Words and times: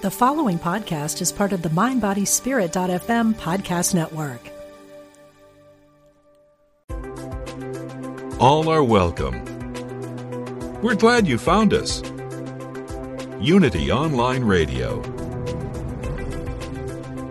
The 0.00 0.12
following 0.12 0.60
podcast 0.60 1.20
is 1.20 1.32
part 1.32 1.52
of 1.52 1.62
the 1.62 1.70
MindBodySpirit.fm 1.70 3.34
podcast 3.34 3.96
network. 3.96 4.38
All 8.40 8.68
are 8.68 8.84
welcome. 8.84 9.44
We're 10.82 10.94
glad 10.94 11.26
you 11.26 11.36
found 11.36 11.74
us. 11.74 12.00
Unity 13.40 13.90
Online 13.90 14.44
Radio, 14.44 15.02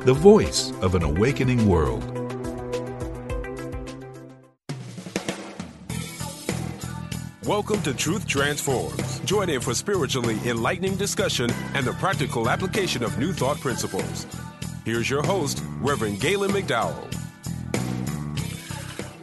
the 0.01 0.13
voice 0.13 0.73
of 0.81 0.93
an 0.93 1.03
awakening 1.03 1.69
world. 1.69 2.16
Welcome 7.47 7.81
to 7.83 7.93
Truth 7.93 8.27
Transforms. 8.27 9.19
Join 9.21 9.49
in 9.49 9.61
for 9.61 9.73
spiritually 9.73 10.37
enlightening 10.43 10.97
discussion 10.97 11.49
and 11.75 11.85
the 11.85 11.93
practical 11.93 12.49
application 12.49 13.05
of 13.05 13.17
new 13.17 13.31
thought 13.31 13.57
principles. 13.61 14.27
Here's 14.83 15.09
your 15.09 15.23
host, 15.23 15.63
Reverend 15.79 16.19
Galen 16.19 16.51
McDowell. 16.51 17.07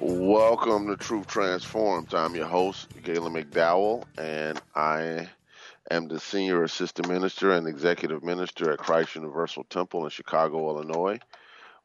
Welcome 0.01 0.87
to 0.87 0.97
Truth 0.97 1.27
Transforms. 1.27 2.15
I'm 2.15 2.35
your 2.35 2.47
host, 2.47 2.89
Galen 3.03 3.35
McDowell, 3.35 4.05
and 4.17 4.59
I 4.75 5.29
am 5.91 6.09
the 6.09 6.19
Senior 6.19 6.65
Assistant 6.65 7.07
Minister 7.09 7.53
and 7.53 7.69
Executive 7.69 8.25
Minister 8.25 8.73
at 8.73 8.79
Christ 8.79 9.17
Universal 9.17 9.65
Temple 9.65 10.03
in 10.05 10.11
Chicago, 10.11 10.71
Illinois 10.71 11.19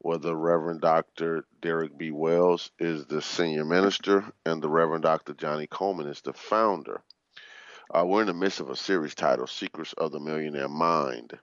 where 0.00 0.18
the 0.18 0.34
Reverend 0.34 0.80
Dr. 0.80 1.44
Derrick 1.60 1.96
B. 1.96 2.10
Wells 2.10 2.70
is 2.78 3.04
the 3.04 3.20
senior 3.20 3.66
minister 3.66 4.24
and 4.46 4.62
the 4.62 4.68
Reverend 4.68 5.02
Dr. 5.02 5.34
Johnnie 5.34 5.66
Colemon 5.66 6.08
is 6.08 6.22
the 6.22 6.32
founder. 6.32 7.02
Uh, 7.92 8.04
we're 8.06 8.22
in 8.22 8.26
the 8.26 8.32
midst 8.32 8.60
of 8.60 8.70
a 8.70 8.76
series 8.76 9.14
titled 9.14 9.50
Secrets 9.50 9.92
of 9.94 10.12
the 10.12 10.20
Millionaire 10.20 10.68
Mind, 10.68 11.38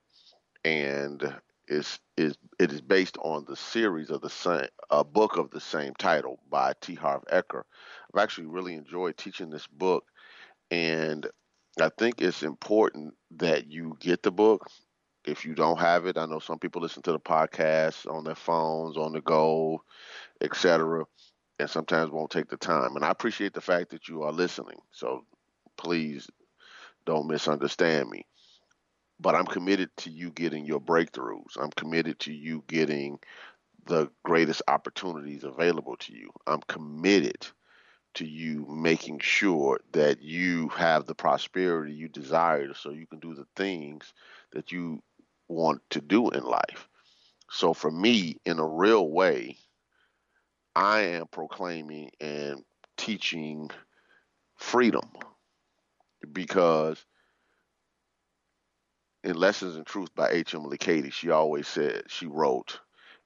and 0.65 1.35
it's, 1.67 1.99
is, 2.15 2.35
it 2.57 2.71
is 2.71 2.81
based 2.81 3.17
on 3.19 3.45
the 3.47 3.55
series 3.55 4.09
of 4.09 4.21
the 4.21 4.29
same, 4.29 4.67
a 4.89 5.03
book 5.03 5.37
of 5.37 5.51
the 5.51 5.61
same 5.61 5.93
title 5.93 6.39
by 6.49 6.73
T. 6.81 6.95
Harv 6.95 7.25
Eker. 7.31 7.61
I've 8.13 8.23
actually 8.23 8.47
really 8.47 8.73
enjoyed 8.73 9.17
teaching 9.17 9.51
this 9.51 9.67
book, 9.67 10.05
and 10.71 11.27
I 11.79 11.89
think 11.89 12.21
it's 12.21 12.41
important 12.41 13.13
that 13.37 13.69
you 13.69 13.97
get 13.99 14.23
the 14.23 14.31
book 14.31 14.67
if 15.27 15.45
you 15.45 15.53
don't 15.53 15.79
have 15.79 16.05
it, 16.05 16.17
I 16.17 16.25
know 16.25 16.39
some 16.39 16.57
people 16.57 16.81
listen 16.81 17.03
to 17.03 17.11
the 17.11 17.19
podcast 17.19 18.09
on 18.11 18.23
their 18.23 18.35
phones, 18.35 18.97
on 18.97 19.11
the 19.11 19.21
go, 19.21 19.83
etc., 20.41 21.05
and 21.59 21.69
sometimes 21.69 22.11
won't 22.11 22.31
take 22.31 22.49
the 22.49 22.57
time. 22.57 22.95
And 22.95 23.03
I 23.03 23.09
appreciate 23.09 23.53
the 23.53 23.61
fact 23.61 23.89
that 23.89 24.07
you 24.07 24.23
are 24.23 24.31
listening. 24.31 24.77
So 24.91 25.25
please 25.75 26.29
don't 27.05 27.27
misunderstand 27.27 28.09
me. 28.09 28.25
But 29.19 29.35
I'm 29.35 29.47
committed 29.47 29.89
to 29.97 30.11
you 30.11 30.29
getting 30.29 30.65
your 30.65 30.79
breakthroughs. 30.79 31.57
I'm 31.59 31.71
committed 31.71 32.19
to 32.21 32.33
you 32.33 32.63
getting 32.67 33.19
the 33.87 34.09
greatest 34.23 34.61
opportunities 34.67 35.43
available 35.43 35.97
to 35.97 36.13
you. 36.13 36.29
I'm 36.45 36.61
committed 36.67 37.47
to 38.15 38.25
you 38.25 38.65
making 38.69 39.19
sure 39.19 39.79
that 39.93 40.21
you 40.21 40.69
have 40.69 41.05
the 41.05 41.15
prosperity 41.15 41.93
you 41.93 42.07
desire 42.07 42.73
so 42.73 42.91
you 42.91 43.07
can 43.07 43.19
do 43.19 43.33
the 43.33 43.47
things 43.55 44.13
that 44.51 44.71
you 44.71 45.01
want 45.47 45.81
to 45.91 46.01
do 46.01 46.29
in 46.29 46.43
life. 46.43 46.87
So 47.49 47.73
for 47.73 47.91
me, 47.91 48.37
in 48.45 48.59
a 48.59 48.67
real 48.67 49.09
way, 49.09 49.57
I 50.75 50.99
am 51.01 51.27
proclaiming 51.27 52.11
and 52.19 52.63
teaching 52.97 53.69
freedom 54.57 55.09
because 56.31 57.03
in 59.23 59.35
Lessons 59.35 59.75
in 59.75 59.83
Truth 59.83 60.13
by 60.15 60.29
H.M. 60.29 60.69
Cady, 60.79 61.09
she 61.09 61.29
always 61.31 61.67
said, 61.67 62.03
she 62.07 62.27
wrote, 62.27 62.79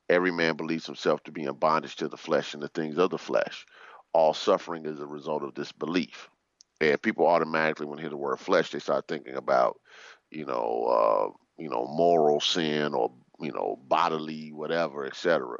Every 0.09 0.31
man 0.31 0.58
believes 0.58 0.85
himself 0.85 1.23
to 1.23 1.31
be 1.31 1.44
in 1.44 1.53
bondage 1.53 1.95
to 1.97 2.08
the 2.08 2.17
flesh 2.17 2.53
and 2.53 2.61
the 2.61 2.67
things 2.69 2.97
of 2.97 3.11
the 3.11 3.17
flesh. 3.17 3.66
All 4.13 4.34
suffering 4.34 4.85
is 4.85 5.00
a 5.00 5.06
result 5.06 5.44
of 5.44 5.56
this 5.56 5.72
belief. 5.72 6.29
And 6.81 7.01
people 7.01 7.28
automatically, 7.28 7.85
when 7.85 7.97
they 7.97 8.03
hear 8.03 8.09
the 8.09 8.18
word 8.18 8.40
flesh, 8.40 8.72
they 8.72 8.79
start 8.79 9.07
thinking 9.07 9.35
about, 9.35 9.79
you 10.29 10.45
know, 10.45 10.85
uh, 10.85 11.38
you 11.61 11.69
know, 11.69 11.85
moral 11.85 12.39
sin 12.39 12.94
or, 12.94 13.11
you 13.39 13.51
know, 13.51 13.79
bodily, 13.88 14.51
whatever, 14.51 15.05
etc., 15.05 15.57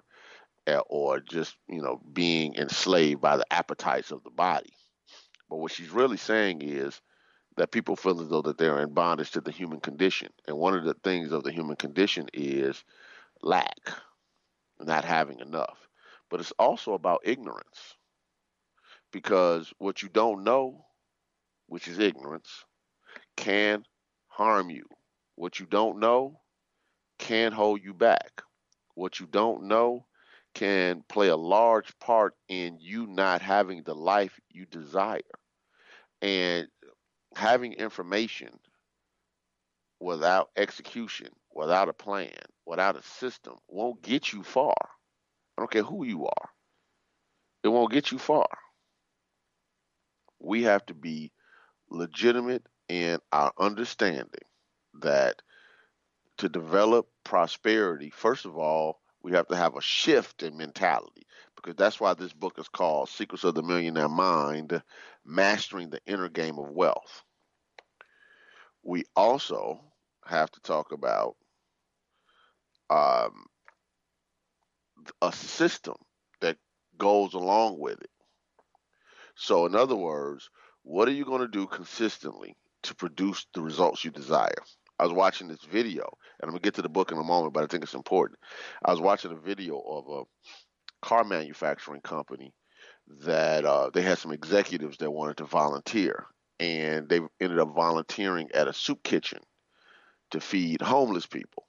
eh, 0.68 0.80
or 0.90 1.20
just, 1.20 1.56
you 1.70 1.82
know, 1.82 2.02
being 2.12 2.56
enslaved 2.56 3.22
by 3.22 3.38
the 3.38 3.54
appetites 3.54 4.12
of 4.12 4.24
the 4.24 4.32
body. 4.32 4.74
But 5.50 5.58
what 5.58 5.72
she's 5.72 5.90
really 5.92 6.18
saying 6.18 6.62
is 6.64 7.00
that 7.58 7.72
people 7.72 7.96
feel 7.96 8.22
as 8.22 8.30
though 8.30 8.42
that 8.42 8.58
they're 8.58 8.82
in 8.82 8.94
bondage 8.94 9.32
to 9.32 9.42
the 9.42 9.52
human 9.52 9.80
condition. 9.80 10.30
And 10.48 10.58
one 10.58 10.74
of 10.74 10.86
the 10.86 10.96
things 11.04 11.32
of 11.32 11.44
the 11.44 11.52
human 11.52 11.76
condition 11.76 12.28
is 12.34 12.84
lack, 13.44 13.92
not 14.80 15.06
having 15.06 15.40
enough. 15.40 15.78
But 16.30 16.40
it's 16.40 16.54
also 16.58 16.94
about 16.94 17.22
ignorance. 17.24 17.98
Because 19.12 19.74
what 19.78 20.02
you 20.02 20.10
don't 20.10 20.44
know, 20.44 20.86
which 21.68 21.88
is 21.88 22.00
ignorance, 22.00 22.66
can 23.36 23.84
harm 24.28 24.70
you. 24.70 24.86
What 25.36 25.60
you 25.60 25.66
don't 25.66 26.00
know 26.00 26.40
can 27.20 27.52
hold 27.52 27.84
you 27.84 27.94
back. 27.94 28.42
What 28.96 29.20
you 29.20 29.28
don't 29.28 29.64
know 29.64 30.06
can 30.54 31.04
play 31.08 31.30
a 31.30 31.38
large 31.38 31.98
part 32.00 32.36
in 32.50 32.78
you 32.80 33.08
not 33.08 33.42
having 33.42 33.84
the 33.84 33.96
life 33.96 34.40
you 34.50 34.66
desire. 34.66 35.22
And 36.22 36.68
having 37.36 37.74
information 37.74 38.60
without 40.00 40.50
execution, 40.58 41.30
without 41.54 41.90
a 41.90 41.94
plan, 41.94 42.34
without 42.66 42.98
a 42.98 43.04
system 43.04 43.56
won't 43.68 44.02
get 44.02 44.34
you 44.34 44.44
far. 44.44 44.76
I 45.58 45.62
don't 45.62 45.72
care 45.72 45.84
who 45.84 46.06
you 46.06 46.26
are. 46.26 46.50
It 47.64 47.70
won't 47.70 47.92
get 47.92 48.12
you 48.12 48.18
far. 48.18 48.48
We 50.40 50.64
have 50.64 50.86
to 50.88 50.94
be 50.94 51.32
legitimate 51.90 52.66
in 52.90 53.20
our 53.32 53.54
understanding 53.60 54.28
that 55.02 55.42
to 56.38 56.50
develop 56.50 57.08
prosperity, 57.24 58.10
first 58.10 58.46
of 58.46 58.58
all, 58.58 59.00
we 59.24 59.34
have 59.34 59.48
to 59.48 59.56
have 59.56 59.76
a 59.76 59.82
shift 59.82 60.44
in 60.44 60.58
mentality 60.58 61.28
because 61.56 61.76
that's 61.76 62.00
why 62.00 62.14
this 62.14 62.34
book 62.34 62.58
is 62.58 62.68
called 62.68 63.10
Secrets 63.10 63.44
of 63.44 63.54
the 63.54 63.62
Millionaire 63.62 64.10
Mind 64.10 64.82
Mastering 65.26 65.90
the 65.90 66.02
Inner 66.06 66.30
Game 66.30 66.58
of 66.58 66.70
Wealth. 66.70 67.24
We 68.84 69.06
also 69.16 69.80
have 70.26 70.50
to 70.52 70.60
talk 70.62 70.92
about 70.92 71.36
um, 72.90 73.46
a 75.22 75.32
system 75.32 75.96
that 76.42 76.58
goes 76.98 77.34
along 77.34 77.80
with 77.80 78.02
it. 78.02 78.10
So, 79.36 79.66
in 79.66 79.76
other 79.76 79.96
words, 79.96 80.50
what 80.84 81.08
are 81.08 81.14
you 81.14 81.26
going 81.26 81.42
to 81.42 81.48
do 81.48 81.68
consistently 81.68 82.56
to 82.84 82.96
produce 82.96 83.46
the 83.54 83.62
results 83.62 84.04
you 84.04 84.12
desire? 84.12 84.64
I 85.02 85.04
was 85.06 85.14
watching 85.14 85.48
this 85.48 85.64
video, 85.64 86.04
and 86.40 86.44
I'm 86.44 86.50
gonna 86.52 86.60
get 86.60 86.76
to 86.76 86.84
the 86.84 86.88
book 86.88 87.12
in 87.12 87.18
a 87.18 87.24
moment, 87.24 87.56
but 87.56 87.64
I 87.64 87.68
think 87.68 87.84
it's 87.84 87.96
important. 87.96 88.40
I 88.86 88.92
was 88.92 89.02
watching 89.02 89.32
a 89.32 89.36
video 89.36 89.80
of 89.80 90.08
a 90.08 90.24
car 91.02 91.24
manufacturing 91.24 92.02
company 92.02 92.54
that 93.26 93.66
uh, 93.66 93.90
they 93.92 94.04
had 94.04 94.20
some 94.20 94.32
executives 94.32 94.98
that 94.98 95.10
wanted 95.10 95.38
to 95.38 95.46
volunteer, 95.46 96.28
and 96.60 97.10
they 97.10 97.20
ended 97.40 97.58
up 97.58 97.74
volunteering 97.74 98.52
at 98.54 98.68
a 98.68 98.74
soup 98.74 99.02
kitchen 99.02 99.40
to 100.30 100.40
feed 100.40 100.84
homeless 100.84 101.26
people. 101.26 101.66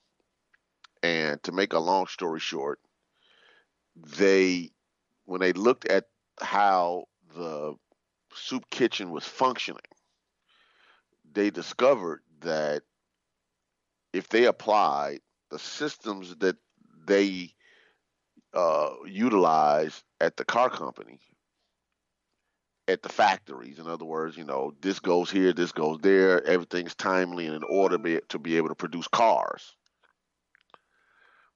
And 1.02 1.42
to 1.44 1.52
make 1.52 1.72
a 1.72 1.78
long 1.78 2.08
story 2.08 2.38
short, 2.38 2.80
they 3.96 4.72
when 5.24 5.40
they 5.40 5.54
looked 5.54 5.86
at 5.86 6.04
how 6.38 7.04
the 7.34 7.76
soup 8.34 8.68
kitchen 8.68 9.10
was 9.10 9.24
functioning, 9.24 9.80
they 11.32 11.48
discovered 11.48 12.20
that 12.40 12.82
if 14.12 14.28
they 14.28 14.44
applied 14.44 15.20
the 15.50 15.58
systems 15.58 16.34
that 16.36 16.56
they 17.06 17.52
uh, 18.54 18.90
utilize 19.06 20.02
at 20.20 20.36
the 20.36 20.44
car 20.44 20.70
company, 20.70 21.20
at 22.88 23.02
the 23.02 23.08
factories. 23.08 23.78
In 23.78 23.86
other 23.86 24.04
words, 24.04 24.36
you 24.36 24.44
know, 24.44 24.74
this 24.80 24.98
goes 24.98 25.30
here, 25.30 25.52
this 25.52 25.72
goes 25.72 25.98
there. 26.02 26.44
Everything's 26.46 26.94
timely 26.94 27.46
and 27.46 27.56
in 27.56 27.62
order 27.64 27.98
to 28.28 28.38
be 28.38 28.56
able 28.56 28.68
to 28.68 28.74
produce 28.74 29.08
cars. 29.08 29.74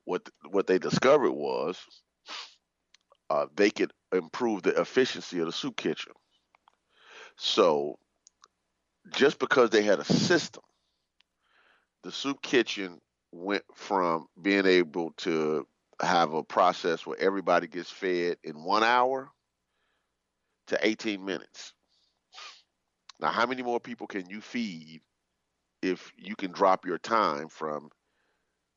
What 0.04 0.28
what 0.50 0.68
they 0.68 0.78
discovered 0.78 1.32
was 1.32 1.78
uh, 3.28 3.46
they 3.56 3.70
could 3.70 3.92
improve 4.14 4.62
the 4.62 4.80
efficiency 4.80 5.40
of 5.40 5.46
the 5.46 5.52
soup 5.52 5.76
kitchen. 5.76 6.12
So 7.36 7.98
just 9.12 9.38
because 9.38 9.70
they 9.70 9.82
had 9.82 9.98
a 9.98 10.04
system 10.04 10.62
the 12.06 12.12
soup 12.12 12.40
kitchen 12.40 13.00
went 13.32 13.64
from 13.74 14.28
being 14.40 14.64
able 14.64 15.10
to 15.16 15.66
have 16.00 16.34
a 16.34 16.44
process 16.44 17.04
where 17.04 17.18
everybody 17.18 17.66
gets 17.66 17.90
fed 17.90 18.36
in 18.44 18.62
one 18.62 18.84
hour 18.84 19.28
to 20.68 20.78
18 20.86 21.24
minutes. 21.24 21.72
Now, 23.18 23.30
how 23.30 23.44
many 23.44 23.64
more 23.64 23.80
people 23.80 24.06
can 24.06 24.30
you 24.30 24.40
feed 24.40 25.00
if 25.82 26.12
you 26.16 26.36
can 26.36 26.52
drop 26.52 26.86
your 26.86 26.98
time 26.98 27.48
from 27.48 27.90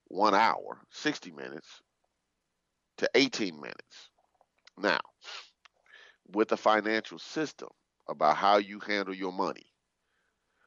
one 0.07 0.33
hour, 0.33 0.81
60 0.89 1.31
minutes, 1.31 1.67
to 2.97 3.07
18 3.13 3.55
minutes. 3.61 4.09
Now, 4.75 5.01
with 6.33 6.47
the 6.47 6.57
financial 6.57 7.19
system 7.19 7.69
about 8.07 8.37
how 8.37 8.57
you 8.57 8.79
handle 8.79 9.13
your 9.13 9.31
money, 9.31 9.67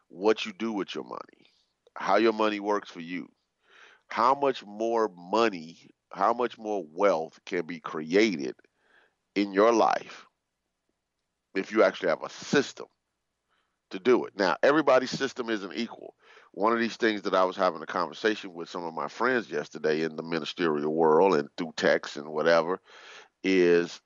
what 0.09 0.47
you 0.47 0.53
do 0.53 0.73
with 0.73 0.95
your 0.95 1.05
money, 1.05 1.52
how 1.95 2.17
your 2.17 2.33
money 2.33 2.61
works 2.61 2.91
for 2.91 3.01
you, 3.01 3.29
how 4.09 4.35
much 4.35 4.65
more 4.65 5.11
money, 5.17 5.91
how 6.11 6.33
much 6.33 6.59
more 6.59 6.85
wealth 6.93 7.39
can 7.47 7.67
be 7.67 7.81
created 7.81 8.55
in 9.35 9.53
your 9.53 9.73
life 9.73 10.27
if 11.55 11.73
you 11.73 11.83
actually 11.83 12.09
have 12.09 12.23
a 12.23 12.31
system 12.31 12.87
to 13.91 13.99
do 13.99 14.25
it. 14.25 14.33
Now, 14.37 14.57
everybody's 14.63 15.11
system 15.11 15.51
isn't 15.51 15.75
equal. 15.75 16.15
One 16.53 16.73
of 16.73 16.79
these 16.79 16.97
things 16.97 17.23
that 17.23 17.35
I 17.35 17.45
was 17.45 17.57
having 17.57 17.83
a 17.83 17.87
conversation 17.87 18.53
with 18.53 18.69
some 18.69 18.85
of 18.85 18.95
my 18.95 19.09
friends 19.09 19.51
yesterday 19.51 20.03
in 20.03 20.17
the 20.17 20.23
ministerial 20.23 20.95
world 20.95 21.35
and 21.35 21.49
through 21.57 21.73
text 21.77 22.17
and 22.17 22.29
whatever 22.29 22.81
is 23.43 24.01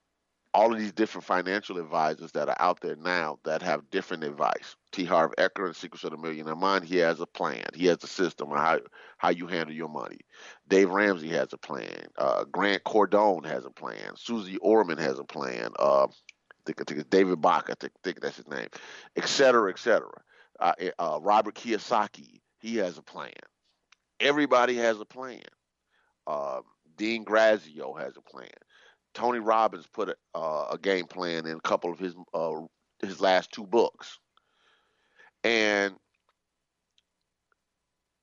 all 0.56 0.72
of 0.72 0.78
these 0.78 0.92
different 0.92 1.26
financial 1.26 1.76
advisors 1.76 2.32
that 2.32 2.48
are 2.48 2.56
out 2.60 2.80
there 2.80 2.96
now 2.96 3.38
that 3.44 3.60
have 3.60 3.90
different 3.90 4.24
advice. 4.24 4.74
T. 4.90 5.04
Harv 5.04 5.32
Eker 5.36 5.66
and 5.66 5.76
Secrets 5.76 6.02
of 6.04 6.12
the 6.12 6.16
Millionaire 6.16 6.56
Mind, 6.56 6.82
he 6.82 6.96
has 6.96 7.20
a 7.20 7.26
plan. 7.26 7.66
He 7.74 7.84
has 7.86 8.02
a 8.02 8.06
system 8.06 8.50
on 8.50 8.56
how, 8.56 8.80
how 9.18 9.28
you 9.28 9.48
handle 9.48 9.74
your 9.74 9.90
money. 9.90 10.20
Dave 10.66 10.88
Ramsey 10.88 11.28
has 11.28 11.52
a 11.52 11.58
plan. 11.58 12.06
Uh, 12.16 12.44
Grant 12.44 12.84
Cardone 12.84 13.44
has 13.44 13.66
a 13.66 13.70
plan. 13.70 14.12
Susie 14.16 14.56
Orman 14.62 14.96
has 14.96 15.18
a 15.18 15.24
plan. 15.24 15.72
Uh, 15.78 16.04
I 16.04 16.08
think, 16.64 16.80
I 16.80 16.84
think 16.84 17.00
it's 17.00 17.10
David 17.10 17.38
Bach, 17.38 17.68
I 17.70 17.74
think, 17.78 17.92
think 18.02 18.22
that's 18.22 18.38
his 18.38 18.48
name, 18.48 18.68
et 19.14 19.28
cetera, 19.28 19.70
et 19.70 19.78
cetera. 19.78 20.22
Uh, 20.58 20.72
eh, 20.78 20.90
uh, 20.98 21.18
Robert 21.20 21.54
Kiyosaki, 21.54 22.40
he 22.60 22.76
has 22.76 22.96
a 22.96 23.02
plan. 23.02 23.30
Everybody 24.20 24.76
has 24.76 24.98
a 24.98 25.04
plan. 25.04 25.42
Um, 26.26 26.62
Dean 26.96 27.24
Grazio 27.24 27.92
has 27.92 28.16
a 28.16 28.22
plan. 28.22 28.48
Tony 29.16 29.38
Robbins 29.38 29.86
put 29.86 30.10
a, 30.10 30.16
uh, 30.34 30.68
a 30.72 30.78
game 30.78 31.06
plan 31.06 31.46
in 31.46 31.56
a 31.56 31.60
couple 31.62 31.90
of 31.90 31.98
his 31.98 32.14
uh, 32.34 32.60
his 33.00 33.18
last 33.18 33.50
two 33.50 33.66
books, 33.66 34.18
and 35.42 35.94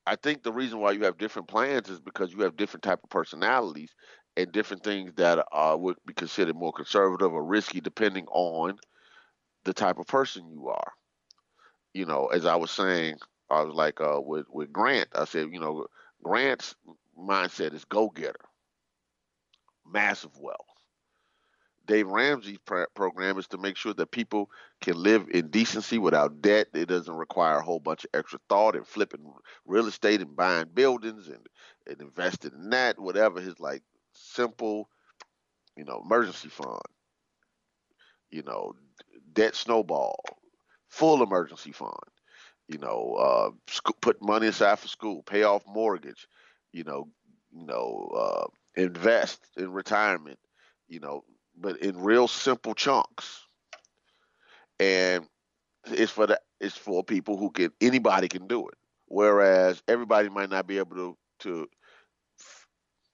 I 0.06 0.14
think 0.14 0.44
the 0.44 0.52
reason 0.52 0.78
why 0.78 0.92
you 0.92 1.02
have 1.04 1.18
different 1.18 1.48
plans 1.48 1.88
is 1.88 1.98
because 1.98 2.32
you 2.32 2.42
have 2.42 2.56
different 2.56 2.84
type 2.84 3.00
of 3.02 3.10
personalities 3.10 3.92
and 4.36 4.52
different 4.52 4.84
things 4.84 5.12
that 5.16 5.44
uh, 5.50 5.76
would 5.76 5.96
be 6.06 6.14
considered 6.14 6.54
more 6.54 6.72
conservative 6.72 7.32
or 7.32 7.44
risky 7.44 7.80
depending 7.80 8.26
on 8.28 8.76
the 9.64 9.72
type 9.74 9.98
of 9.98 10.06
person 10.06 10.48
you 10.48 10.68
are. 10.68 10.92
You 11.92 12.06
know, 12.06 12.26
as 12.26 12.46
I 12.46 12.54
was 12.54 12.70
saying, 12.70 13.16
I 13.50 13.62
was 13.62 13.74
like 13.74 14.00
uh, 14.00 14.20
with 14.20 14.46
with 14.48 14.72
Grant. 14.72 15.08
I 15.12 15.24
said, 15.24 15.48
you 15.52 15.58
know, 15.58 15.86
Grant's 16.22 16.76
mindset 17.18 17.74
is 17.74 17.84
go 17.84 18.10
getter, 18.10 18.44
massive 19.84 20.38
wealth. 20.38 20.73
Dave 21.86 22.08
Ramsey's 22.08 22.58
program 22.94 23.38
is 23.38 23.46
to 23.48 23.58
make 23.58 23.76
sure 23.76 23.94
that 23.94 24.10
people 24.10 24.50
can 24.80 24.96
live 24.96 25.28
in 25.30 25.48
decency 25.48 25.98
without 25.98 26.40
debt. 26.40 26.68
It 26.74 26.86
doesn't 26.88 27.14
require 27.14 27.58
a 27.58 27.62
whole 27.64 27.80
bunch 27.80 28.04
of 28.04 28.10
extra 28.14 28.38
thought 28.48 28.76
and 28.76 28.86
flipping 28.86 29.20
real 29.66 29.86
estate 29.86 30.20
and 30.22 30.36
buying 30.36 30.68
buildings 30.72 31.28
and, 31.28 31.46
and 31.86 32.00
investing 32.00 32.52
in 32.54 32.70
that, 32.70 32.98
whatever 32.98 33.40
his 33.40 33.60
like 33.60 33.82
simple, 34.12 34.88
you 35.76 35.84
know, 35.84 36.02
emergency 36.04 36.48
fund, 36.48 36.80
you 38.30 38.42
know, 38.42 38.74
debt 39.32 39.54
snowball, 39.54 40.20
full 40.88 41.22
emergency 41.22 41.72
fund, 41.72 41.92
you 42.68 42.78
know, 42.78 43.14
uh, 43.14 43.50
sc- 43.68 44.00
put 44.00 44.22
money 44.22 44.46
aside 44.46 44.78
for 44.78 44.88
school, 44.88 45.22
pay 45.22 45.42
off 45.42 45.62
mortgage, 45.66 46.26
you 46.72 46.84
know, 46.84 47.08
you 47.52 47.66
know, 47.66 48.10
uh, 48.16 48.46
invest 48.80 49.46
in 49.56 49.70
retirement, 49.72 50.38
you 50.88 51.00
know, 51.00 51.22
but 51.56 51.78
in 51.78 51.98
real 51.98 52.28
simple 52.28 52.74
chunks. 52.74 53.46
And 54.80 55.26
it's 55.86 56.12
for 56.12 56.26
the 56.26 56.40
it's 56.60 56.76
for 56.76 57.04
people 57.04 57.36
who 57.36 57.50
can 57.50 57.70
anybody 57.80 58.28
can 58.28 58.46
do 58.46 58.68
it. 58.68 58.74
Whereas 59.06 59.82
everybody 59.86 60.28
might 60.28 60.50
not 60.50 60.66
be 60.66 60.78
able 60.78 60.96
to 60.96 61.16
to 61.40 61.68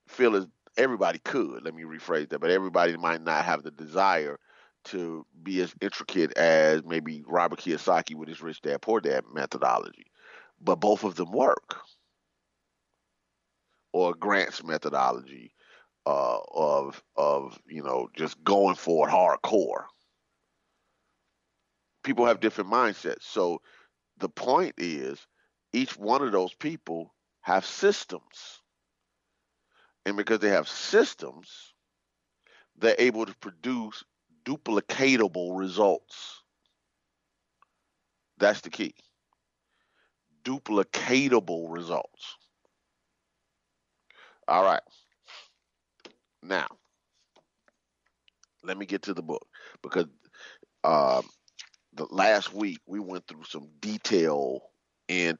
feel 0.09 0.37
as 0.37 0.47
everybody 0.77 1.19
could. 1.19 1.65
Let 1.65 1.75
me 1.75 1.83
rephrase 1.83 2.29
that, 2.31 2.41
but 2.41 2.51
everybody 2.51 2.97
might 2.97 3.23
not 3.23 3.45
have 3.45 3.63
the 3.63 3.71
desire 3.71 4.39
to 4.83 5.27
be 5.43 5.61
as 5.61 5.75
intricate 5.81 6.37
as 6.39 6.83
maybe 6.85 7.23
Robert 7.27 7.61
Kiyosaki 7.61 8.15
with 8.15 8.29
his 8.29 8.41
Rich 8.41 8.63
Dad 8.63 8.81
Poor 8.81 9.01
Dad 9.01 9.25
methodology. 9.33 10.07
But 10.61 10.77
both 10.77 11.05
of 11.05 11.17
them 11.17 11.33
work. 11.33 11.81
Or 13.93 14.15
Grant's 14.15 14.63
methodology 14.63 15.53
uh, 16.06 16.38
of 16.55 17.02
of 17.17 17.58
you 17.69 17.82
know 17.82 18.08
just 18.17 18.43
going 18.44 18.75
for 18.75 19.08
it 19.08 19.12
hardcore. 19.12 19.85
People 22.02 22.26
have 22.26 22.41
different 22.41 22.70
mindsets, 22.70 23.23
so 23.23 23.61
the 24.19 24.29
point 24.29 24.75
is 24.79 25.26
each 25.73 25.97
one 25.99 26.23
of 26.23 26.32
those 26.32 26.55
people 26.55 27.14
have 27.43 27.67
systems, 27.67 28.61
and 30.06 30.17
because 30.17 30.38
they 30.41 30.50
have 30.50 30.69
systems, 30.69 31.75
they're 32.79 32.96
able 32.99 33.26
to 33.26 33.35
produce 33.37 34.05
duplicatable 34.44 35.58
results. 35.58 36.43
That's 38.38 38.62
the 38.62 38.70
key. 38.70 38.94
Duplicatable 40.44 41.73
results. 41.73 42.37
All 44.49 44.64
right. 44.64 44.82
Now, 46.43 46.67
let 48.63 48.77
me 48.77 48.87
get 48.87 49.03
to 49.03 49.15
the 49.15 49.23
book 49.23 49.47
because 49.83 50.07
uh, 50.85 51.23
the 51.95 52.07
last 52.11 52.53
week 52.53 52.81
we 52.87 53.01
went 53.01 53.27
through 53.27 53.45
some 53.45 53.69
detail 53.81 54.61
into 55.09 55.37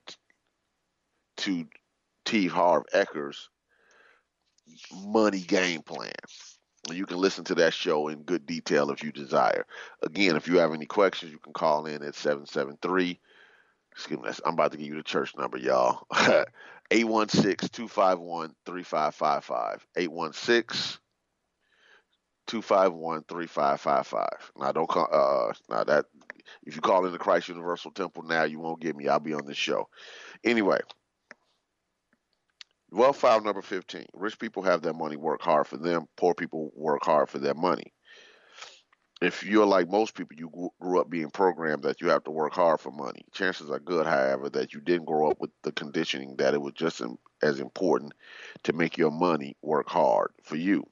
T. 1.37 2.47
Harv 2.47 2.85
Eker's 2.95 3.49
money 5.07 5.41
game 5.41 5.83
plan. 5.83 6.13
You 6.91 7.07
can 7.07 7.19
listen 7.19 7.45
to 7.45 7.55
that 7.57 7.75
show 7.75 8.09
in 8.09 8.23
good 8.23 8.47
detail 8.47 8.91
if 8.91 9.03
you 9.03 9.13
desire. 9.13 9.67
Again, 10.03 10.37
if 10.37 10.49
you 10.49 10.59
have 10.59 10.73
any 10.73 10.87
questions, 10.87 11.31
you 11.31 11.39
can 11.39 11.53
call 11.53 11.87
in 11.87 12.03
at 12.03 12.15
773. 12.15 13.21
Excuse 14.01 14.19
me, 14.19 14.31
I'm 14.47 14.55
about 14.55 14.73
to 14.73 14.79
give 14.79 14.87
you 14.87 14.95
the 14.95 15.03
church 15.03 15.37
number, 15.37 15.59
y'all. 15.59 16.07
816-251-3555. 16.91 19.81
816-251-3555. 22.49 24.27
Now 24.57 24.73
don't 24.73 24.89
call 24.89 25.07
uh 25.13 25.53
now 25.69 25.85
that 25.85 26.07
if 26.65 26.75
you 26.75 26.81
call 26.81 27.05
in 27.05 27.13
the 27.13 27.19
Christ 27.19 27.49
Universal 27.49 27.91
Temple 27.91 28.23
now, 28.23 28.45
you 28.45 28.59
won't 28.59 28.81
get 28.81 28.97
me. 28.97 29.07
I'll 29.07 29.21
be 29.21 29.35
on 29.35 29.45
this 29.45 29.59
show. 29.59 29.91
Anyway, 30.43 30.81
wealth 32.91 33.19
file 33.19 33.43
number 33.43 33.61
15. 33.61 34.07
Rich 34.15 34.39
people 34.39 34.63
have 34.63 34.81
their 34.81 34.95
money 34.95 35.17
work 35.17 35.43
hard 35.43 35.67
for 35.67 35.77
them. 35.77 36.07
Poor 36.17 36.33
people 36.33 36.71
work 36.75 37.05
hard 37.05 37.29
for 37.29 37.39
their 37.39 37.53
money 37.53 37.93
if 39.21 39.45
you're 39.45 39.67
like 39.67 39.91
most 39.91 40.15
people, 40.15 40.37
you 40.37 40.71
grew 40.81 41.01
up 41.01 41.11
being 41.11 41.31
programmed 41.31 41.83
that 41.83 42.01
you 42.01 42.09
have 42.09 42.25
to 42.25 42.31
work 42.31 42.55
hard 42.55 42.81
for 42.81 42.91
money. 42.91 43.25
Chances 43.33 43.71
are 43.71 43.79
good, 43.79 44.07
however, 44.07 44.49
that 44.51 44.73
you 44.73 44.81
didn't 44.81 45.05
grow 45.05 45.31
up 45.31 45.41
with 45.41 45.51
the 45.63 45.73
conditioning 45.73 46.37
that 46.37 46.55
it 46.55 46.63
was 46.63 46.73
just 46.73 47.03
as 47.43 47.61
important 47.61 48.15
to 48.63 48.73
make 48.73 48.97
your 48.97 49.11
money 49.11 49.57
work 49.63 49.89
hard 49.89 50.31
for 50.43 50.57
you. 50.57 50.85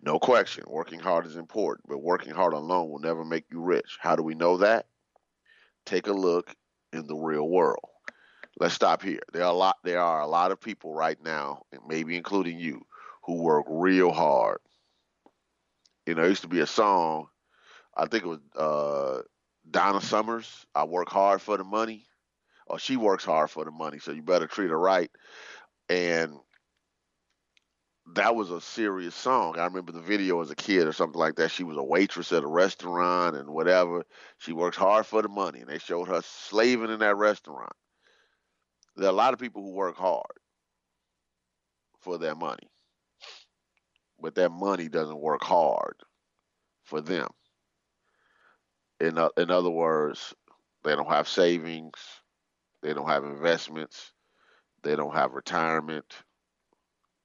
No 0.00 0.18
question, 0.18 0.64
working 0.68 1.00
hard 1.00 1.26
is 1.26 1.36
important, 1.36 1.88
but 1.88 1.98
working 1.98 2.32
hard 2.32 2.54
alone 2.54 2.88
will 2.88 3.00
never 3.00 3.24
make 3.24 3.44
you 3.50 3.60
rich. 3.60 3.98
How 4.00 4.16
do 4.16 4.22
we 4.22 4.34
know 4.34 4.58
that? 4.58 4.86
Take 5.84 6.06
a 6.06 6.12
look 6.12 6.54
in 6.92 7.06
the 7.06 7.16
real 7.16 7.48
world. 7.48 7.84
Let's 8.58 8.74
stop 8.74 9.02
here. 9.02 9.20
There 9.32 9.42
are 9.42 9.50
a 9.50 9.56
lot 9.56 9.76
there 9.84 10.00
are 10.00 10.20
a 10.20 10.26
lot 10.26 10.50
of 10.50 10.60
people 10.60 10.94
right 10.94 11.18
now, 11.22 11.62
and 11.72 11.80
maybe 11.86 12.16
including 12.16 12.58
you, 12.58 12.86
who 13.24 13.42
work 13.42 13.66
real 13.68 14.12
hard 14.12 14.58
you 16.08 16.14
know, 16.14 16.24
it 16.24 16.30
used 16.30 16.42
to 16.42 16.48
be 16.48 16.60
a 16.60 16.66
song. 16.66 17.28
I 17.94 18.06
think 18.06 18.24
it 18.24 18.28
was 18.28 18.40
uh, 18.56 19.22
Donna 19.70 20.00
Summers. 20.00 20.66
I 20.74 20.84
work 20.84 21.10
hard 21.10 21.42
for 21.42 21.58
the 21.58 21.64
money, 21.64 22.06
or 22.66 22.78
she 22.78 22.96
works 22.96 23.24
hard 23.24 23.50
for 23.50 23.64
the 23.64 23.70
money. 23.70 23.98
So 23.98 24.12
you 24.12 24.22
better 24.22 24.46
treat 24.46 24.70
her 24.70 24.78
right. 24.78 25.10
And 25.90 26.32
that 28.14 28.34
was 28.34 28.50
a 28.50 28.60
serious 28.62 29.14
song. 29.14 29.58
I 29.58 29.64
remember 29.64 29.92
the 29.92 30.00
video 30.00 30.40
as 30.40 30.50
a 30.50 30.56
kid 30.56 30.86
or 30.86 30.92
something 30.94 31.18
like 31.18 31.34
that. 31.36 31.50
She 31.50 31.62
was 31.62 31.76
a 31.76 31.82
waitress 31.82 32.32
at 32.32 32.42
a 32.42 32.48
restaurant 32.48 33.36
and 33.36 33.50
whatever. 33.50 34.04
She 34.38 34.54
works 34.54 34.78
hard 34.78 35.04
for 35.04 35.20
the 35.20 35.28
money, 35.28 35.60
and 35.60 35.68
they 35.68 35.78
showed 35.78 36.08
her 36.08 36.22
slaving 36.22 36.90
in 36.90 37.00
that 37.00 37.16
restaurant. 37.16 37.72
There 38.96 39.08
are 39.08 39.10
a 39.10 39.12
lot 39.12 39.34
of 39.34 39.40
people 39.40 39.62
who 39.62 39.72
work 39.72 39.96
hard 39.96 40.24
for 42.00 42.16
their 42.16 42.34
money 42.34 42.70
but 44.20 44.34
that 44.36 44.50
money 44.50 44.88
doesn't 44.88 45.20
work 45.20 45.42
hard 45.44 45.96
for 46.84 47.00
them. 47.00 47.28
In, 49.00 49.18
uh, 49.18 49.30
in 49.36 49.50
other 49.50 49.70
words, 49.70 50.34
they 50.84 50.94
don't 50.94 51.08
have 51.08 51.28
savings, 51.28 51.96
they 52.82 52.94
don't 52.94 53.08
have 53.08 53.24
investments, 53.24 54.12
they 54.82 54.96
don't 54.96 55.14
have 55.14 55.34
retirement, 55.34 56.14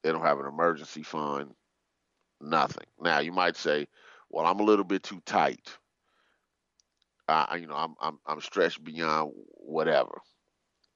They 0.04 0.12
don't 0.12 0.22
have 0.22 0.40
an 0.40 0.46
emergency 0.46 1.04
fund. 1.04 1.56
Nothing. 2.42 2.88
Now 3.00 3.20
you 3.20 3.32
might 3.34 3.56
say, 3.58 3.88
"Well, 4.30 4.46
I'm 4.46 4.60
a 4.60 4.64
little 4.64 4.86
bit 4.86 5.04
too 5.04 5.22
tight. 5.26 5.78
I, 7.28 7.56
you 7.56 7.68
know, 7.68 7.76
I'm 7.76 7.96
I'm 8.02 8.20
I'm 8.26 8.42
stretched 8.42 8.84
beyond 8.84 9.32
whatever." 9.56 10.22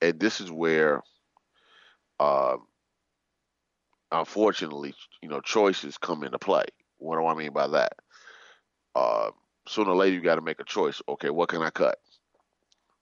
And 0.02 0.20
this 0.20 0.42
is 0.42 0.52
where, 0.52 1.04
uh, 2.20 2.58
unfortunately, 4.12 4.94
you 5.22 5.30
know, 5.30 5.42
choices 5.42 5.98
come 5.98 6.24
into 6.24 6.40
play. 6.40 6.66
What 6.98 7.18
do 7.18 7.26
I 7.26 7.36
mean 7.36 7.54
by 7.54 7.68
that? 7.68 7.94
Uh, 8.96 9.32
sooner 9.68 9.92
or 9.92 9.96
later, 9.96 10.16
you 10.16 10.22
got 10.22 10.36
to 10.36 10.42
make 10.42 10.60
a 10.60 10.66
choice. 10.66 11.02
Okay, 11.08 11.30
what 11.30 11.50
can 11.50 11.62
I 11.62 11.70
cut? 11.70 12.00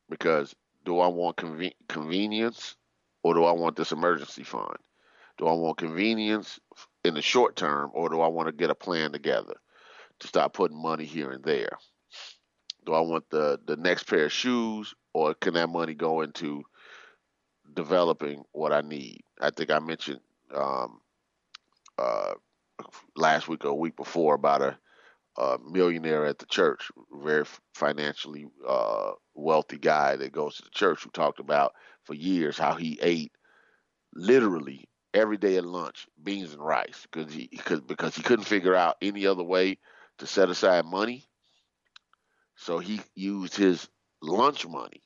Because 0.10 0.54
do 0.84 1.00
I 1.00 1.08
want 1.08 1.38
conven- 1.38 1.76
convenience 1.88 2.76
or 3.24 3.34
do 3.34 3.44
I 3.44 3.52
want 3.52 3.76
this 3.76 3.92
emergency 3.92 4.44
fund? 4.44 4.78
Do 5.38 5.48
I 5.48 5.54
want 5.54 5.78
convenience 5.78 6.60
in 7.04 7.14
the 7.14 7.22
short 7.22 7.56
term 7.56 7.92
or 7.94 8.10
do 8.10 8.22
I 8.22 8.28
want 8.28 8.48
to 8.48 8.54
get 8.54 8.70
a 8.70 8.76
plan 8.76 9.12
together 9.12 9.56
to 10.20 10.28
start 10.28 10.54
putting 10.54 10.82
money 10.82 11.06
here 11.06 11.32
and 11.32 11.44
there? 11.44 11.78
Do 12.86 12.94
I 12.94 13.02
want 13.02 13.30
the, 13.30 13.60
the 13.66 13.76
next 13.76 14.04
pair 14.04 14.26
of 14.26 14.32
shoes 14.32 14.94
or 15.14 15.34
can 15.34 15.56
that 15.56 15.70
money 15.70 15.94
go 15.94 16.22
into 16.22 16.64
developing 17.74 18.44
what 18.52 18.72
I 18.72 18.82
need? 18.82 19.22
I 19.42 19.50
think 19.50 19.72
I 19.72 19.80
mentioned 19.80 20.20
um, 20.54 21.00
uh, 21.98 22.34
last 23.16 23.48
week 23.48 23.66
or 23.66 23.70
a 23.70 23.76
week 23.76 23.96
before 23.96 24.36
about 24.36 24.62
a, 24.62 24.78
a 25.38 25.58
millionaire 25.70 26.26
at 26.26 26.40
the 26.40 26.46
church, 26.46 26.92
very 27.12 27.46
financially 27.74 28.46
uh, 28.68 29.12
wealthy 29.34 29.78
guy 29.78 30.16
that 30.16 30.32
goes 30.32 30.58
to 30.58 30.64
the 30.64 30.70
church 30.72 31.04
who 31.04 31.10
talked 31.12 31.40
about 31.40 31.74
for 32.04 32.14
years 32.14 32.58
how 32.58 32.74
he 32.74 33.00
ate 33.02 33.32
literally 34.14 34.86
every 35.14 35.38
day 35.38 35.58
at 35.58 35.66
lunch 35.66 36.08
beans 36.24 36.54
and 36.54 36.62
rice 36.62 37.08
because 37.12 37.34
he 37.34 37.48
cause, 37.48 37.82
because 37.82 38.16
he 38.16 38.22
couldn't 38.22 38.46
figure 38.46 38.76
out 38.76 38.98
any 39.02 39.26
other 39.26 39.44
way 39.44 39.78
to 40.18 40.28
set 40.28 40.50
aside 40.50 40.86
money. 40.86 41.26
So 42.58 42.80
he 42.80 43.02
used 43.16 43.56
his 43.56 43.88
lunch 44.22 44.68
money 44.68 45.02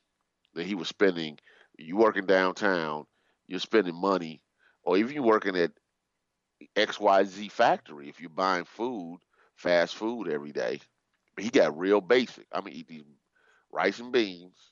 that 0.54 0.66
he 0.66 0.76
was 0.76 0.88
spending. 0.88 1.38
You 1.78 1.98
working 1.98 2.26
downtown, 2.26 3.06
you're 3.48 3.60
spending 3.60 3.96
money, 3.96 4.42
or 4.84 4.98
even 4.98 5.14
you 5.14 5.24
working 5.24 5.56
at 5.58 5.72
XYZ 6.76 7.50
factory 7.50 8.10
if 8.10 8.20
you're 8.20 8.30
buying 8.30 8.66
food, 8.66 9.20
fast 9.56 9.96
food 9.96 10.28
every 10.30 10.52
day. 10.52 10.80
He 11.38 11.50
got 11.50 11.78
real 11.78 12.02
basic. 12.02 12.48
I 12.52 12.62
mean, 12.62 12.76
eat 12.76 12.88
these 12.88 13.04
rice 13.72 14.00
and 14.00 14.12
beans 14.12 14.72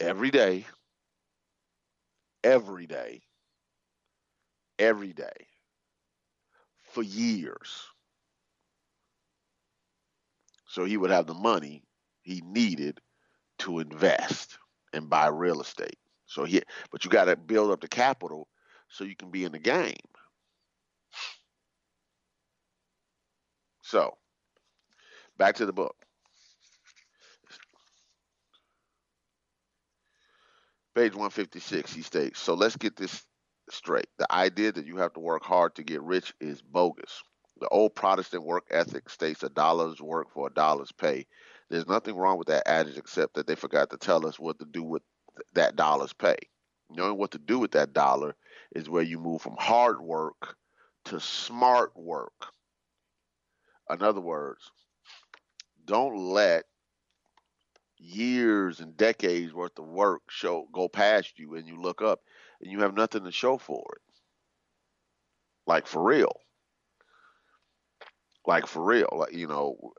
every 0.00 0.30
day, 0.30 0.66
every 2.42 2.86
day, 2.86 3.22
every 4.78 5.12
day 5.12 5.46
for 6.82 7.02
years. 7.02 7.88
So 10.66 10.84
he 10.84 10.96
would 10.96 11.10
have 11.10 11.26
the 11.26 11.34
money 11.34 11.84
he 12.22 12.40
needed 12.42 13.00
to 13.60 13.80
invest 13.80 14.58
and 14.92 15.08
buy 15.10 15.28
real 15.28 15.60
estate. 15.60 15.98
So 16.28 16.44
he, 16.44 16.62
but 16.92 17.04
you 17.04 17.10
got 17.10 17.24
to 17.24 17.36
build 17.36 17.72
up 17.72 17.80
the 17.80 17.88
capital 17.88 18.48
so 18.88 19.04
you 19.04 19.16
can 19.16 19.30
be 19.30 19.44
in 19.44 19.52
the 19.52 19.58
game. 19.58 19.96
So, 23.82 24.16
back 25.38 25.56
to 25.56 25.66
the 25.66 25.72
book. 25.72 25.96
Page 30.94 31.12
156, 31.12 31.92
he 31.92 32.02
states, 32.02 32.40
So 32.40 32.54
let's 32.54 32.76
get 32.76 32.96
this 32.96 33.24
straight. 33.70 34.08
The 34.18 34.30
idea 34.32 34.72
that 34.72 34.86
you 34.86 34.96
have 34.98 35.14
to 35.14 35.20
work 35.20 35.44
hard 35.44 35.74
to 35.76 35.84
get 35.84 36.02
rich 36.02 36.34
is 36.40 36.60
bogus. 36.60 37.22
The 37.60 37.68
old 37.68 37.94
Protestant 37.94 38.44
work 38.44 38.64
ethic 38.70 39.08
states 39.08 39.42
a 39.42 39.48
dollar's 39.48 40.00
work 40.00 40.30
for 40.32 40.48
a 40.48 40.52
dollar's 40.54 40.92
pay. 40.92 41.26
There's 41.70 41.88
nothing 41.88 42.16
wrong 42.16 42.38
with 42.38 42.48
that 42.48 42.68
adage 42.68 42.98
except 42.98 43.34
that 43.34 43.46
they 43.46 43.54
forgot 43.54 43.90
to 43.90 43.96
tell 43.96 44.26
us 44.26 44.38
what 44.38 44.58
to 44.58 44.66
do 44.66 44.82
with 44.82 45.02
that 45.54 45.76
dollar's 45.76 46.12
pay. 46.12 46.36
Knowing 46.90 47.18
what 47.18 47.32
to 47.32 47.38
do 47.38 47.58
with 47.58 47.72
that 47.72 47.92
dollar 47.92 48.34
is 48.74 48.88
where 48.88 49.02
you 49.02 49.18
move 49.18 49.42
from 49.42 49.56
hard 49.58 50.00
work 50.00 50.56
to 51.04 51.20
smart 51.20 51.92
work. 51.96 52.52
In 53.90 54.02
other 54.02 54.20
words, 54.20 54.70
don't 55.84 56.16
let 56.16 56.64
years 57.98 58.80
and 58.80 58.96
decades 58.96 59.52
worth 59.52 59.78
of 59.78 59.86
work 59.86 60.22
show 60.28 60.68
go 60.72 60.88
past 60.88 61.38
you 61.38 61.54
and 61.54 61.66
you 61.66 61.80
look 61.80 62.02
up 62.02 62.20
and 62.60 62.70
you 62.70 62.80
have 62.80 62.94
nothing 62.94 63.24
to 63.24 63.32
show 63.32 63.58
for 63.58 63.84
it. 63.96 64.02
Like 65.66 65.86
for 65.86 66.02
real. 66.02 66.40
Like 68.46 68.66
for 68.66 68.82
real. 68.82 69.08
Like 69.12 69.32
you 69.34 69.46
know, 69.46 69.92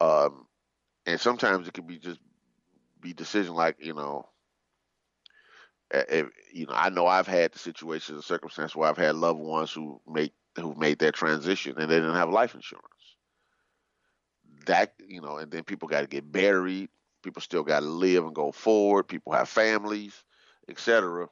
um, 0.00 0.46
and 1.06 1.20
sometimes 1.20 1.68
it 1.68 1.74
can 1.74 1.86
be 1.86 1.98
just 1.98 2.20
be 3.00 3.12
decision 3.12 3.54
like 3.54 3.76
you 3.78 3.94
know. 3.94 4.26
You 6.52 6.66
know, 6.66 6.72
I 6.74 6.88
know 6.90 7.06
I've 7.06 7.26
had 7.26 7.52
the 7.52 7.58
situations 7.58 8.16
and 8.16 8.24
circumstances 8.24 8.76
where 8.76 8.88
I've 8.88 8.96
had 8.96 9.16
loved 9.16 9.40
ones 9.40 9.72
who 9.72 10.00
make 10.06 10.32
who 10.56 10.74
made 10.74 11.00
that 11.00 11.14
transition 11.14 11.78
and 11.78 11.90
they 11.90 11.96
didn't 11.96 12.14
have 12.14 12.30
life 12.30 12.54
insurance. 12.54 12.86
That 14.66 14.94
you 15.06 15.20
know, 15.20 15.36
and 15.38 15.50
then 15.50 15.64
people 15.64 15.88
got 15.88 16.02
to 16.02 16.06
get 16.06 16.30
buried. 16.30 16.88
People 17.22 17.42
still 17.42 17.62
got 17.62 17.80
to 17.80 17.86
live 17.86 18.24
and 18.24 18.34
go 18.34 18.52
forward. 18.52 19.04
People 19.08 19.32
have 19.32 19.48
families, 19.48 20.24
etc 20.68 21.28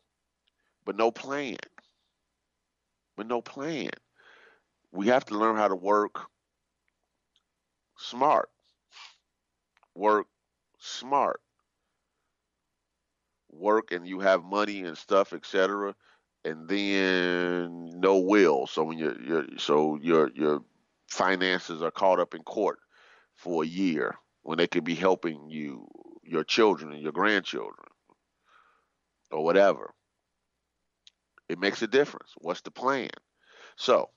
but 0.84 0.96
no 0.96 1.10
plan. 1.10 1.56
But 3.16 3.26
no 3.26 3.40
plan. 3.40 3.90
We 4.92 5.08
have 5.08 5.24
to 5.26 5.38
learn 5.38 5.56
how 5.56 5.68
to 5.68 5.74
work 5.76 6.28
smart. 7.96 8.50
Work 9.94 10.26
smart. 10.78 11.40
Work 13.52 13.92
and 13.92 14.06
you 14.06 14.20
have 14.20 14.44
money 14.44 14.82
and 14.82 14.96
stuff, 14.96 15.32
etc. 15.32 15.94
And 16.44 16.68
then 16.68 18.00
no 18.00 18.18
will. 18.18 18.66
So 18.66 18.84
when 18.84 18.98
your 18.98 19.44
so 19.58 19.98
your 20.02 20.30
your 20.34 20.62
finances 21.08 21.82
are 21.82 21.90
caught 21.90 22.20
up 22.20 22.34
in 22.34 22.42
court 22.42 22.78
for 23.34 23.62
a 23.62 23.66
year 23.66 24.16
when 24.42 24.58
they 24.58 24.66
could 24.66 24.84
be 24.84 24.94
helping 24.94 25.48
you, 25.50 25.86
your 26.22 26.44
children 26.44 26.92
and 26.92 27.02
your 27.02 27.12
grandchildren, 27.12 27.86
or 29.30 29.44
whatever. 29.44 29.92
It 31.48 31.58
makes 31.58 31.82
a 31.82 31.86
difference. 31.86 32.32
What's 32.38 32.62
the 32.62 32.70
plan? 32.70 33.10
So 33.76 34.10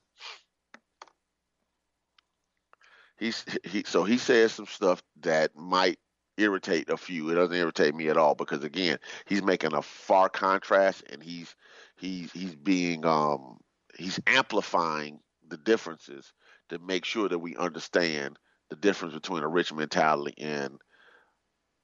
he's 3.17 3.45
he 3.63 3.83
so 3.85 4.03
he 4.03 4.17
says 4.17 4.53
some 4.53 4.67
stuff 4.67 5.03
that 5.21 5.55
might 5.55 5.99
irritate 6.37 6.89
a 6.89 6.97
few. 6.97 7.29
It 7.29 7.35
doesn't 7.35 7.55
irritate 7.55 7.95
me 7.95 8.09
at 8.09 8.17
all 8.17 8.35
because 8.35 8.63
again, 8.63 8.97
he's 9.25 9.43
making 9.43 9.73
a 9.73 9.81
far 9.81 10.29
contrast 10.29 11.03
and 11.11 11.21
he's 11.21 11.55
he's 11.97 12.31
he's 12.31 12.55
being 12.55 13.05
um 13.05 13.57
he's 13.97 14.19
amplifying 14.27 15.19
the 15.47 15.57
differences 15.57 16.33
to 16.69 16.79
make 16.79 17.05
sure 17.05 17.29
that 17.29 17.39
we 17.39 17.55
understand 17.57 18.37
the 18.69 18.75
difference 18.75 19.13
between 19.13 19.43
a 19.43 19.47
rich 19.47 19.71
mentality 19.71 20.33
and 20.37 20.79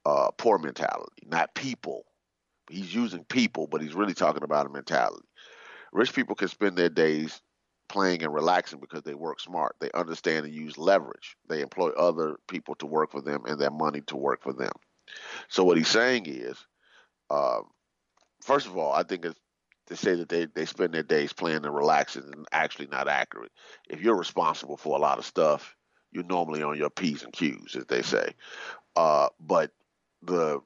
uh, 0.05 0.31
poor 0.37 0.57
mentality, 0.57 1.23
not 1.27 1.53
people. 1.53 2.03
He's 2.69 2.93
using 2.93 3.23
people, 3.25 3.67
but 3.67 3.81
he's 3.81 3.93
really 3.93 4.13
talking 4.13 4.43
about 4.43 4.65
a 4.65 4.69
mentality. 4.69 5.27
Rich 5.93 6.13
people 6.13 6.35
can 6.35 6.47
spend 6.47 6.77
their 6.77 6.89
days 6.89 7.41
playing 7.91 8.23
and 8.23 8.33
relaxing 8.33 8.79
because 8.79 9.03
they 9.03 9.13
work 9.13 9.39
smart. 9.39 9.75
They 9.79 9.91
understand 9.93 10.45
and 10.45 10.55
use 10.55 10.77
leverage. 10.77 11.35
They 11.49 11.61
employ 11.61 11.89
other 11.89 12.37
people 12.47 12.75
to 12.75 12.85
work 12.85 13.11
for 13.11 13.21
them 13.21 13.43
and 13.45 13.59
their 13.59 13.69
money 13.69 14.01
to 14.07 14.15
work 14.15 14.41
for 14.41 14.53
them. 14.53 14.71
So 15.49 15.63
what 15.63 15.77
he's 15.77 15.89
saying 15.89 16.25
is, 16.27 16.57
um, 17.29 17.63
first 18.41 18.65
of 18.65 18.77
all, 18.77 18.93
I 18.93 19.03
think 19.03 19.25
it's 19.25 19.39
to 19.87 19.97
say 19.97 20.15
that 20.15 20.29
they, 20.29 20.45
they 20.45 20.65
spend 20.65 20.93
their 20.93 21.03
days 21.03 21.33
playing 21.33 21.65
and 21.65 21.75
relaxing 21.75 22.23
is 22.23 22.45
actually 22.53 22.87
not 22.87 23.09
accurate. 23.09 23.51
If 23.89 24.01
you're 24.01 24.17
responsible 24.17 24.77
for 24.77 24.95
a 24.95 25.01
lot 25.01 25.17
of 25.17 25.25
stuff, 25.25 25.75
you're 26.13 26.23
normally 26.23 26.63
on 26.63 26.77
your 26.77 26.89
P's 26.89 27.23
and 27.23 27.33
Q's, 27.33 27.75
as 27.75 27.85
they 27.87 28.01
say. 28.01 28.33
Uh, 28.95 29.27
but 29.39 29.71
the 30.21 30.61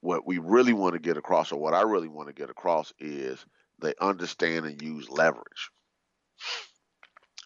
what 0.00 0.26
we 0.26 0.38
really 0.38 0.74
want 0.74 0.92
to 0.92 0.98
get 0.98 1.16
across, 1.16 1.52
or 1.52 1.58
what 1.58 1.74
I 1.74 1.82
really 1.82 2.08
want 2.08 2.28
to 2.28 2.34
get 2.34 2.50
across, 2.50 2.92
is 2.98 3.44
they 3.80 3.94
understand 4.00 4.66
and 4.66 4.80
use 4.80 5.08
leverage. 5.10 5.70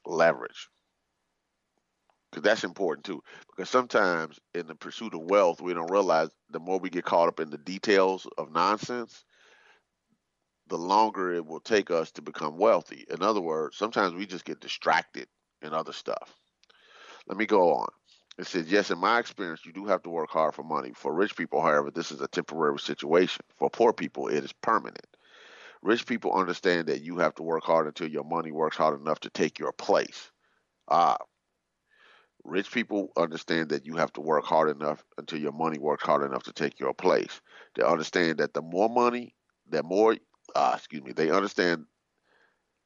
Leverage. 0.06 0.68
Because 2.30 2.44
that's 2.44 2.64
important 2.64 3.04
too. 3.04 3.22
Because 3.50 3.68
sometimes 3.68 4.38
in 4.54 4.66
the 4.66 4.74
pursuit 4.74 5.14
of 5.14 5.22
wealth, 5.22 5.60
we 5.60 5.74
don't 5.74 5.90
realize 5.90 6.30
the 6.50 6.60
more 6.60 6.78
we 6.78 6.90
get 6.90 7.04
caught 7.04 7.28
up 7.28 7.40
in 7.40 7.50
the 7.50 7.58
details 7.58 8.26
of 8.38 8.52
nonsense, 8.52 9.24
the 10.68 10.78
longer 10.78 11.34
it 11.34 11.44
will 11.44 11.60
take 11.60 11.90
us 11.90 12.10
to 12.12 12.22
become 12.22 12.56
wealthy. 12.56 13.04
In 13.10 13.22
other 13.22 13.42
words, 13.42 13.76
sometimes 13.76 14.14
we 14.14 14.24
just 14.24 14.46
get 14.46 14.60
distracted 14.60 15.26
in 15.60 15.74
other 15.74 15.92
stuff. 15.92 16.34
Let 17.26 17.36
me 17.36 17.46
go 17.46 17.74
on. 17.74 17.88
It 18.38 18.46
says, 18.46 18.72
yes, 18.72 18.90
in 18.90 18.98
my 18.98 19.18
experience, 19.18 19.66
you 19.66 19.72
do 19.72 19.84
have 19.86 20.02
to 20.04 20.10
work 20.10 20.30
hard 20.30 20.54
for 20.54 20.62
money. 20.62 20.92
For 20.94 21.12
rich 21.12 21.36
people, 21.36 21.60
however, 21.60 21.90
this 21.90 22.10
is 22.10 22.22
a 22.22 22.28
temporary 22.28 22.78
situation. 22.78 23.44
For 23.58 23.68
poor 23.68 23.92
people, 23.92 24.28
it 24.28 24.42
is 24.42 24.52
permanent. 24.54 25.06
Rich 25.82 26.06
people 26.06 26.32
understand 26.32 26.86
that 26.86 27.02
you 27.02 27.18
have 27.18 27.34
to 27.34 27.42
work 27.42 27.64
hard 27.64 27.88
until 27.88 28.08
your 28.08 28.24
money 28.24 28.52
works 28.52 28.76
hard 28.76 29.00
enough 29.00 29.20
to 29.20 29.30
take 29.30 29.58
your 29.58 29.72
place. 29.72 30.30
Ah, 30.88 31.16
rich 32.44 32.70
people 32.70 33.12
understand 33.16 33.68
that 33.70 33.86
you 33.86 33.96
have 33.96 34.12
to 34.12 34.20
work 34.20 34.44
hard 34.44 34.70
enough 34.70 35.04
until 35.18 35.38
your 35.38 35.52
money 35.52 35.78
works 35.78 36.04
hard 36.04 36.22
enough 36.22 36.44
to 36.44 36.52
take 36.52 36.78
your 36.78 36.94
place. 36.94 37.40
They 37.74 37.82
understand 37.84 38.38
that 38.38 38.54
the 38.54 38.62
more 38.62 38.88
money, 38.88 39.34
the 39.68 39.82
more, 39.82 40.16
uh, 40.54 40.72
excuse 40.76 41.02
me, 41.02 41.12
they 41.12 41.30
understand 41.30 41.86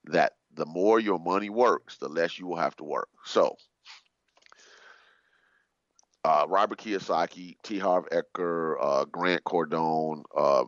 that 0.05 0.33
the 0.55 0.67
more 0.67 1.01
your 1.01 1.19
money 1.19 1.51
works, 1.51 1.99
the 1.99 2.09
less 2.09 2.39
you 2.39 2.47
will 2.47 2.57
have 2.57 2.77
to 2.77 2.85
work. 2.85 3.09
So, 3.25 3.57
uh, 6.25 6.47
Robert 6.49 6.79
Kiyosaki, 6.79 7.57
T. 7.63 7.79
Harv 7.79 8.07
Eker, 8.11 8.77
uh, 8.81 9.05
Grant 9.05 9.45
Cardone, 9.45 10.23
uh, 10.35 10.65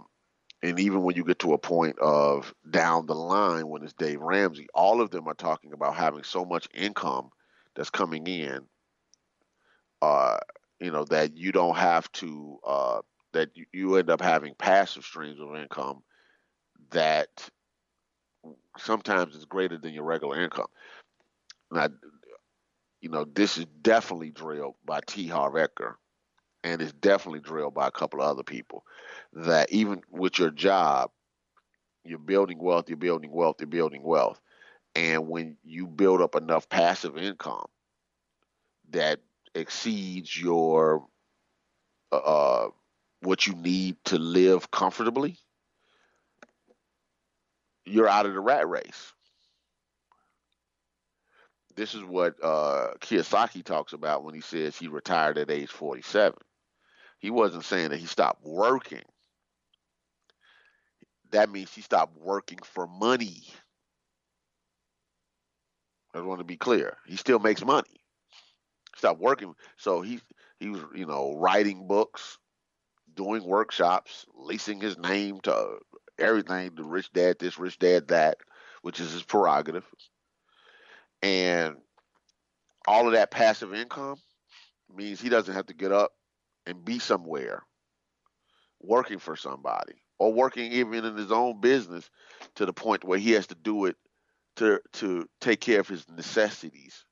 and 0.62 0.80
even 0.80 1.02
when 1.02 1.16
you 1.16 1.24
get 1.24 1.38
to 1.40 1.52
a 1.52 1.58
point 1.58 1.98
of 2.00 2.52
down 2.68 3.06
the 3.06 3.14
line 3.14 3.68
when 3.68 3.82
it's 3.84 3.92
Dave 3.92 4.20
Ramsey, 4.20 4.66
all 4.74 5.00
of 5.00 5.10
them 5.10 5.28
are 5.28 5.34
talking 5.34 5.72
about 5.72 5.94
having 5.94 6.24
so 6.24 6.44
much 6.44 6.68
income 6.74 7.30
that's 7.76 7.90
coming 7.90 8.26
in, 8.26 8.60
uh, 10.02 10.38
you 10.80 10.90
know, 10.90 11.04
that 11.04 11.36
you 11.36 11.52
don't 11.52 11.76
have 11.76 12.10
to, 12.12 12.58
uh, 12.66 13.00
that 13.32 13.50
you, 13.54 13.66
you 13.72 13.96
end 13.96 14.10
up 14.10 14.20
having 14.20 14.54
passive 14.54 15.04
streams 15.04 15.38
of 15.40 15.54
income 15.54 16.02
that 16.90 17.48
sometimes 18.78 19.36
is 19.36 19.44
greater 19.44 19.78
than 19.78 19.92
your 19.92 20.04
regular 20.04 20.42
income. 20.42 20.66
Now, 21.70 21.88
you 23.00 23.10
know, 23.10 23.24
this 23.24 23.58
is 23.58 23.66
definitely 23.82 24.30
drilled 24.30 24.74
by 24.84 25.00
T. 25.06 25.28
Harv 25.28 25.54
Eker 25.54 25.94
and 26.64 26.82
it's 26.82 26.92
definitely 26.92 27.40
drilled 27.40 27.74
by 27.74 27.86
a 27.86 27.92
couple 27.92 28.20
of 28.20 28.28
other 28.28 28.42
people 28.42 28.84
that 29.32 29.70
even 29.70 30.02
with 30.10 30.38
your 30.38 30.50
job, 30.50 31.10
you're 32.04 32.18
building 32.18 32.58
wealth, 32.58 32.88
you're 32.88 32.96
building 32.96 33.30
wealth, 33.32 33.56
you're 33.60 33.68
building 33.68 34.02
wealth. 34.02 34.40
And 34.94 35.28
when 35.28 35.56
you 35.62 35.86
build 35.86 36.20
up 36.20 36.34
enough 36.34 36.68
passive 36.68 37.16
income 37.16 37.66
that 38.90 39.20
exceeds 39.54 40.40
your 40.40 41.06
uh, 42.10 42.68
what 43.20 43.46
you 43.46 43.54
need 43.54 43.96
to 44.06 44.18
live 44.18 44.70
comfortably, 44.70 45.36
you're 47.84 48.08
out 48.08 48.26
of 48.26 48.32
the 48.34 48.40
rat 48.40 48.68
race. 48.68 49.12
This 51.76 51.94
is 51.94 52.02
what 52.02 52.34
uh, 52.42 52.94
Kiyosaki 53.00 53.62
talks 53.62 53.92
about 53.92 54.24
when 54.24 54.34
he 54.34 54.40
says 54.40 54.76
he 54.76 54.88
retired 54.88 55.38
at 55.38 55.50
age 55.50 55.70
47. 55.70 56.34
He 57.18 57.30
wasn't 57.30 57.64
saying 57.64 57.90
that 57.90 57.98
he 57.98 58.06
stopped 58.06 58.44
working. 58.44 59.02
That 61.30 61.50
means 61.50 61.72
he 61.72 61.82
stopped 61.82 62.16
working 62.16 62.58
for 62.62 62.86
money. 62.86 63.42
I 66.14 66.20
want 66.20 66.40
to 66.40 66.44
be 66.44 66.56
clear. 66.56 66.96
He 67.06 67.16
still 67.16 67.38
makes 67.38 67.64
money. 67.64 68.00
Stop 68.96 69.18
working. 69.18 69.54
So 69.76 70.00
he 70.00 70.20
he 70.58 70.68
was, 70.70 70.80
you 70.94 71.06
know, 71.06 71.36
writing 71.36 71.86
books, 71.86 72.38
doing 73.14 73.44
workshops, 73.44 74.26
leasing 74.34 74.80
his 74.80 74.98
name 74.98 75.40
to 75.42 75.78
everything, 76.18 76.74
the 76.74 76.84
rich 76.84 77.12
dad 77.12 77.38
this, 77.38 77.58
rich 77.58 77.78
dad 77.78 78.08
that, 78.08 78.38
which 78.82 79.00
is 79.00 79.12
his 79.12 79.22
prerogative. 79.22 79.84
And 81.22 81.76
all 82.86 83.06
of 83.06 83.12
that 83.12 83.30
passive 83.30 83.74
income 83.74 84.16
means 84.92 85.20
he 85.20 85.28
doesn't 85.28 85.54
have 85.54 85.66
to 85.66 85.74
get 85.74 85.92
up 85.92 86.12
and 86.68 86.84
be 86.84 86.98
somewhere 86.98 87.64
working 88.80 89.18
for 89.18 89.34
somebody 89.34 89.94
or 90.18 90.32
working 90.32 90.70
even 90.72 91.04
in 91.04 91.16
his 91.16 91.32
own 91.32 91.60
business 91.60 92.08
to 92.54 92.66
the 92.66 92.72
point 92.72 93.04
where 93.04 93.18
he 93.18 93.32
has 93.32 93.46
to 93.48 93.54
do 93.56 93.86
it 93.86 93.96
to 94.56 94.78
to 94.92 95.26
take 95.40 95.60
care 95.60 95.80
of 95.80 95.88
his 95.88 96.08
necessities. 96.10 97.04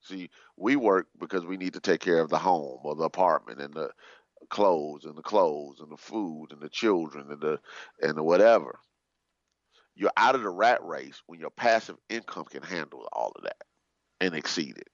See, 0.00 0.30
we 0.56 0.76
work 0.76 1.06
because 1.18 1.46
we 1.46 1.56
need 1.56 1.74
to 1.74 1.80
take 1.80 2.00
care 2.00 2.20
of 2.20 2.28
the 2.28 2.38
home 2.38 2.80
or 2.82 2.94
the 2.94 3.04
apartment 3.04 3.60
and 3.60 3.72
the 3.72 3.90
clothes 4.50 5.04
and 5.04 5.16
the 5.16 5.22
clothes 5.22 5.80
and 5.80 5.90
the 5.90 5.96
food 5.96 6.48
and 6.50 6.60
the 6.60 6.68
children 6.68 7.30
and 7.30 7.40
the 7.40 7.58
and 8.02 8.16
the 8.16 8.22
whatever. 8.22 8.80
You're 9.94 10.12
out 10.16 10.34
of 10.34 10.42
the 10.42 10.50
rat 10.50 10.82
race 10.82 11.22
when 11.26 11.40
your 11.40 11.50
passive 11.50 11.96
income 12.10 12.44
can 12.50 12.62
handle 12.62 13.08
all 13.12 13.32
of 13.36 13.44
that 13.44 13.62
and 14.20 14.34
exceed 14.34 14.76
it. 14.76 14.88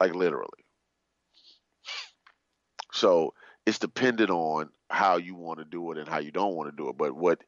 Like 0.00 0.14
literally. 0.14 0.63
So 2.94 3.34
it's 3.66 3.80
dependent 3.80 4.30
on 4.30 4.70
how 4.88 5.16
you 5.16 5.34
want 5.34 5.58
to 5.58 5.64
do 5.64 5.90
it 5.90 5.98
and 5.98 6.08
how 6.08 6.18
you 6.18 6.30
don't 6.30 6.54
want 6.54 6.70
to 6.70 6.76
do 6.76 6.88
it. 6.88 6.96
But 6.96 7.12
what 7.16 7.42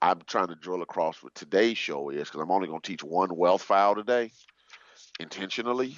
I'm 0.00 0.20
trying 0.28 0.46
to 0.46 0.54
drill 0.54 0.80
across 0.80 1.22
with 1.24 1.34
today's 1.34 1.76
show 1.76 2.10
is 2.10 2.28
because 2.28 2.40
I'm 2.40 2.52
only 2.52 2.68
going 2.68 2.80
to 2.80 2.86
teach 2.86 3.02
one 3.02 3.34
wealth 3.34 3.62
file 3.62 3.96
today 3.96 4.30
intentionally 5.18 5.96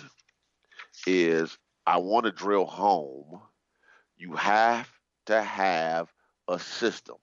is 1.07 1.59
I 1.87 1.99
want 1.99 2.25
to 2.25 2.33
drill 2.33 2.65
home. 2.65 3.41
You 4.17 4.33
have 4.37 4.89
to 5.27 5.43
have 5.43 6.11
a 6.49 6.59
system, 6.59 7.17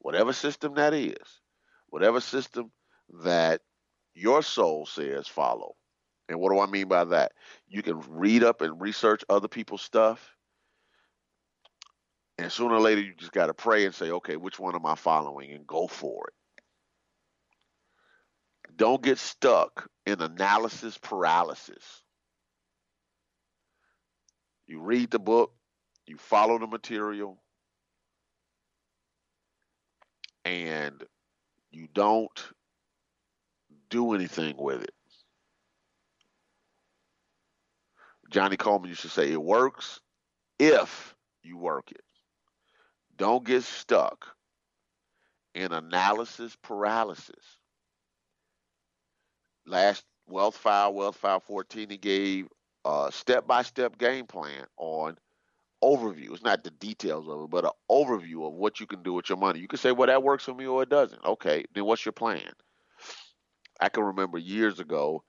whatever 0.00 0.34
system 0.34 0.74
that 0.74 0.92
is, 0.92 1.40
whatever 1.88 2.20
system 2.20 2.70
that 3.22 3.62
your 4.12 4.42
soul 4.42 4.84
says 4.84 5.26
follow. 5.26 5.74
And 6.28 6.38
what 6.38 6.52
do 6.52 6.60
I 6.60 6.66
mean 6.66 6.88
by 6.88 7.04
that? 7.04 7.32
You 7.66 7.82
can 7.82 7.98
read 8.10 8.44
up 8.44 8.60
and 8.60 8.78
research 8.78 9.24
other 9.30 9.48
people's 9.48 9.80
stuff 9.80 10.34
and 12.38 12.52
sooner 12.52 12.74
or 12.74 12.80
later, 12.80 13.00
you 13.00 13.14
just 13.14 13.32
got 13.32 13.46
to 13.46 13.54
pray 13.54 13.84
and 13.84 13.94
say, 13.94 14.10
okay, 14.10 14.36
which 14.36 14.58
one 14.60 14.76
am 14.76 14.86
I 14.86 14.94
following 14.94 15.50
and 15.50 15.66
go 15.66 15.88
for 15.88 16.28
it. 16.28 16.34
Don't 18.76 19.02
get 19.02 19.18
stuck 19.18 19.88
in 20.06 20.22
analysis 20.22 20.96
paralysis. 20.98 22.02
You 24.68 24.80
read 24.80 25.10
the 25.10 25.18
book, 25.18 25.52
you 26.06 26.16
follow 26.16 26.58
the 26.58 26.68
material, 26.68 27.42
and 30.44 31.02
you 31.72 31.88
don't 31.92 32.52
do 33.90 34.14
anything 34.14 34.54
with 34.58 34.82
it. 34.82 34.94
Johnnie 38.30 38.56
Colemon 38.58 38.88
used 38.88 39.02
to 39.02 39.08
say, 39.08 39.32
it 39.32 39.42
works 39.42 40.00
if 40.58 41.16
you 41.42 41.56
work 41.56 41.90
it. 41.90 42.02
Don't 43.18 43.44
get 43.44 43.64
stuck 43.64 44.26
in 45.54 45.72
analysis 45.72 46.56
paralysis. 46.62 47.58
Last 49.66 50.04
Wealth 50.28 50.56
File, 50.56 50.94
Wealth 50.94 51.16
File 51.16 51.40
14, 51.40 51.90
he 51.90 51.96
gave 51.96 52.46
a 52.84 53.10
step 53.12 53.46
by 53.46 53.62
step 53.62 53.98
game 53.98 54.26
plan 54.26 54.64
on 54.76 55.16
overview. 55.82 56.32
It's 56.32 56.42
not 56.42 56.62
the 56.62 56.70
details 56.70 57.28
of 57.28 57.42
it, 57.42 57.50
but 57.50 57.64
an 57.64 57.72
overview 57.90 58.46
of 58.46 58.54
what 58.54 58.78
you 58.80 58.86
can 58.86 59.02
do 59.02 59.12
with 59.12 59.28
your 59.28 59.38
money. 59.38 59.58
You 59.58 59.68
can 59.68 59.78
say, 59.78 59.92
well, 59.92 60.06
that 60.06 60.22
works 60.22 60.44
for 60.44 60.54
me 60.54 60.66
or 60.66 60.84
it 60.84 60.88
doesn't. 60.88 61.24
Okay, 61.24 61.64
then 61.74 61.84
what's 61.84 62.04
your 62.06 62.12
plan? 62.12 62.50
I 63.80 63.88
can 63.88 64.04
remember 64.04 64.38
years 64.38 64.80
ago, 64.80 65.24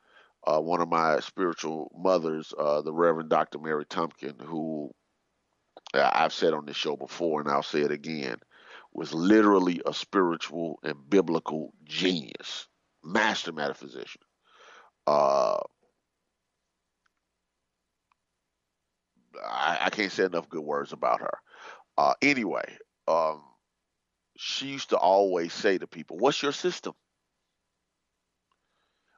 uh, 0.45 0.59
one 0.59 0.81
of 0.81 0.89
my 0.89 1.19
spiritual 1.19 1.91
mothers, 1.97 2.53
uh, 2.57 2.81
the 2.81 2.93
Reverend 2.93 3.29
Dr. 3.29 3.59
Mary 3.59 3.85
Tumpkin, 3.85 4.39
who 4.41 4.91
I've 5.93 6.33
said 6.33 6.53
on 6.53 6.65
this 6.65 6.77
show 6.77 6.95
before, 6.95 7.41
and 7.41 7.49
I'll 7.49 7.63
say 7.63 7.81
it 7.81 7.91
again, 7.91 8.37
was 8.93 9.13
literally 9.13 9.81
a 9.85 9.93
spiritual 9.93 10.79
and 10.83 11.09
biblical 11.09 11.73
genius, 11.83 12.67
master 13.03 13.51
metaphysician. 13.51 14.21
Uh, 15.07 15.57
I, 19.43 19.77
I, 19.83 19.89
can't 19.89 20.11
say 20.11 20.25
enough 20.25 20.49
good 20.49 20.61
words 20.63 20.91
about 20.91 21.21
her. 21.21 21.37
Uh, 21.97 22.13
anyway, 22.21 22.77
um, 23.07 23.41
she 24.37 24.67
used 24.67 24.89
to 24.89 24.97
always 24.97 25.53
say 25.53 25.77
to 25.77 25.87
people, 25.87 26.17
"What's 26.17 26.41
your 26.43 26.51
system?" 26.51 26.93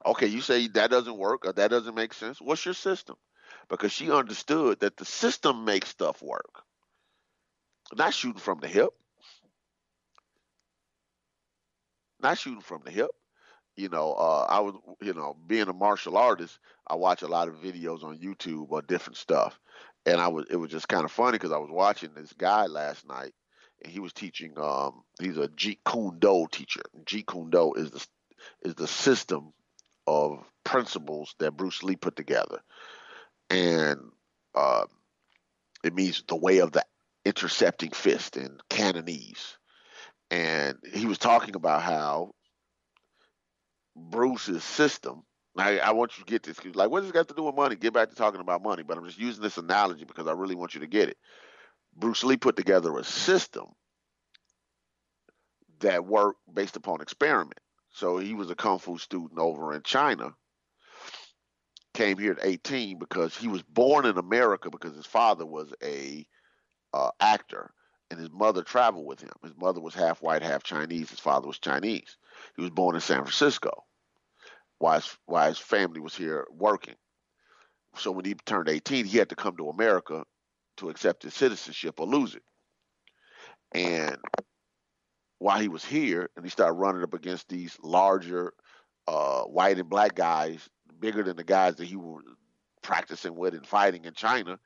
Okay, 0.06 0.28
you 0.28 0.42
say 0.42 0.68
that 0.70 0.90
doesn't 0.90 1.18
work 1.18 1.46
or 1.46 1.54
that 1.54 1.70
doesn't 1.70 1.96
make 1.96 2.14
sense. 2.14 2.42
What's 2.42 2.66
your 2.66 2.74
system? 2.74 3.18
Because 3.72 3.94
she 3.94 4.12
understood 4.12 4.82
that 4.82 4.98
the 4.98 5.06
system 5.06 5.64
makes 5.64 5.88
stuff 5.88 6.22
work. 6.22 6.64
Not 7.96 8.14
shooting 8.14 8.42
from 8.42 8.60
the 8.60 8.68
hip. 8.68 8.90
Not 12.22 12.38
shooting 12.38 12.62
from 12.62 12.82
the 12.84 12.92
hip. 12.92 13.10
You 13.78 13.88
know, 13.88 14.14
uh, 14.14 14.46
I 14.50 14.60
was, 14.60 14.76
you 15.02 15.14
know, 15.14 15.38
being 15.48 15.70
a 15.70 15.74
martial 15.74 16.18
artist, 16.18 16.60
I 16.86 16.96
watch 16.96 17.22
a 17.22 17.28
lot 17.28 17.48
of 17.48 17.56
videos 17.56 18.04
on 18.04 18.20
YouTube 18.20 18.68
or 18.70 18.82
different 18.82 19.16
stuff, 19.16 19.58
and 20.06 20.20
I 20.20 20.28
was, 20.28 20.46
it 20.50 20.58
was 20.58 20.70
just 20.70 20.90
kind 20.90 21.06
of 21.06 21.12
funny 21.12 21.34
because 21.34 21.54
I 21.54 21.58
was 21.58 21.72
watching 21.72 22.14
this 22.14 22.34
guy 22.34 22.66
last 22.66 23.08
night, 23.08 23.34
and 23.82 23.92
he 23.92 24.02
was 24.02 24.12
teaching. 24.12 24.54
Um, 24.58 25.04
he's 25.22 25.38
a 25.38 25.48
Jeet 25.48 25.80
Kune 25.90 26.20
Do 26.20 26.48
teacher. 26.52 26.82
Jeet 27.06 27.26
Kune 27.26 27.50
Do 27.50 27.74
is 27.76 27.92
the 27.92 28.06
is 28.64 28.76
the 28.76 28.88
system 28.88 29.54
of 30.06 30.44
principles 30.66 31.34
that 31.40 31.56
Bruce 31.56 31.82
Lee 31.82 31.96
put 31.96 32.18
together 32.18 32.62
and 33.52 34.00
uh, 34.56 34.86
it 35.84 35.96
means 35.96 36.24
the 36.28 36.38
way 36.38 36.60
of 36.60 36.74
the 36.74 36.86
intercepting 37.26 37.92
fist 37.92 38.38
in 38.38 38.60
Cantonese. 38.70 39.58
and 40.30 40.78
he 40.94 41.06
was 41.06 41.18
talking 41.18 41.56
about 41.56 41.82
how 41.82 42.32
Bruce's 43.96 44.64
system. 44.64 45.24
I, 45.58 45.80
I 45.80 45.92
want 45.92 46.18
you 46.18 46.26
to 46.26 46.32
get 46.32 46.44
this. 46.44 46.60
Like, 46.76 46.90
what 46.92 47.02
does 47.02 47.08
this 47.10 47.14
got 47.14 47.28
to 47.30 47.36
do 47.36 47.44
with 47.44 47.56
money? 47.56 47.76
Get 47.76 47.94
back 47.94 48.10
to 48.10 48.16
talking 48.16 48.42
about 48.42 48.64
money, 48.64 48.84
but 48.84 48.98
I'm 48.98 49.06
just 49.06 49.20
using 49.20 49.44
this 49.44 49.58
analogy 49.58 50.06
because 50.06 50.28
I 50.28 50.34
really 50.34 50.56
want 50.56 50.76
you 50.76 50.82
to 50.82 50.88
get 50.88 51.10
it. 51.10 51.18
Bruce 51.96 52.24
Lee 52.24 52.38
put 52.38 52.58
together 52.58 52.98
a 52.98 53.04
system 53.04 53.66
that 55.82 56.06
worked 56.06 56.40
based 56.54 56.78
upon 56.78 57.02
experiment. 57.02 57.60
So 57.94 58.18
he 58.20 58.34
was 58.36 58.52
a 58.52 58.56
kung 58.56 58.80
fu 58.80 58.98
student 58.98 59.40
over 59.40 59.74
in 59.74 59.84
China. 59.84 60.34
Came 61.94 62.18
here 62.18 62.32
at 62.34 62.46
18 62.46 63.00
because 63.00 63.36
he 63.36 63.48
was 63.48 63.64
born 63.64 64.06
in 64.06 64.18
America 64.18 64.70
because 64.70 64.96
his 64.96 65.06
father 65.06 65.46
was 65.46 65.74
a 65.84 66.26
uh, 66.94 67.10
actor 67.20 67.74
and 68.10 68.20
his 68.20 68.30
mother 68.32 68.64
traveled 68.64 69.06
with 69.06 69.22
him. 69.22 69.32
His 69.44 69.56
mother 69.58 69.82
was 69.82 69.94
half 69.94 70.22
white, 70.22 70.42
half 70.42 70.64
Chinese. 70.64 71.10
His 71.10 71.20
father 71.20 71.48
was 71.48 71.60
Chinese. 71.60 72.18
He 72.56 72.62
was 72.62 72.72
born 72.72 72.96
in 72.96 73.02
San 73.02 73.20
Francisco 73.20 73.86
while 74.80 75.00
his, 75.00 75.18
his 75.48 75.58
family 75.60 76.00
was 76.00 76.16
here 76.16 76.46
working. 76.52 76.96
So 77.96 78.12
when 78.12 78.26
he 78.26 78.34
turned 78.34 78.70
18, 78.70 79.06
he 79.06 79.18
had 79.18 79.30
to 79.30 79.36
come 79.36 79.56
to 79.58 79.70
America 79.70 80.24
to 80.78 80.90
accept 80.90 81.24
his 81.24 81.34
citizenship 81.34 82.00
or 82.00 82.08
lose 82.08 82.36
it. 82.36 82.44
And 83.74 84.18
while 85.40 85.60
he 85.60 85.70
was 85.70 85.86
here, 85.86 86.30
and 86.36 86.46
he 86.46 86.50
started 86.50 86.74
running 86.74 87.04
up 87.04 87.14
against 87.14 87.48
these 87.48 87.78
larger 87.82 88.54
uh, 89.08 89.44
white 89.44 89.78
and 89.78 89.90
black 89.90 90.16
guys, 90.16 90.68
bigger 91.02 91.24
than 91.24 91.36
the 91.36 91.44
guys 91.44 91.76
that 91.76 91.86
he 91.86 91.98
was 91.98 92.24
practicing 92.82 93.36
with 93.36 93.54
and 93.54 93.68
fighting 93.68 94.06
in 94.06 94.14
China, 94.14 94.60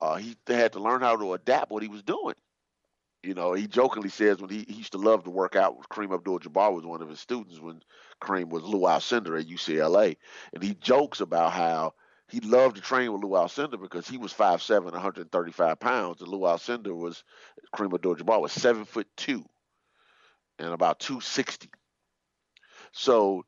uh, 0.00 0.16
he 0.16 0.36
had 0.46 0.72
to 0.74 0.80
learn 0.80 1.00
how 1.00 1.16
to 1.16 1.32
adapt 1.32 1.70
what 1.70 1.82
he 1.82 1.88
was 1.88 2.02
doing. 2.02 2.34
You 3.22 3.34
know, 3.34 3.52
he 3.52 3.68
jokingly 3.68 4.08
says 4.08 4.40
when 4.40 4.50
he, 4.50 4.64
he 4.68 4.74
used 4.74 4.92
to 4.92 4.98
love 4.98 5.24
to 5.24 5.30
work 5.30 5.54
out 5.54 5.78
with 5.78 5.88
Kareem 5.88 6.12
Abdul-Jabbar 6.12 6.74
was 6.74 6.84
one 6.84 7.02
of 7.02 7.08
his 7.08 7.20
students 7.20 7.60
when 7.60 7.80
Kareem 8.20 8.48
was 8.48 8.64
Lou 8.64 8.80
Alcindor 8.80 9.40
at 9.40 9.46
UCLA, 9.46 10.16
and 10.52 10.62
he 10.62 10.74
jokes 10.74 11.20
about 11.20 11.52
how 11.52 11.94
he 12.28 12.40
loved 12.40 12.76
to 12.76 12.82
train 12.82 13.12
with 13.12 13.22
Lou 13.22 13.30
Alcindor 13.30 13.80
because 13.80 14.08
he 14.08 14.18
was 14.18 14.32
5'7", 14.32 14.84
135 14.84 15.78
pounds, 15.78 16.20
and 16.20 16.28
Lou 16.28 16.40
Alcindor 16.40 16.96
was 16.96 17.22
Kareem 17.74 17.94
Abdul-Jabbar 17.94 18.40
was 18.40 18.52
seven 18.52 18.84
foot 18.84 19.06
two 19.16 19.44
and 20.58 20.72
about 20.72 20.98
260. 20.98 21.70
So 22.92 23.44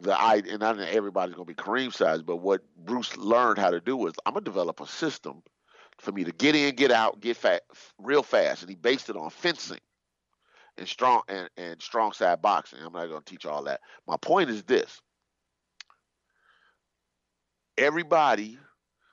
the 0.00 0.18
I 0.18 0.36
and 0.36 0.60
not 0.60 0.78
everybody's 0.80 1.34
gonna 1.34 1.44
be 1.44 1.54
Kareem 1.54 1.92
size, 1.92 2.22
but 2.22 2.36
what 2.36 2.62
Bruce 2.76 3.16
learned 3.16 3.58
how 3.58 3.70
to 3.70 3.80
do 3.80 3.96
was 3.96 4.14
I'm 4.26 4.34
gonna 4.34 4.44
develop 4.44 4.80
a 4.80 4.86
system 4.86 5.42
for 5.98 6.12
me 6.12 6.24
to 6.24 6.32
get 6.32 6.54
in, 6.54 6.74
get 6.74 6.90
out, 6.90 7.20
get 7.20 7.36
fat 7.36 7.62
real 7.98 8.22
fast. 8.22 8.62
And 8.62 8.70
he 8.70 8.76
based 8.76 9.08
it 9.08 9.16
on 9.16 9.30
fencing 9.30 9.80
and 10.76 10.88
strong 10.88 11.22
and, 11.28 11.48
and 11.56 11.80
strong 11.80 12.12
side 12.12 12.42
boxing. 12.42 12.80
I'm 12.84 12.92
not 12.92 13.06
to 13.06 13.20
teach 13.24 13.46
all 13.46 13.64
that. 13.64 13.80
My 14.06 14.16
point 14.16 14.50
is 14.50 14.62
this. 14.64 15.00
Everybody 17.78 18.58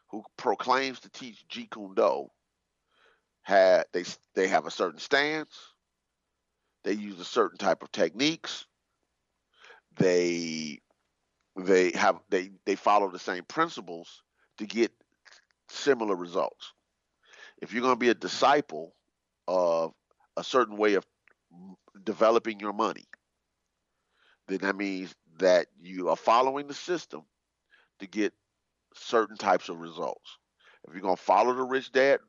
who 0.10 0.24
proclaims 0.38 1.00
to 1.02 1.10
teach 1.10 1.46
Jeet 1.48 1.72
Kune 1.72 1.94
Do 1.96 2.30
had 3.44 3.86
they 3.91 4.04
they 4.36 4.48
have 4.48 4.65
a 4.65 4.72
certain 4.72 5.00
stance. 5.00 5.56
They 6.84 6.94
use 6.94 7.20
a 7.20 7.26
certain 7.26 7.58
type 7.58 7.84
of 7.84 7.91
techniques. 7.91 8.65
They 10.02 10.80
they 11.58 11.92
have 11.92 12.20
they 12.30 12.52
they 12.66 12.76
follow 12.76 13.10
the 13.10 13.20
same 13.20 13.44
principles 13.44 14.24
to 14.58 14.66
get 14.66 14.92
similar 15.70 16.16
results. 16.16 16.74
If 17.62 17.74
you're 17.74 17.84
going 17.84 17.96
to 17.96 18.00
be 18.00 18.10
a 18.10 18.16
disciple 18.16 18.96
of 19.48 19.94
a 20.38 20.44
certain 20.44 20.78
way 20.78 20.96
of 20.96 21.06
developing 22.04 22.60
your 22.60 22.74
money, 22.74 23.06
then 24.48 24.60
that 24.60 24.76
means 24.76 25.14
that 25.38 25.68
you 25.80 26.10
are 26.10 26.16
following 26.16 26.68
the 26.68 26.74
system 26.74 27.22
to 28.00 28.08
get 28.08 28.34
certain 28.96 29.38
types 29.38 29.70
of 29.70 29.80
results. 29.80 30.38
If 30.88 30.94
you're 30.94 31.02
going 31.02 31.16
to 31.16 31.22
follow 31.22 31.54
the 31.54 31.64
rich 31.64 31.92
dad, 31.92 32.20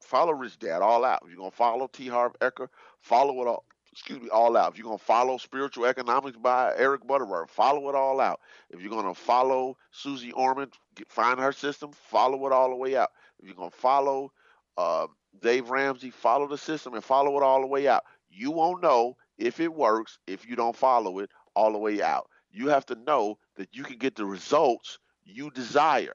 follow 0.00 0.32
rich 0.32 0.58
dad 0.58 0.82
all 0.82 1.04
out. 1.04 1.22
If 1.24 1.30
you're 1.30 1.38
going 1.38 1.50
to 1.50 1.56
follow 1.56 1.88
T. 1.88 2.06
Harv 2.06 2.38
Eker, 2.40 2.68
follow 3.00 3.42
it 3.42 3.48
all. 3.48 3.64
Excuse 3.98 4.20
me, 4.20 4.28
all 4.28 4.58
out. 4.58 4.72
If 4.72 4.78
you're 4.78 4.84
going 4.84 4.98
to 4.98 5.04
follow 5.04 5.38
Spiritual 5.38 5.86
Economics 5.86 6.36
by 6.36 6.74
Eric 6.76 7.06
Butterworth, 7.06 7.48
follow 7.48 7.88
it 7.88 7.94
all 7.94 8.20
out. 8.20 8.40
If 8.68 8.82
you're 8.82 8.90
going 8.90 9.06
to 9.06 9.18
follow 9.18 9.78
Susie 9.90 10.32
Orman, 10.32 10.70
find 11.08 11.40
her 11.40 11.50
system, 11.50 11.92
follow 11.92 12.46
it 12.46 12.52
all 12.52 12.68
the 12.68 12.76
way 12.76 12.94
out. 12.94 13.08
If 13.38 13.46
you're 13.46 13.56
going 13.56 13.70
to 13.70 13.76
follow 13.76 14.32
uh, 14.76 15.06
Dave 15.40 15.70
Ramsey, 15.70 16.10
follow 16.10 16.46
the 16.46 16.58
system 16.58 16.92
and 16.92 17.02
follow 17.02 17.38
it 17.38 17.42
all 17.42 17.62
the 17.62 17.66
way 17.66 17.88
out. 17.88 18.02
You 18.28 18.50
won't 18.50 18.82
know 18.82 19.16
if 19.38 19.60
it 19.60 19.72
works 19.72 20.18
if 20.26 20.46
you 20.46 20.56
don't 20.56 20.76
follow 20.76 21.20
it 21.20 21.30
all 21.54 21.72
the 21.72 21.78
way 21.78 22.02
out. 22.02 22.28
You 22.50 22.68
have 22.68 22.84
to 22.86 22.96
know 23.06 23.38
that 23.56 23.70
you 23.72 23.82
can 23.82 23.96
get 23.96 24.14
the 24.14 24.26
results 24.26 24.98
you 25.24 25.50
desire. 25.50 26.12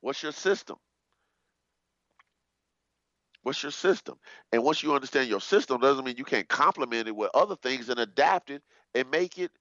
What's 0.00 0.22
your 0.22 0.32
system? 0.32 0.78
What's 3.42 3.62
your 3.62 3.72
system? 3.72 4.18
And 4.52 4.64
once 4.64 4.82
you 4.82 4.94
understand 4.94 5.28
your 5.30 5.40
system, 5.40 5.80
doesn't 5.80 6.04
mean 6.04 6.16
you 6.18 6.24
can't 6.24 6.48
complement 6.48 7.08
it 7.08 7.16
with 7.16 7.30
other 7.34 7.56
things 7.56 7.88
and 7.88 8.00
adapt 8.00 8.50
it 8.50 8.62
and 8.94 9.10
make 9.10 9.38
it 9.38 9.52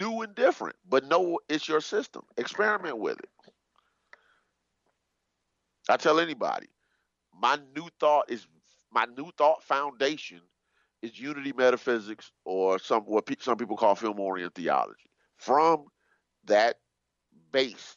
new 0.00 0.22
and 0.22 0.34
different. 0.34 0.76
But 0.88 1.06
know 1.06 1.40
it's 1.48 1.68
your 1.68 1.80
system. 1.80 2.22
Experiment 2.38 2.98
with 2.98 3.18
it. 3.20 3.30
I 5.88 5.96
tell 5.98 6.20
anybody, 6.20 6.68
my 7.40 7.58
new 7.76 7.88
thought 8.00 8.30
is 8.30 8.46
my 8.92 9.06
new 9.16 9.30
thought 9.38 9.62
foundation 9.64 10.40
is 11.02 11.18
unity 11.18 11.52
metaphysics 11.52 12.32
or 12.44 12.78
some 12.78 13.02
what 13.04 13.26
pe- 13.26 13.36
some 13.40 13.56
people 13.58 13.76
call 13.76 13.96
Fillmorian 13.96 14.54
theology. 14.54 15.10
From 15.36 15.86
that 16.46 16.76
base, 17.52 17.96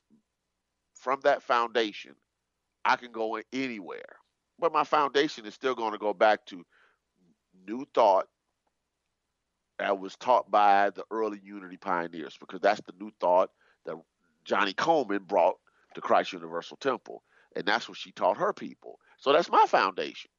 from 0.95 1.21
that 1.23 1.43
foundation, 1.43 2.15
I 2.85 2.97
can 2.97 3.11
go 3.11 3.39
anywhere. 3.53 4.17
But 4.62 4.71
my 4.71 4.86
foundation 4.86 5.45
is 5.45 5.56
still 5.56 5.76
going 5.76 5.91
to 5.91 5.97
go 5.97 6.13
back 6.13 6.45
to 6.47 6.63
new 7.67 7.86
thought 7.93 8.28
that 9.80 10.00
was 10.00 10.15
taught 10.15 10.50
by 10.50 10.91
the 10.91 11.04
early 11.12 11.41
unity 11.43 11.78
pioneers 11.78 12.38
because 12.39 12.62
that's 12.62 12.82
the 12.82 12.93
new 13.00 13.12
thought 13.19 13.50
that 13.86 13.95
johnnie 14.45 14.74
colemon 14.74 15.28
brought 15.28 15.56
to 15.95 16.02
Christ 16.02 16.34
Universal 16.34 16.78
Temple. 16.78 17.24
And 17.56 17.65
that's 17.65 17.89
what 17.89 17.97
she 17.97 18.12
taught 18.12 18.38
her 18.38 18.54
people. 18.54 19.00
So 19.17 19.34
that's 19.34 19.50
my 19.50 19.65
foundation. 19.67 20.32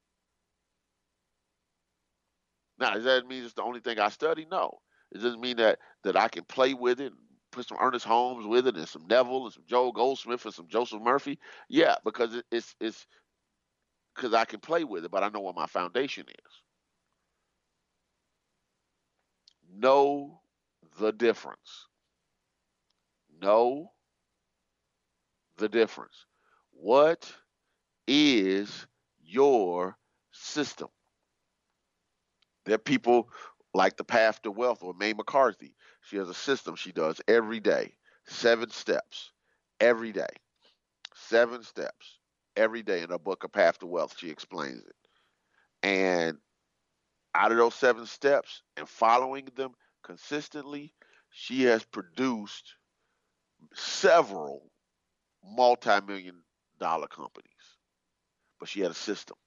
Now, 2.79 2.93
does 2.93 3.03
that 3.03 3.27
mean 3.27 3.43
it's 3.43 3.53
the 3.53 3.61
only 3.61 3.81
thing 3.81 3.99
I 3.99 4.09
study? 4.09 4.47
No. 4.49 4.79
It 5.11 5.19
doesn't 5.19 5.41
mean 5.41 5.57
that 5.57 5.77
that 6.03 6.17
I 6.17 6.27
can 6.27 6.43
play 6.43 6.73
with 6.73 6.99
it 6.99 7.11
and 7.11 7.21
put 7.51 7.67
some 7.67 7.77
Ernest 7.79 8.05
Holmes 8.05 8.47
with 8.47 8.67
it 8.67 8.75
and 8.75 8.87
some 8.87 9.05
Neville 9.07 9.45
and 9.45 9.53
some 9.53 9.63
Joel 9.67 9.91
Goldsmith 9.91 10.43
and 10.43 10.53
some 10.53 10.67
Joseph 10.67 11.03
Murphy. 11.03 11.37
Yeah, 11.69 11.95
because 12.03 12.33
it, 12.33 12.45
it's 12.51 12.75
it's 12.81 13.05
because 14.15 14.33
I 14.33 14.45
can 14.45 14.59
play 14.59 14.83
with 14.83 15.05
it, 15.05 15.11
but 15.11 15.23
I 15.23 15.29
know 15.29 15.39
what 15.39 15.55
my 15.55 15.65
foundation 15.67 16.25
is. 16.27 16.61
Know 19.75 20.41
the 20.99 21.11
difference. 21.11 21.87
Know 23.41 23.91
the 25.57 25.69
difference. 25.69 26.25
What 26.71 27.31
is 28.07 28.85
your 29.23 29.97
system? 30.31 30.89
There 32.65 32.75
are 32.75 32.79
people 32.79 33.29
like 33.73 33.97
the 33.97 34.03
Path 34.03 34.41
to 34.43 34.51
Wealth 34.51 34.83
or 34.83 34.93
May 34.93 35.13
McCarthy. 35.13 35.75
She 36.01 36.17
has 36.17 36.29
a 36.29 36.33
system 36.33 36.75
she 36.75 36.91
does 36.91 37.19
every 37.27 37.59
day, 37.59 37.95
seven 38.25 38.69
steps 38.69 39.31
every 39.79 40.11
day, 40.11 40.27
seven 41.15 41.63
steps 41.63 42.19
every 42.55 42.83
day 42.83 43.01
in 43.01 43.09
her 43.09 43.19
book, 43.19 43.43
A 43.43 43.49
Path 43.49 43.79
to 43.79 43.87
Wealth. 43.87 44.15
She 44.17 44.29
explains 44.29 44.83
it. 44.85 44.95
And 45.81 46.37
out 47.35 47.51
of 47.51 47.57
those 47.57 47.75
seven 47.75 48.05
steps 48.05 48.61
and 48.77 48.87
following 48.87 49.47
them 49.55 49.71
consistently, 50.03 50.93
she 51.29 51.63
has 51.63 51.83
produced 51.83 52.75
several 53.73 54.69
multi 55.43 55.99
million 56.05 56.35
dollar 56.79 57.07
companies. 57.07 57.49
But 58.59 58.69
she 58.69 58.81
had 58.81 58.91
a 58.91 58.95
system. 58.95 59.37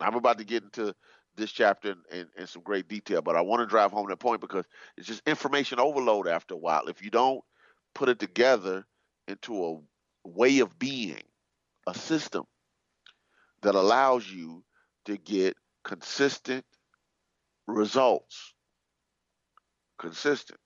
I'm 0.00 0.14
about 0.14 0.38
to 0.38 0.44
get 0.44 0.62
into 0.62 0.94
this 1.36 1.52
chapter 1.52 1.92
in, 1.92 2.20
in, 2.20 2.28
in, 2.36 2.46
some 2.46 2.62
great 2.62 2.88
detail, 2.88 3.22
but 3.22 3.36
I 3.36 3.40
want 3.40 3.60
to 3.60 3.66
drive 3.66 3.92
home 3.92 4.08
that 4.08 4.18
point 4.18 4.40
because 4.40 4.64
it's 4.96 5.06
just 5.06 5.26
information 5.26 5.78
overload 5.78 6.26
after 6.26 6.54
a 6.54 6.58
while. 6.58 6.88
If 6.88 7.02
you 7.02 7.10
don't 7.10 7.42
put 7.94 8.08
it 8.08 8.18
together 8.18 8.84
into 9.28 9.64
a 9.64 9.78
way 10.28 10.58
of 10.58 10.78
being, 10.78 11.22
a 11.88 11.94
system 11.94 12.44
that 13.62 13.74
allows 13.74 14.30
you 14.30 14.62
to 15.06 15.16
get 15.16 15.56
consistent 15.84 16.64
results. 17.66 18.52
Consistent. 19.98 20.60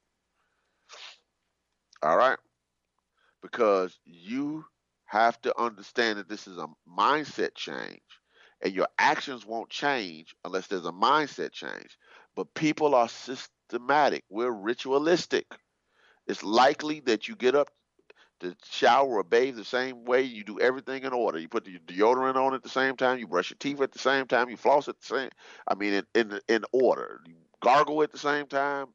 All 2.03 2.17
right? 2.17 2.39
Because 3.41 3.99
you 4.05 4.65
have 5.07 5.41
to 5.43 5.59
understand 5.61 6.19
that 6.19 6.29
this 6.29 6.47
is 6.47 6.59
a 6.59 6.67
mindset 6.89 7.55
change 7.55 8.01
and 8.63 8.75
your 8.75 8.89
actions 8.99 9.47
won't 9.47 9.71
change 9.71 10.35
unless 10.45 10.67
there's 10.67 10.87
a 10.87 10.93
mindset 10.93 11.53
change. 11.53 11.99
But 12.35 12.53
people 12.55 12.95
are 12.95 13.09
systematic. 13.09 14.25
We're 14.29 14.51
ritualistic. 14.51 15.47
It's 16.27 16.43
likely 16.43 17.01
that 17.01 17.29
you 17.29 17.37
get 17.37 17.55
up 17.55 17.71
to 18.43 18.57
shower 18.71 19.19
or 19.19 19.25
bathe 19.25 19.57
the 19.57 19.65
same 19.65 20.05
way. 20.05 20.23
You 20.23 20.45
do 20.45 20.61
everything 20.61 21.05
in 21.05 21.13
order. 21.13 21.39
You 21.39 21.49
put 21.49 21.65
the 21.65 21.79
deodorant 21.87 22.37
on 22.37 22.55
at 22.55 22.63
the 22.63 22.69
same 22.71 22.97
time. 22.97 23.19
You 23.19 23.27
brush 23.29 23.51
your 23.51 23.59
teeth 23.59 23.81
at 23.81 23.93
the 23.93 24.01
same 24.01 24.27
time. 24.27 24.51
You 24.51 24.59
floss 24.59 24.89
at 24.89 25.01
the 25.01 25.07
same. 25.07 25.31
I 25.69 25.75
mean, 25.75 25.95
in 25.95 26.07
in, 26.15 26.41
in 26.49 26.65
order. 26.73 27.21
You 27.27 27.35
gargle 27.63 28.03
at 28.03 28.13
the 28.13 28.19
same 28.19 28.47
time. 28.47 28.89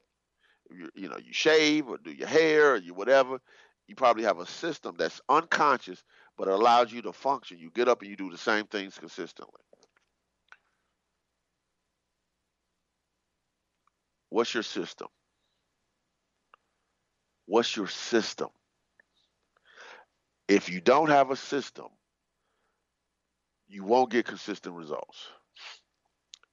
You, 0.72 0.90
you 0.96 1.10
know, 1.10 1.18
you 1.18 1.34
shave 1.34 1.88
or 1.88 1.98
do 1.98 2.12
your 2.12 2.28
hair 2.28 2.74
or 2.74 2.78
you 2.78 2.94
whatever. 2.94 3.40
You 3.88 3.96
probably 3.96 4.24
have 4.24 4.40
a 4.40 4.46
system 4.46 4.96
that's 4.98 5.22
unconscious, 5.30 6.04
but 6.38 6.48
it 6.50 6.54
allows 6.54 6.92
you 6.92 7.02
to 7.04 7.14
function. 7.14 7.60
You 7.60 7.72
get 7.72 7.88
up 7.88 8.02
and 8.02 8.10
you 8.10 8.18
do 8.18 8.32
the 8.32 8.38
same 8.38 8.66
things 8.68 8.98
consistently. 8.98 9.62
What's 14.30 14.54
your 14.54 14.64
system? 14.64 15.08
What's 17.46 17.76
your 17.76 17.88
system? 17.88 18.50
If 20.48 20.70
you 20.70 20.80
don't 20.80 21.10
have 21.10 21.30
a 21.32 21.36
system, 21.36 21.88
you 23.68 23.84
won't 23.84 24.12
get 24.12 24.26
consistent 24.26 24.76
results. 24.76 25.28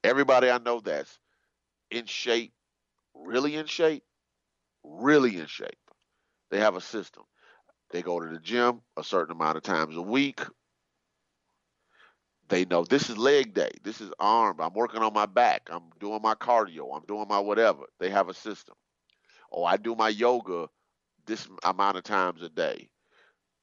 Everybody 0.03 0.49
I 0.49 0.57
know 0.57 0.81
that's 0.81 1.19
in 1.89 2.05
shape, 2.05 2.53
really 3.13 3.55
in 3.55 3.65
shape, 3.67 4.03
really 4.83 5.37
in 5.37 5.47
shape, 5.47 5.79
they 6.51 6.59
have 6.59 6.75
a 6.75 6.81
system. 6.81 7.23
They 7.91 8.01
go 8.01 8.19
to 8.19 8.27
the 8.27 8.39
gym 8.39 8.81
a 8.97 9.03
certain 9.03 9.31
amount 9.31 9.57
of 9.57 9.63
times 9.63 9.95
a 9.95 10.01
week. 10.01 10.41
They 12.49 12.65
know 12.65 12.83
this 12.83 13.09
is 13.09 13.17
leg 13.17 13.53
day. 13.53 13.71
This 13.83 14.01
is 14.01 14.11
arm. 14.19 14.59
I'm 14.59 14.73
working 14.73 15.01
on 15.01 15.13
my 15.13 15.25
back. 15.25 15.69
I'm 15.71 15.83
doing 15.99 16.21
my 16.21 16.35
cardio. 16.35 16.95
I'm 16.95 17.05
doing 17.07 17.27
my 17.27 17.39
whatever. 17.39 17.83
They 17.99 18.09
have 18.09 18.29
a 18.29 18.33
system. 18.33 18.75
Oh, 19.51 19.63
I 19.63 19.77
do 19.77 19.95
my 19.95 20.09
yoga 20.09 20.67
this 21.25 21.47
amount 21.63 21.97
of 21.97 22.03
times 22.03 22.43
a 22.43 22.49
day. 22.49 22.89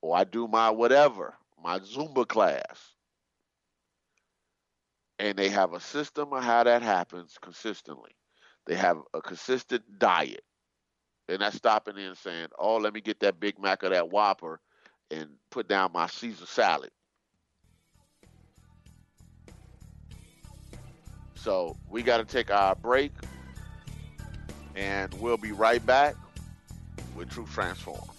Or 0.03 0.17
I 0.17 0.25
do 0.25 0.47
my 0.49 0.69
whatever, 0.71 1.35
my 1.62 1.79
Zumba 1.79 2.27
class. 2.27 2.95
And 5.19 5.38
they 5.38 5.49
have 5.49 5.73
a 5.73 5.81
system 5.81 6.33
of 6.33 6.43
how 6.43 6.65
that 6.65 6.83
happens 6.83 7.38
consistently. 7.41 8.11
They 8.67 8.75
have 8.75 8.99
a 9.15 9.23
consistent 9.23 9.85
diet. 9.99 10.43
They're 11.29 11.38
not 11.38 11.53
stopping 11.55 11.97
in 11.97 12.17
saying, 12.17 12.49
oh, 12.59 12.77
let 12.77 12.93
me 12.93 13.01
get 13.01 13.21
that 13.21 13.38
Big 13.38 13.59
Mac 13.61 13.85
or 13.85 13.91
that 13.91 14.11
Whopper 14.11 14.61
and 15.11 15.29
put 15.51 15.69
down 15.69 15.93
my 15.93 16.09
Caesar 16.09 16.47
salad. 16.47 16.91
So 21.37 21.77
we 21.91 22.03
got 22.03 22.19
to 22.19 22.25
take 22.25 22.53
our 22.53 22.75
break, 22.75 23.11
and 24.77 25.12
we'll 25.21 25.37
be 25.37 25.53
right 25.53 25.85
back 25.85 26.15
with 27.17 27.31
Truth 27.31 27.51
Transforms. 27.51 28.12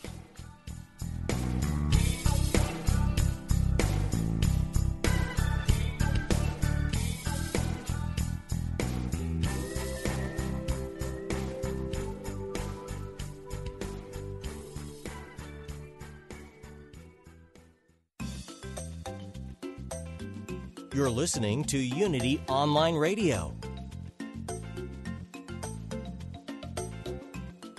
You're 20.94 21.10
listening 21.10 21.64
to 21.66 21.78
Unity 21.80 22.40
Online 22.48 22.94
Radio, 22.94 23.56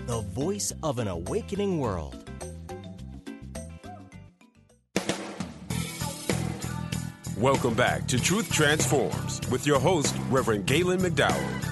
the 0.07 0.20
voice 0.33 0.72
of 0.83 0.98
an 0.98 1.07
awakening 1.07 1.79
world. 1.79 2.29
Welcome 7.38 7.74
back 7.74 8.09
to 8.09 8.18
Truth 8.18 8.50
Transforms 8.50 9.40
with 9.48 9.64
your 9.64 9.79
host, 9.79 10.16
Reverend 10.29 10.66
Galen 10.66 10.98
McDowell. 10.98 11.70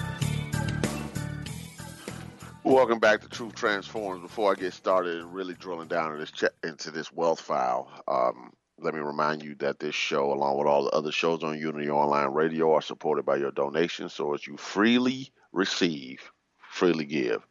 Welcome 2.62 3.00
back 3.00 3.20
to 3.22 3.28
Truth 3.28 3.57
Transforms. 3.57 4.22
Before 4.22 4.52
I 4.52 4.55
get 4.55 4.74
started 4.74 5.24
really 5.24 5.55
drilling 5.55 5.88
down 5.88 6.12
into 6.12 6.24
this, 6.24 6.50
into 6.62 6.92
this 6.92 7.12
wealth 7.12 7.40
file, 7.40 7.90
um, 8.07 8.52
let 8.83 8.95
me 8.95 9.01
remind 9.01 9.42
you 9.42 9.55
that 9.57 9.79
this 9.79 9.95
show, 9.95 10.33
along 10.33 10.59
with 10.59 10.66
all 10.66 10.85
the 10.85 10.90
other 10.90 11.12
shows 11.12 11.42
on 11.45 11.59
Unity 11.59 11.88
Online 11.88 12.29
Radio, 12.29 12.73
are 12.75 12.83
supported 12.83 13.25
by 13.25 13.37
your 13.37 13.53
donations. 13.53 14.12
So 14.12 14.35
as 14.35 14.47
you 14.47 14.57
freely 14.57 15.33
receive, 15.53 16.33
freely 16.71 17.05
give. 17.05 17.47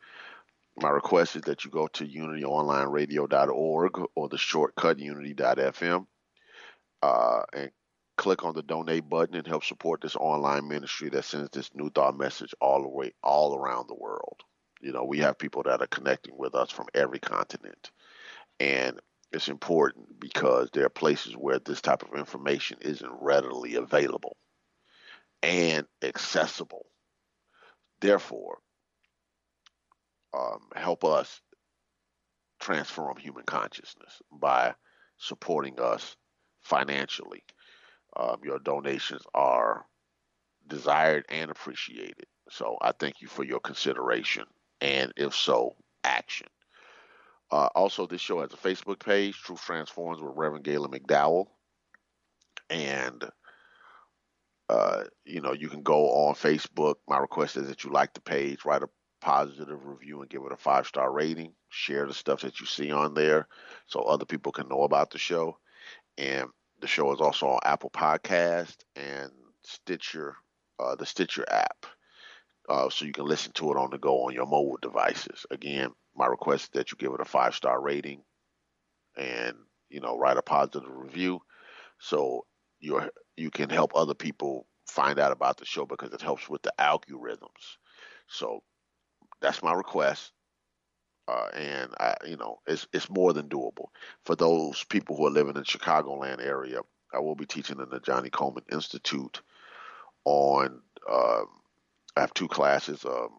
My 0.78 0.90
request 0.90 1.36
is 1.36 1.44
that 1.44 1.64
you 1.64 1.72
go 1.72 1.88
to 1.88 2.06
unityonlineradio.org 2.06 4.02
or 4.16 4.30
the 4.30 4.38
shortcut 4.38 5.00
unity.fm 5.00 6.06
uh, 7.02 7.42
and 7.54 7.72
click 8.18 8.44
on 8.44 8.54
the 8.54 8.64
donate 8.64 9.10
button 9.10 9.36
and 9.36 9.48
help 9.48 9.64
support 9.64 10.02
this 10.02 10.16
online 10.16 10.68
ministry 10.68 11.10
that 11.10 11.26
sends 11.26 11.50
this 11.52 11.72
new 11.74 11.90
thought 11.90 12.18
message 12.18 12.54
all 12.62 12.82
the 12.82 12.90
way 12.90 13.12
all 13.24 13.56
around 13.56 13.88
the 13.88 13.96
world. 13.96 14.42
You 14.82 14.92
know, 14.92 15.04
we 15.04 15.20
have 15.20 15.38
people 15.38 15.64
that 15.64 15.82
are 15.82 15.88
connecting 15.88 16.38
with 16.38 16.56
us 16.56 16.72
from 16.72 16.88
every 16.94 17.20
continent. 17.20 17.92
And 18.60 19.00
it's 19.34 19.48
important 19.48 20.20
because 20.20 20.70
there 20.74 20.86
are 20.86 20.90
places 20.90 21.34
where 21.34 21.60
this 21.60 21.82
type 21.82 22.04
of 22.04 22.18
information 22.18 22.78
isn't 22.82 23.12
readily 23.22 23.76
available 23.76 24.36
and 25.42 25.86
accessible. 26.02 26.86
Therefore, 28.02 28.58
um, 30.34 30.62
help 30.76 31.04
us 31.04 31.42
transform 32.60 33.18
human 33.18 33.44
consciousness 33.44 34.22
by 34.32 34.74
supporting 35.18 35.80
us 35.80 36.16
financially. 36.62 37.44
Um, 38.16 38.38
your 38.44 38.60
donations 38.60 39.24
are 39.34 39.86
desired 40.68 41.26
and 41.30 41.50
appreciated. 41.50 42.26
So 42.50 42.78
I 42.82 42.92
thank 42.92 43.22
you 43.22 43.28
for 43.28 43.44
your 43.44 43.60
consideration 43.60 44.44
and, 44.82 45.14
if 45.16 45.34
so, 45.34 45.76
action. 46.04 46.48
Uh, 47.52 47.68
also, 47.76 48.08
this 48.08 48.22
show 48.22 48.40
has 48.42 48.54
a 48.54 48.58
Facebook 48.58 49.04
page, 49.04 49.36
Truth 49.36 49.62
Transforms 49.62 50.22
with 50.22 50.34
Reverend 50.36 50.64
Galen 50.64 50.92
McDowell. 50.92 51.48
And, 52.70 53.24
uh, 54.70 55.04
you 55.26 55.42
know, 55.42 55.52
you 55.52 55.68
can 55.68 55.84
go 55.84 56.10
on 56.10 56.36
Facebook. 56.36 56.96
My 57.10 57.18
request 57.18 57.58
is 57.58 57.68
that 57.68 57.84
you 57.84 57.92
like 57.92 58.14
the 58.14 58.22
page, 58.22 58.64
write 58.64 58.84
a 58.84 58.90
positive 59.20 59.86
review, 59.86 60.22
and 60.22 60.30
give 60.30 60.44
it 60.44 60.54
a 60.54 60.58
five 60.58 60.88
star 60.88 61.12
rating. 61.12 61.54
Share 61.70 62.08
the 62.08 62.14
stuff 62.14 62.42
that 62.42 62.62
you 62.62 62.66
see 62.66 62.92
on 62.92 63.14
there 63.14 63.48
so 63.86 64.02
other 64.02 64.26
people 64.26 64.54
can 64.54 64.70
know 64.70 64.84
about 64.84 65.12
the 65.12 65.18
show. 65.18 65.58
And 66.18 66.48
the 66.80 66.88
show 66.88 67.12
is 67.14 67.20
also 67.20 67.48
on 67.48 67.60
Apple 67.66 67.92
Podcast 67.92 68.78
and 68.96 69.30
Stitcher, 69.64 70.36
uh, 70.80 70.96
the 70.96 71.06
Stitcher 71.06 71.46
app. 71.50 71.86
Uh, 72.70 72.90
so 72.90 73.04
you 73.04 73.12
can 73.12 73.26
listen 73.26 73.52
to 73.54 73.72
it 73.72 73.78
on 73.78 73.90
the 73.92 73.98
go 73.98 74.24
on 74.24 74.34
your 74.34 74.46
mobile 74.46 74.78
devices. 74.82 75.46
Again, 75.52 75.92
my 76.16 76.28
request 76.28 76.66
is 76.66 76.70
that 76.74 76.92
you 76.92 76.98
give 76.98 77.14
it 77.14 77.22
a 77.22 77.26
five 77.26 77.56
star 77.56 77.82
rating 77.82 78.22
and 79.18 79.56
you 79.90 80.00
know 80.00 80.18
write 80.18 80.38
a 80.38 80.42
positive 80.42 80.90
review 80.90 81.42
so 82.00 82.46
you 82.80 83.02
you 83.38 83.50
can 83.50 83.70
help 83.70 83.92
other 83.96 84.14
people 84.14 84.68
find 84.88 85.20
out 85.20 85.32
about 85.32 85.58
the 85.58 85.66
show 85.66 85.86
because 85.86 86.14
it 86.14 86.22
helps 86.22 86.50
with 86.50 86.62
the 86.62 86.74
algorithms 86.80 87.78
so 88.28 88.62
that's 89.42 89.64
my 89.64 89.74
request 89.74 90.32
uh, 91.28 91.48
and 91.54 91.94
I, 92.00 92.16
you 92.26 92.38
know 92.38 92.60
it's 92.68 92.88
it's 92.94 93.10
more 93.10 93.34
than 93.34 93.48
doable 93.48 93.88
for 94.26 94.36
those 94.36 94.84
people 94.86 95.16
who 95.16 95.28
are 95.28 95.32
living 95.32 95.56
in 95.56 95.62
the 95.62 95.62
Chicagoland 95.62 96.44
area. 96.46 96.80
I 97.14 97.20
will 97.20 97.36
be 97.36 97.46
teaching 97.46 97.80
in 97.80 97.90
the 97.90 98.00
Johnnie 98.00 98.30
Colemon 98.30 98.64
Institute 98.72 99.42
on. 100.26 100.82
Um, 101.10 101.46
I 102.18 102.22
have 102.22 102.34
two 102.34 102.48
classes. 102.48 103.06
Um, 103.06 103.30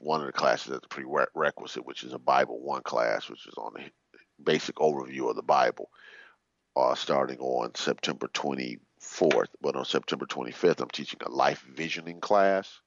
one 0.00 0.20
of 0.20 0.26
the 0.26 0.32
classes 0.32 0.72
that's 0.72 0.84
a 0.84 0.88
prerequisite, 0.88 1.84
which 1.84 2.04
is 2.04 2.12
a 2.12 2.18
Bible 2.18 2.60
One 2.60 2.82
class, 2.82 3.28
which 3.28 3.46
is 3.46 3.54
on 3.56 3.72
the 3.74 3.90
basic 4.42 4.76
overview 4.76 5.28
of 5.28 5.36
the 5.36 5.42
Bible, 5.42 5.90
uh, 6.76 6.94
starting 6.94 7.38
on 7.38 7.74
September 7.74 8.28
24th. 8.28 9.48
But 9.60 9.76
on 9.76 9.84
September 9.84 10.26
25th, 10.26 10.80
I'm 10.80 10.88
teaching 10.88 11.20
a 11.24 11.30
life 11.30 11.64
visioning 11.74 12.20
class. 12.20 12.80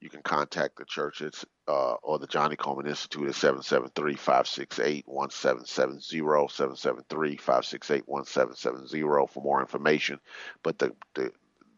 You 0.00 0.08
can 0.08 0.22
contact 0.22 0.78
the 0.78 0.86
church 0.86 1.22
uh, 1.68 1.92
or 2.02 2.18
the 2.18 2.26
Johnnie 2.26 2.56
Colemon 2.56 2.88
Institute 2.88 3.28
at 3.28 3.34
773 3.34 4.14
568 4.14 5.04
1770, 5.06 6.48
773 6.48 7.36
568 7.36 8.08
1770 8.08 9.26
for 9.30 9.42
more 9.42 9.60
information. 9.60 10.18
But 10.62 10.78
the, 10.78 10.94
the 11.14 11.32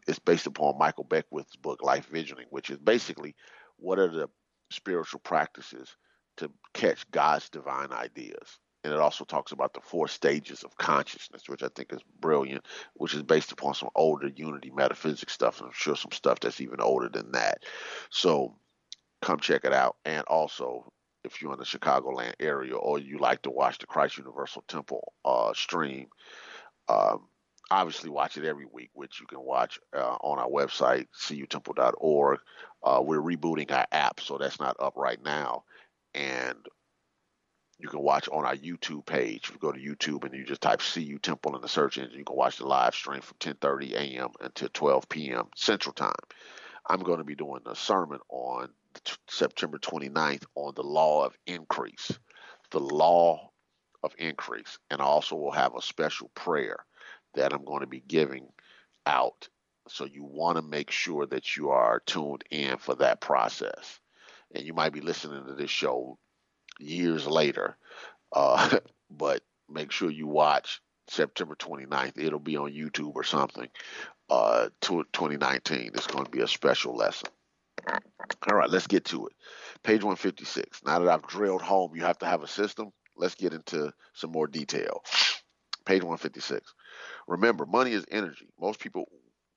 it's 0.07 0.19
based 0.19 0.47
upon 0.47 0.77
Michael 0.77 1.05
Beckwith's 1.05 1.55
book, 1.57 1.83
Life 1.83 2.07
Visioning, 2.07 2.47
which 2.49 2.69
is 2.69 2.77
basically 2.77 3.35
what 3.77 3.99
are 3.99 4.09
the 4.09 4.29
spiritual 4.69 5.19
practices 5.19 5.95
to 6.37 6.51
catch 6.73 7.09
God's 7.11 7.49
divine 7.49 7.91
ideas. 7.91 8.59
and 8.83 8.91
it 8.91 8.99
also 8.99 9.23
talks 9.23 9.53
about 9.53 9.73
the 9.73 9.79
four 9.81 10.09
stages 10.09 10.63
of 10.63 10.77
consciousness, 10.77 11.47
which 11.47 11.63
I 11.63 11.69
think 11.73 11.93
is 11.93 12.01
brilliant, 12.19 12.65
which 12.95 13.13
is 13.13 13.23
based 13.23 13.53
upon 13.53 13.75
some 13.75 13.89
older 13.95 14.27
Unity 14.27 14.71
metaphysics 14.71 15.31
stuff, 15.31 15.59
and 15.59 15.67
I'm 15.67 15.73
sure 15.73 15.95
some 15.95 16.11
stuff 16.11 16.41
that's 16.41 16.59
even 16.59 16.81
older 16.81 17.07
than 17.07 17.31
that. 17.31 17.63
So 18.09 18.55
come 19.21 19.39
check 19.39 19.63
it 19.63 19.73
out. 19.73 19.95
And 20.03 20.23
also, 20.27 20.91
if 21.23 21.41
you're 21.41 21.53
in 21.53 21.59
the 21.59 21.65
Chicagoland 21.65 22.33
area 22.39 22.75
or 22.75 22.99
you 22.99 23.19
like 23.19 23.41
to 23.43 23.51
watch 23.51 23.77
the 23.77 23.87
Christ 23.87 24.17
Universal 24.17 24.65
Temple 24.67 25.13
uh, 25.23 25.53
stream, 25.53 26.07
um, 26.89 27.27
obviously 27.73 28.09
watch 28.09 28.37
it 28.37 28.45
every 28.45 28.65
week, 28.71 28.91
which 28.93 29.19
you 29.19 29.25
can 29.25 29.41
watch 29.41 29.79
uh, 29.95 30.17
on 30.21 30.37
our 30.37 30.49
website, 30.49 31.07
cutemple.org. 31.19 32.39
Uh, 32.83 33.01
we're 33.03 33.21
rebooting 33.21 33.71
our 33.71 33.87
app, 33.91 34.19
so 34.19 34.37
that's 34.37 34.59
not 34.59 34.75
up 34.79 34.93
right 34.95 35.23
now. 35.23 35.63
And 36.13 36.57
you 37.79 37.89
can 37.89 38.01
watch 38.01 38.29
on 38.29 38.45
our 38.45 38.55
YouTube 38.55 39.05
page. 39.05 39.49
If 39.49 39.55
you 39.55 39.59
go 39.59 39.71
to 39.71 39.79
YouTube 39.79 40.23
and 40.23 40.33
you 40.33 40.45
just 40.45 40.61
type 40.61 40.81
CU 40.81 41.17
Temple 41.17 41.55
in 41.55 41.61
the 41.61 41.67
search 41.67 41.97
engine, 41.97 42.19
you 42.19 42.23
can 42.23 42.35
watch 42.35 42.57
the 42.57 42.67
live 42.67 42.93
stream 42.93 43.21
from 43.21 43.37
10:30 43.39 43.93
a.m. 43.93 44.29
until 44.39 44.69
12 44.69 45.09
p.m. 45.09 45.45
Central 45.55 45.93
Time. 45.93 46.13
I'm 46.87 46.99
going 46.99 47.17
to 47.17 47.23
be 47.23 47.35
doing 47.35 47.61
a 47.65 47.75
sermon 47.75 48.19
on 48.29 48.69
t- 49.03 49.15
September 49.27 49.79
29th 49.79 50.43
on 50.55 50.73
the 50.75 50.83
law 50.83 51.25
of 51.25 51.35
increase, 51.47 52.11
the 52.71 52.79
law 52.79 53.49
of 54.03 54.13
increase, 54.19 54.77
and 54.91 55.01
I 55.01 55.05
also 55.05 55.35
will 55.35 55.51
have 55.51 55.75
a 55.75 55.81
special 55.81 56.29
prayer 56.35 56.85
that 57.35 57.53
I'm 57.53 57.65
going 57.65 57.81
to 57.81 57.87
be 57.87 58.03
giving 58.05 58.47
out. 59.05 59.47
So 59.87 60.05
you 60.05 60.23
want 60.23 60.57
to 60.57 60.61
make 60.61 60.91
sure 60.91 61.25
that 61.25 61.57
you 61.57 61.69
are 61.69 62.01
tuned 62.05 62.43
in 62.49 62.77
for 62.77 62.95
that 62.95 63.21
process. 63.21 63.99
And 64.55 64.63
you 64.63 64.73
might 64.73 64.93
be 64.93 65.01
listening 65.01 65.45
to 65.45 65.53
this 65.53 65.71
show 65.71 66.17
years 66.79 67.27
later, 67.27 67.77
uh, 68.31 68.77
but 69.09 69.41
make 69.69 69.91
sure 69.91 70.09
you 70.09 70.27
watch 70.27 70.81
September 71.07 71.55
29th. 71.55 72.17
It'll 72.17 72.39
be 72.39 72.57
on 72.57 72.71
YouTube 72.71 73.15
or 73.15 73.23
something. 73.23 73.67
Uh, 74.29 74.69
2019. 74.81 75.91
It's 75.93 76.07
going 76.07 76.25
to 76.25 76.31
be 76.31 76.41
a 76.41 76.47
special 76.47 76.95
lesson. 76.95 77.29
All 77.87 78.55
right, 78.55 78.69
let's 78.69 78.87
get 78.87 79.05
to 79.05 79.27
it. 79.27 79.33
Page 79.83 80.03
156. 80.03 80.81
Now 80.85 80.99
that 80.99 81.09
I've 81.09 81.27
drilled 81.27 81.61
home, 81.61 81.95
you 81.95 82.03
have 82.03 82.17
to 82.19 82.25
have 82.25 82.41
a 82.41 82.47
system. 82.47 82.91
Let's 83.15 83.35
get 83.35 83.53
into 83.53 83.91
some 84.13 84.31
more 84.31 84.47
detail. 84.47 85.03
Page 85.85 86.01
156. 86.01 86.73
Remember, 87.27 87.65
money 87.65 87.91
is 87.91 88.05
energy. 88.11 88.49
Most 88.59 88.79
people 88.79 89.05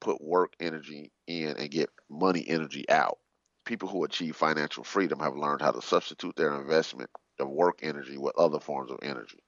put 0.01 0.23
work 0.23 0.55
energy 0.61 1.11
in 1.27 1.57
and 1.57 1.71
get 1.71 1.91
money 2.09 2.45
energy 2.47 2.89
out. 2.89 3.19
People 3.65 3.89
who 3.89 4.05
achieve 4.05 4.37
financial 4.37 4.85
freedom 4.85 5.19
have 5.21 5.37
learned 5.37 5.63
how 5.63 5.73
to 5.73 5.83
substitute 5.83 6.37
their 6.37 6.55
investment 6.61 7.11
of 7.41 7.49
work 7.49 7.81
energy 7.83 8.17
with 8.17 8.37
other 8.39 8.61
forms 8.61 8.91
of 8.91 8.99
energy. 9.03 9.41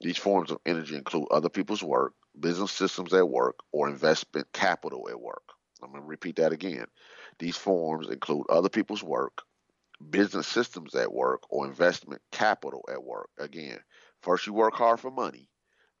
These 0.00 0.18
forms 0.18 0.50
of 0.50 0.58
energy 0.66 0.94
include 0.94 1.26
other 1.30 1.48
people's 1.48 1.82
work, 1.82 2.12
business 2.38 2.70
systems 2.70 3.12
at 3.12 3.28
work, 3.28 3.56
or 3.72 3.88
investment 3.88 4.46
capital 4.52 5.08
at 5.10 5.20
work. 5.20 5.42
I'm 5.82 5.90
going 5.90 6.02
to 6.02 6.06
repeat 6.06 6.36
that 6.36 6.52
again. 6.52 6.86
These 7.38 7.56
forms 7.56 8.08
include 8.08 8.46
other 8.48 8.68
people's 8.68 9.02
work, 9.02 9.42
business 10.10 10.46
systems 10.46 10.94
at 10.94 11.12
work, 11.12 11.42
or 11.50 11.66
investment 11.66 12.22
capital 12.30 12.84
at 12.90 13.02
work. 13.02 13.30
Again, 13.38 13.78
first 14.22 14.46
you 14.46 14.52
work 14.52 14.74
hard 14.74 15.00
for 15.00 15.10
money, 15.10 15.48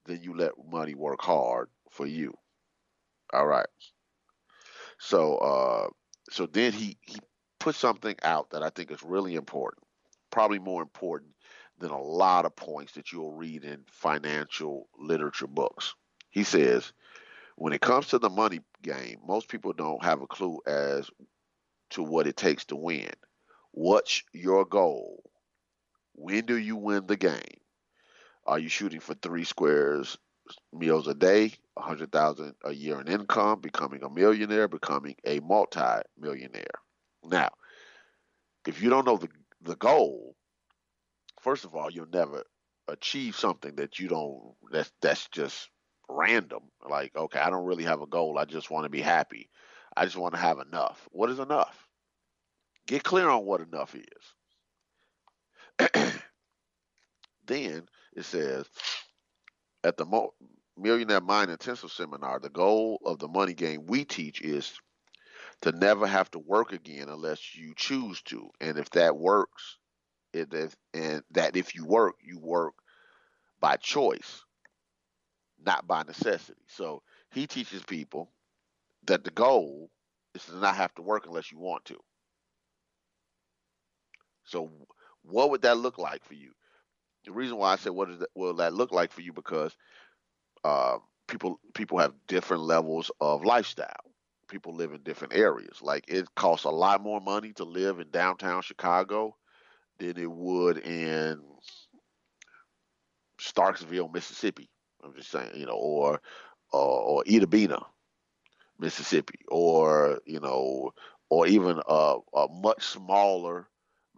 then 0.06 0.22
you 0.22 0.36
let 0.36 0.52
money 0.70 0.94
work 0.94 1.20
hard 1.20 1.68
for 1.90 2.06
you. 2.06 2.34
All 3.32 3.46
right. 3.46 3.66
So 4.98 5.36
uh 5.36 5.88
so 6.30 6.46
then 6.46 6.72
he 6.72 6.98
he 7.02 7.18
put 7.60 7.74
something 7.74 8.16
out 8.22 8.50
that 8.50 8.62
I 8.62 8.70
think 8.70 8.90
is 8.90 9.02
really 9.02 9.34
important. 9.34 9.84
Probably 10.30 10.58
more 10.58 10.82
important 10.82 11.32
than 11.78 11.90
a 11.90 12.00
lot 12.00 12.44
of 12.46 12.56
points 12.56 12.92
that 12.92 13.12
you'll 13.12 13.32
read 13.32 13.64
in 13.64 13.84
financial 13.90 14.88
literature 14.98 15.46
books. 15.46 15.94
He 16.30 16.42
says, 16.44 16.92
when 17.56 17.72
it 17.72 17.80
comes 17.80 18.08
to 18.08 18.18
the 18.18 18.30
money 18.30 18.60
game, 18.82 19.18
most 19.26 19.48
people 19.48 19.72
don't 19.72 20.02
have 20.04 20.22
a 20.22 20.26
clue 20.26 20.60
as 20.66 21.10
to 21.90 22.02
what 22.02 22.26
it 22.26 22.36
takes 22.36 22.64
to 22.66 22.76
win. 22.76 23.10
What's 23.72 24.22
your 24.32 24.64
goal? 24.64 25.22
When 26.14 26.46
do 26.46 26.56
you 26.56 26.76
win 26.76 27.06
the 27.06 27.16
game? 27.16 27.60
Are 28.46 28.58
you 28.58 28.68
shooting 28.68 29.00
for 29.00 29.14
three 29.14 29.44
squares 29.44 30.16
meals 30.72 31.08
a 31.08 31.14
day, 31.14 31.52
a 31.76 31.82
hundred 31.82 32.12
thousand 32.12 32.54
a 32.64 32.72
year 32.72 33.00
in 33.00 33.08
income, 33.08 33.60
becoming 33.60 34.02
a 34.04 34.10
millionaire, 34.10 34.68
becoming 34.68 35.16
a 35.24 35.40
multi-millionaire? 35.40 36.78
Now, 37.24 37.50
if 38.66 38.80
you 38.80 38.90
don't 38.90 39.06
know 39.06 39.16
the 39.16 39.28
the 39.62 39.76
goal, 39.76 40.36
first 41.40 41.64
of 41.64 41.74
all, 41.74 41.90
you'll 41.90 42.06
never 42.12 42.44
achieve 42.88 43.36
something 43.36 43.74
that 43.76 43.98
you 43.98 44.08
don't 44.08 44.54
that's 44.70 44.92
that's 45.02 45.26
just 45.28 45.68
random. 46.08 46.62
Like, 46.88 47.16
okay, 47.16 47.40
I 47.40 47.50
don't 47.50 47.64
really 47.64 47.84
have 47.84 48.00
a 48.00 48.06
goal. 48.06 48.38
I 48.38 48.44
just 48.44 48.70
want 48.70 48.84
to 48.84 48.90
be 48.90 49.00
happy. 49.00 49.50
I 49.96 50.04
just 50.04 50.16
want 50.16 50.34
to 50.34 50.40
have 50.40 50.60
enough. 50.60 51.08
What 51.10 51.30
is 51.30 51.40
enough? 51.40 51.88
Get 52.86 53.02
clear 53.02 53.28
on 53.28 53.44
what 53.44 53.60
enough 53.60 53.96
is. 53.96 54.34
then 57.46 57.88
it 58.16 58.24
says 58.24 58.66
at 59.84 59.96
the 59.96 60.06
Millionaire 60.76 61.20
Mind 61.20 61.50
Intensive 61.50 61.92
Seminar, 61.92 62.40
the 62.40 62.50
goal 62.50 63.00
of 63.04 63.18
the 63.18 63.28
money 63.28 63.54
game 63.54 63.86
we 63.86 64.04
teach 64.04 64.40
is 64.40 64.72
to 65.62 65.72
never 65.72 66.06
have 66.06 66.30
to 66.32 66.38
work 66.38 66.72
again 66.72 67.08
unless 67.08 67.54
you 67.54 67.72
choose 67.76 68.20
to. 68.22 68.50
And 68.60 68.78
if 68.78 68.90
that 68.90 69.16
works, 69.16 69.78
it, 70.32 70.52
if, 70.52 70.74
and 70.92 71.22
that 71.30 71.56
if 71.56 71.74
you 71.74 71.84
work, 71.84 72.16
you 72.22 72.38
work 72.38 72.74
by 73.60 73.76
choice, 73.76 74.44
not 75.64 75.86
by 75.86 76.02
necessity. 76.02 76.60
So 76.68 77.02
he 77.30 77.46
teaches 77.46 77.82
people 77.82 78.32
that 79.06 79.24
the 79.24 79.30
goal 79.30 79.90
is 80.34 80.44
to 80.46 80.56
not 80.56 80.76
have 80.76 80.94
to 80.96 81.02
work 81.02 81.26
unless 81.26 81.52
you 81.52 81.58
want 81.58 81.84
to. 81.86 81.96
So 84.44 84.70
what 85.22 85.50
would 85.50 85.62
that 85.62 85.78
look 85.78 85.98
like 85.98 86.24
for 86.24 86.34
you? 86.34 86.52
The 87.26 87.32
reason 87.32 87.58
why 87.58 87.72
I 87.72 87.76
said 87.76 87.92
what 87.92 88.20
that, 88.20 88.28
will 88.34 88.54
that 88.54 88.74
look 88.74 88.92
like 88.92 89.12
for 89.12 89.20
you 89.20 89.32
because 89.32 89.76
uh, 90.64 90.98
people 91.28 91.60
people 91.74 91.98
have 91.98 92.14
different 92.28 92.62
levels 92.62 93.10
of 93.20 93.44
lifestyle. 93.44 93.88
People 94.48 94.74
live 94.74 94.92
in 94.92 95.02
different 95.02 95.34
areas. 95.34 95.82
Like 95.82 96.04
it 96.08 96.26
costs 96.36 96.64
a 96.64 96.70
lot 96.70 97.02
more 97.02 97.20
money 97.20 97.52
to 97.54 97.64
live 97.64 98.00
in 98.00 98.10
downtown 98.10 98.62
Chicago 98.62 99.36
than 99.98 100.16
it 100.18 100.30
would 100.30 100.78
in 100.78 101.42
Starksville, 103.40 104.12
Mississippi. 104.12 104.70
I'm 105.04 105.14
just 105.14 105.30
saying, 105.30 105.50
you 105.54 105.66
know, 105.66 105.74
or 105.74 106.20
or, 106.72 107.00
or 107.00 107.24
Itta 107.24 107.82
Mississippi, 108.78 109.40
or 109.48 110.20
you 110.26 110.40
know, 110.40 110.92
or 111.30 111.46
even 111.46 111.80
a, 111.88 112.16
a 112.34 112.46
much 112.50 112.84
smaller 112.84 113.68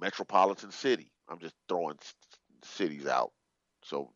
metropolitan 0.00 0.70
city. 0.70 1.10
I'm 1.28 1.38
just 1.38 1.54
throwing 1.68 1.96
cities 2.64 3.06
out. 3.06 3.32
So 3.82 4.12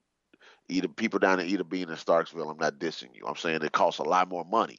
either 0.69 0.89
people 0.89 1.19
down 1.19 1.41
in 1.41 1.49
either 1.49 1.65
being 1.65 1.89
in 1.89 1.97
Starksville, 1.97 2.51
I'm 2.51 2.59
not 2.59 2.79
dissing 2.79 3.15
you. 3.15 3.27
I'm 3.27 3.37
saying 3.37 3.63
it 3.63 3.73
costs 3.73 4.01
a 4.01 4.05
lot 4.05 4.29
more 4.29 4.45
money. 4.45 4.79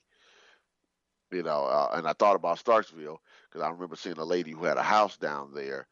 You 1.31 1.43
know, 1.43 1.65
uh, 1.65 1.89
and 1.93 2.07
I 2.07 2.13
thought 2.13 2.35
about 2.35 2.63
Starksville 2.63 3.17
because 3.49 3.61
I 3.63 3.69
remember 3.69 3.95
seeing 3.95 4.17
a 4.17 4.23
lady 4.23 4.51
who 4.51 4.65
had 4.65 4.77
a 4.77 4.83
house 4.83 5.17
down 5.17 5.51
there 5.53 5.87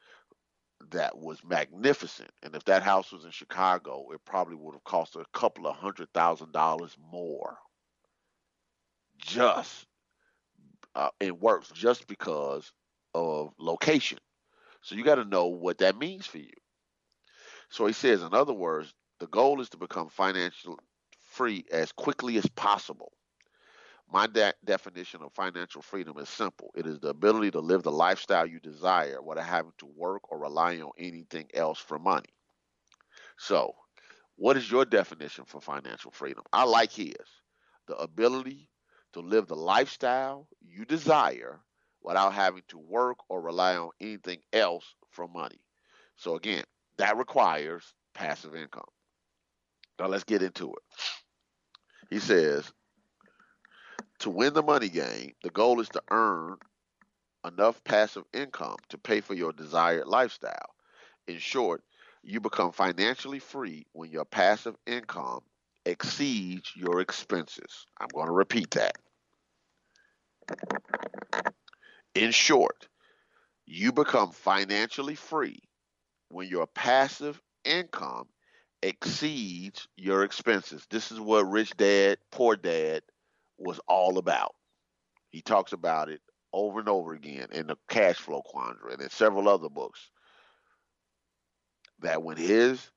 that 0.91 1.17
was 1.17 1.43
magnificent. 1.43 2.29
And 2.43 2.55
if 2.55 2.63
that 2.65 2.83
house 2.83 3.11
was 3.11 3.25
in 3.25 3.31
Chicago, 3.31 4.07
it 4.13 4.21
probably 4.25 4.55
would 4.55 4.73
have 4.73 4.83
cost 4.83 5.15
a 5.15 5.25
couple 5.33 5.67
of 5.67 5.75
hundred 5.75 6.09
thousand 6.13 6.51
dollars 6.51 6.95
more. 7.11 7.57
Just 9.17 9.87
uh, 10.95 11.09
it 11.19 11.39
works 11.39 11.71
just 11.73 12.07
because 12.07 12.71
of 13.13 13.53
location. 13.57 14.19
So 14.81 14.95
you 14.95 15.03
got 15.03 15.15
to 15.15 15.25
know 15.25 15.47
what 15.47 15.79
that 15.79 15.97
means 15.97 16.25
for 16.25 16.39
you. 16.39 16.51
So 17.71 17.87
he 17.87 17.93
says, 17.93 18.21
in 18.21 18.33
other 18.33 18.53
words, 18.53 18.93
the 19.19 19.27
goal 19.27 19.61
is 19.61 19.69
to 19.69 19.77
become 19.77 20.09
financial 20.09 20.77
free 21.21 21.65
as 21.71 21.91
quickly 21.93 22.37
as 22.37 22.45
possible. 22.47 23.13
My 24.11 24.27
de- 24.27 24.53
definition 24.65 25.21
of 25.21 25.33
financial 25.33 25.81
freedom 25.81 26.17
is 26.19 26.27
simple 26.29 26.71
it 26.75 26.85
is 26.85 26.99
the 26.99 27.09
ability 27.09 27.51
to 27.51 27.61
live 27.61 27.83
the 27.83 27.91
lifestyle 27.91 28.45
you 28.45 28.59
desire 28.59 29.21
without 29.21 29.45
having 29.45 29.71
to 29.79 29.85
work 29.85 30.29
or 30.31 30.39
rely 30.39 30.79
on 30.81 30.91
anything 30.97 31.47
else 31.53 31.79
for 31.79 31.97
money. 31.97 32.29
So, 33.37 33.73
what 34.35 34.57
is 34.57 34.69
your 34.69 34.85
definition 34.85 35.45
for 35.45 35.61
financial 35.61 36.11
freedom? 36.11 36.43
I 36.53 36.65
like 36.65 36.91
his 36.91 37.15
the 37.87 37.95
ability 37.97 38.69
to 39.13 39.21
live 39.21 39.47
the 39.47 39.55
lifestyle 39.55 40.47
you 40.61 40.85
desire 40.85 41.61
without 42.01 42.33
having 42.33 42.63
to 42.69 42.77
work 42.77 43.17
or 43.29 43.41
rely 43.41 43.77
on 43.77 43.91
anything 44.01 44.39
else 44.53 44.95
for 45.09 45.27
money. 45.27 45.61
So, 46.17 46.35
again, 46.35 46.63
that 46.97 47.17
requires 47.17 47.93
passive 48.13 48.55
income. 48.55 48.83
Now 49.99 50.07
let's 50.07 50.23
get 50.23 50.41
into 50.43 50.67
it. 50.73 50.83
He 52.09 52.19
says, 52.19 52.71
to 54.19 54.29
win 54.29 54.53
the 54.53 54.63
money 54.63 54.89
game, 54.89 55.33
the 55.43 55.49
goal 55.49 55.79
is 55.81 55.89
to 55.89 56.03
earn 56.11 56.57
enough 57.45 57.83
passive 57.83 58.23
income 58.33 58.77
to 58.89 58.97
pay 58.97 59.21
for 59.21 59.33
your 59.33 59.51
desired 59.53 60.07
lifestyle. 60.07 60.75
In 61.27 61.39
short, 61.39 61.83
You 62.23 62.39
become 62.39 62.71
financially 62.71 63.39
free 63.39 63.87
when 63.93 64.11
your 64.11 64.25
passive 64.25 64.75
income 64.85 65.41
exceeds 65.85 66.71
your 66.75 67.01
expenses. 67.01 67.87
I'm 67.99 68.09
going 68.13 68.27
to 68.27 68.33
repeat 68.33 68.71
that. 68.71 68.97
In 72.13 72.31
short, 72.31 72.87
you 73.65 73.91
become 73.91 74.31
financially 74.31 75.15
free 75.15 75.59
when 76.31 76.47
your 76.47 76.67
passive 76.67 77.41
income 77.63 78.27
exceeds 78.81 79.87
your 79.97 80.23
expenses. 80.23 80.85
This 80.89 81.11
is 81.11 81.19
what 81.19 81.49
Rich 81.49 81.77
Dad, 81.77 82.17
Poor 82.31 82.55
Dad 82.55 83.03
was 83.57 83.79
all 83.87 84.17
about. 84.17 84.55
He 85.29 85.41
talks 85.41 85.73
about 85.73 86.09
it 86.09 86.21
over 86.53 86.79
and 86.79 86.89
over 86.89 87.13
again 87.13 87.47
in 87.51 87.67
the 87.67 87.77
Cashflow 87.89 88.43
Quadrant 88.43 88.93
and 88.93 89.01
in 89.01 89.09
several 89.09 89.47
other 89.47 89.69
books. 89.69 90.09
That 91.99 92.23
when 92.23 92.37
his 92.37 92.89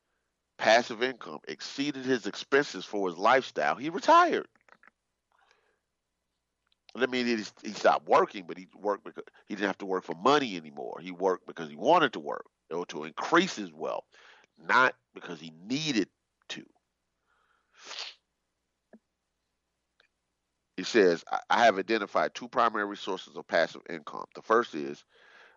passive 0.56 1.02
income 1.02 1.40
exceeded 1.46 2.06
his 2.06 2.26
expenses 2.26 2.84
for 2.84 3.08
his 3.08 3.18
lifestyle, 3.18 3.74
he 3.74 3.90
retired. 3.90 4.48
That 6.96 7.10
mean 7.10 7.26
he, 7.26 7.44
he 7.62 7.72
stopped 7.72 8.08
working, 8.08 8.44
but 8.46 8.56
he 8.56 8.68
worked 8.74 9.04
because 9.04 9.24
he 9.46 9.56
didn't 9.56 9.66
have 9.66 9.78
to 9.78 9.86
work 9.86 10.04
for 10.04 10.14
money 10.14 10.56
anymore. 10.56 11.00
He 11.02 11.10
worked 11.10 11.46
because 11.46 11.68
he 11.68 11.76
wanted 11.76 12.12
to 12.14 12.20
work 12.20 12.46
or 12.70 12.86
to 12.86 13.04
increase 13.04 13.56
his 13.56 13.72
wealth, 13.72 14.04
not 14.58 14.94
because 15.14 15.40
he 15.40 15.52
needed 15.66 16.08
to. 16.50 16.64
He 20.76 20.82
says, 20.84 21.24
I 21.50 21.64
have 21.64 21.78
identified 21.78 22.34
two 22.34 22.48
primary 22.48 22.96
sources 22.96 23.36
of 23.36 23.46
passive 23.46 23.82
income. 23.88 24.24
The 24.34 24.42
first 24.42 24.74
is 24.74 25.04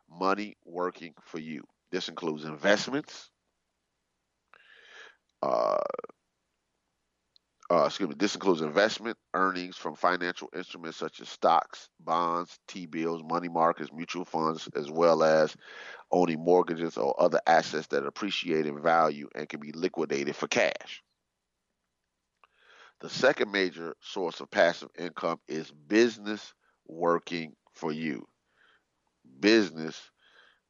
money 0.10 0.58
working 0.66 1.14
for 1.24 1.39
you. 1.39 1.64
This 1.91 2.10
includes 2.10 2.45
investments, 2.45 3.30
uh, 5.41 5.78
uh, 7.70 7.84
excuse 7.86 8.09
me, 8.09 8.15
this 8.18 8.36
includes 8.36 8.61
investment 8.61 9.18
earnings 9.34 9.76
from 9.76 9.95
financial 9.95 10.49
instruments 10.55 10.97
such 10.97 11.20
as 11.20 11.28
stocks, 11.28 11.89
bonds, 11.99 12.59
T-bills, 12.68 13.24
money 13.24 13.49
markets, 13.49 13.91
mutual 13.93 14.24
funds, 14.24 14.70
as 14.76 14.89
well 14.89 15.22
as 15.22 15.55
owning 16.11 16.43
mortgages 16.43 16.97
or 16.97 17.13
other 17.22 17.41
assets 17.45 17.88
that 17.88 18.05
appreciate 18.05 18.65
in 18.65 18.82
value 18.82 19.28
and 19.36 19.49
can 19.49 19.59
be 19.59 19.74
liquidated 19.74 20.36
for 20.36 20.47
cash. 20.47 21.03
The 23.01 23.09
second 23.09 23.51
major 23.51 23.95
source 24.01 24.39
of 24.39 24.49
passive 24.49 24.89
income 24.97 25.39
is 25.47 25.72
business 25.72 26.53
working 26.88 27.53
for 27.74 27.91
you. 27.91 28.28
Business 29.39 30.09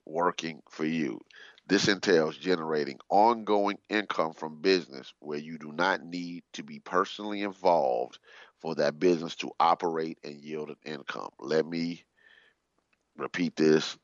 working 0.06 0.62
for 0.70 0.86
you. 0.86 1.20
This 1.68 1.90
entails 1.90 2.38
generating 2.38 2.98
ongoing 3.10 3.78
income 3.90 4.32
from 4.32 4.62
business 4.62 5.14
where 5.20 5.38
you 5.38 5.58
do 5.58 5.74
not 5.74 6.02
need 6.02 6.44
to 6.54 6.64
be 6.64 6.80
personally 6.80 7.42
involved 7.42 8.20
for 8.62 8.76
that 8.76 9.00
business 9.00 9.36
to 9.38 9.52
operate 9.60 10.18
and 10.24 10.36
yield 10.36 10.70
an 10.70 10.78
income. 10.86 11.30
Let 11.42 11.66
me 11.66 12.06
repeat 13.18 13.58
this 13.58 13.98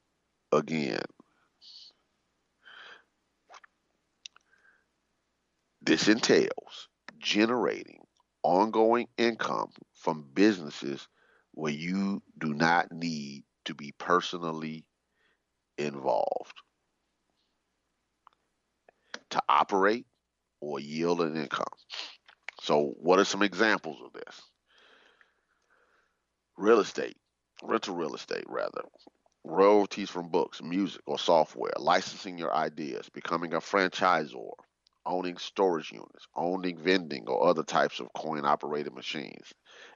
again. 0.51 1.03
This 5.81 6.09
entails 6.09 6.89
generating 7.17 7.99
ongoing 8.43 9.07
income 9.17 9.69
from 9.93 10.27
businesses 10.33 11.07
where 11.53 11.71
you 11.71 12.21
do 12.37 12.53
not 12.53 12.91
need 12.91 13.45
to 13.65 13.73
be 13.73 13.93
personally 13.97 14.85
involved 15.77 16.61
to 19.33 19.43
operate 19.49 20.05
or 20.61 20.79
yield 20.79 21.21
an 21.21 21.35
income. 21.35 21.65
So, 22.61 22.93
what 22.97 23.19
are 23.19 23.25
some 23.25 23.43
examples 23.43 23.97
of 24.05 24.13
this? 24.13 24.41
Real 26.57 26.79
estate, 26.79 27.17
rental 27.63 27.95
real 27.95 28.15
estate, 28.15 28.45
rather, 28.47 28.83
royalties 29.43 30.09
from 30.09 30.29
books, 30.29 30.61
music, 30.61 31.01
or 31.05 31.19
software, 31.19 31.73
licensing 31.77 32.37
your 32.37 32.53
ideas, 32.55 33.09
becoming 33.09 33.53
a 33.53 33.59
franchisor, 33.59 34.51
owning 35.05 35.37
storage 35.37 35.91
units, 35.91 36.27
owning 36.35 36.77
vending 36.77 37.25
or 37.27 37.47
other 37.47 37.63
types 37.63 37.99
of 37.99 38.13
coin 38.13 38.45
operated 38.45 38.93
machines, 38.93 39.51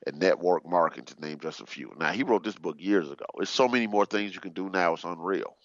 and 0.05 0.19
network 0.19 0.67
marketing, 0.67 1.05
to 1.05 1.21
name 1.21 1.39
just 1.39 1.61
a 1.61 1.65
few. 1.65 1.93
Now, 1.97 2.11
he 2.11 2.23
wrote 2.23 2.43
this 2.43 2.57
book 2.57 2.77
years 2.79 3.09
ago. 3.09 3.25
There's 3.37 3.49
so 3.49 3.67
many 3.67 3.87
more 3.87 4.05
things 4.05 4.33
you 4.33 4.41
can 4.41 4.53
do 4.53 4.69
now, 4.69 4.95
it's 4.95 5.05
unreal. 5.05 5.55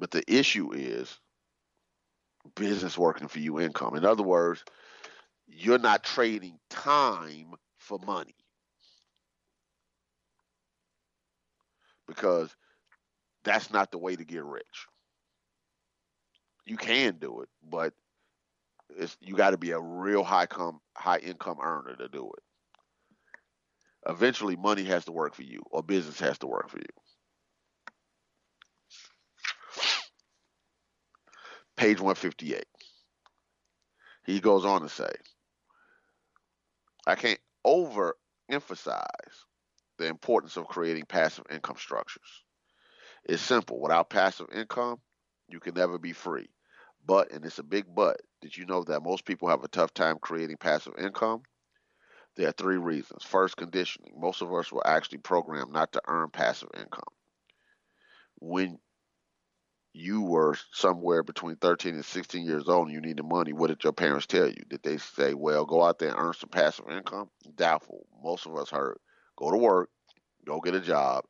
But 0.00 0.10
the 0.10 0.24
issue 0.26 0.72
is 0.72 1.20
business 2.56 2.96
working 2.96 3.28
for 3.28 3.38
you 3.38 3.60
income. 3.60 3.96
In 3.96 4.06
other 4.06 4.22
words, 4.22 4.64
you're 5.46 5.78
not 5.78 6.04
trading 6.04 6.58
time 6.70 7.52
for 7.78 7.98
money. 8.04 8.34
Because 12.08 12.56
that's 13.44 13.70
not 13.70 13.92
the 13.92 13.98
way 13.98 14.16
to 14.16 14.24
get 14.24 14.42
rich. 14.42 14.86
You 16.64 16.78
can 16.78 17.18
do 17.18 17.42
it, 17.42 17.48
but 17.68 17.92
you 19.20 19.36
got 19.36 19.50
to 19.50 19.58
be 19.58 19.72
a 19.72 19.80
real 19.80 20.24
high 20.24 20.46
com 20.46 20.80
high 20.96 21.18
income 21.18 21.58
earner 21.62 21.94
to 21.96 22.08
do 22.08 22.32
it. 22.36 22.42
Eventually 24.10 24.56
money 24.56 24.84
has 24.84 25.04
to 25.04 25.12
work 25.12 25.34
for 25.34 25.42
you 25.42 25.62
or 25.70 25.82
business 25.82 26.18
has 26.20 26.38
to 26.38 26.46
work 26.46 26.70
for 26.70 26.78
you. 26.78 26.99
Page 31.80 31.98
158. 31.98 32.62
He 34.26 34.38
goes 34.38 34.66
on 34.66 34.82
to 34.82 34.88
say, 34.90 35.10
I 37.06 37.14
can't 37.14 37.40
overemphasize 37.66 39.00
the 39.96 40.06
importance 40.06 40.58
of 40.58 40.66
creating 40.66 41.06
passive 41.06 41.46
income 41.50 41.76
structures. 41.78 42.44
It's 43.24 43.40
simple. 43.40 43.80
Without 43.80 44.10
passive 44.10 44.48
income, 44.54 45.00
you 45.48 45.58
can 45.58 45.72
never 45.72 45.98
be 45.98 46.12
free. 46.12 46.50
But, 47.06 47.32
and 47.32 47.42
it's 47.46 47.58
a 47.58 47.62
big 47.62 47.86
but, 47.94 48.20
did 48.42 48.54
you 48.54 48.66
know 48.66 48.84
that 48.84 49.02
most 49.02 49.24
people 49.24 49.48
have 49.48 49.64
a 49.64 49.68
tough 49.68 49.94
time 49.94 50.18
creating 50.20 50.58
passive 50.58 50.92
income? 50.98 51.44
There 52.36 52.46
are 52.46 52.52
three 52.52 52.76
reasons. 52.76 53.24
First, 53.24 53.56
conditioning. 53.56 54.12
Most 54.20 54.42
of 54.42 54.52
us 54.52 54.70
were 54.70 54.86
actually 54.86 55.18
programmed 55.18 55.72
not 55.72 55.92
to 55.92 56.02
earn 56.08 56.28
passive 56.28 56.68
income. 56.76 57.08
When 58.38 58.78
you 59.92 60.22
were 60.22 60.56
somewhere 60.72 61.22
between 61.22 61.56
13 61.56 61.94
and 61.94 62.04
16 62.04 62.44
years 62.44 62.68
old 62.68 62.86
and 62.86 62.94
you 62.94 63.00
needed 63.00 63.24
money, 63.24 63.52
what 63.52 63.68
did 63.68 63.82
your 63.82 63.92
parents 63.92 64.26
tell 64.26 64.48
you? 64.48 64.62
Did 64.68 64.82
they 64.82 64.98
say, 64.98 65.34
well, 65.34 65.64
go 65.64 65.82
out 65.82 65.98
there 65.98 66.10
and 66.10 66.18
earn 66.18 66.34
some 66.34 66.50
passive 66.50 66.86
income? 66.90 67.28
Doubtful. 67.56 68.06
Most 68.22 68.46
of 68.46 68.56
us 68.56 68.70
heard, 68.70 68.98
go 69.36 69.50
to 69.50 69.56
work, 69.56 69.90
go 70.46 70.60
get 70.60 70.74
a 70.74 70.80
job, 70.80 71.24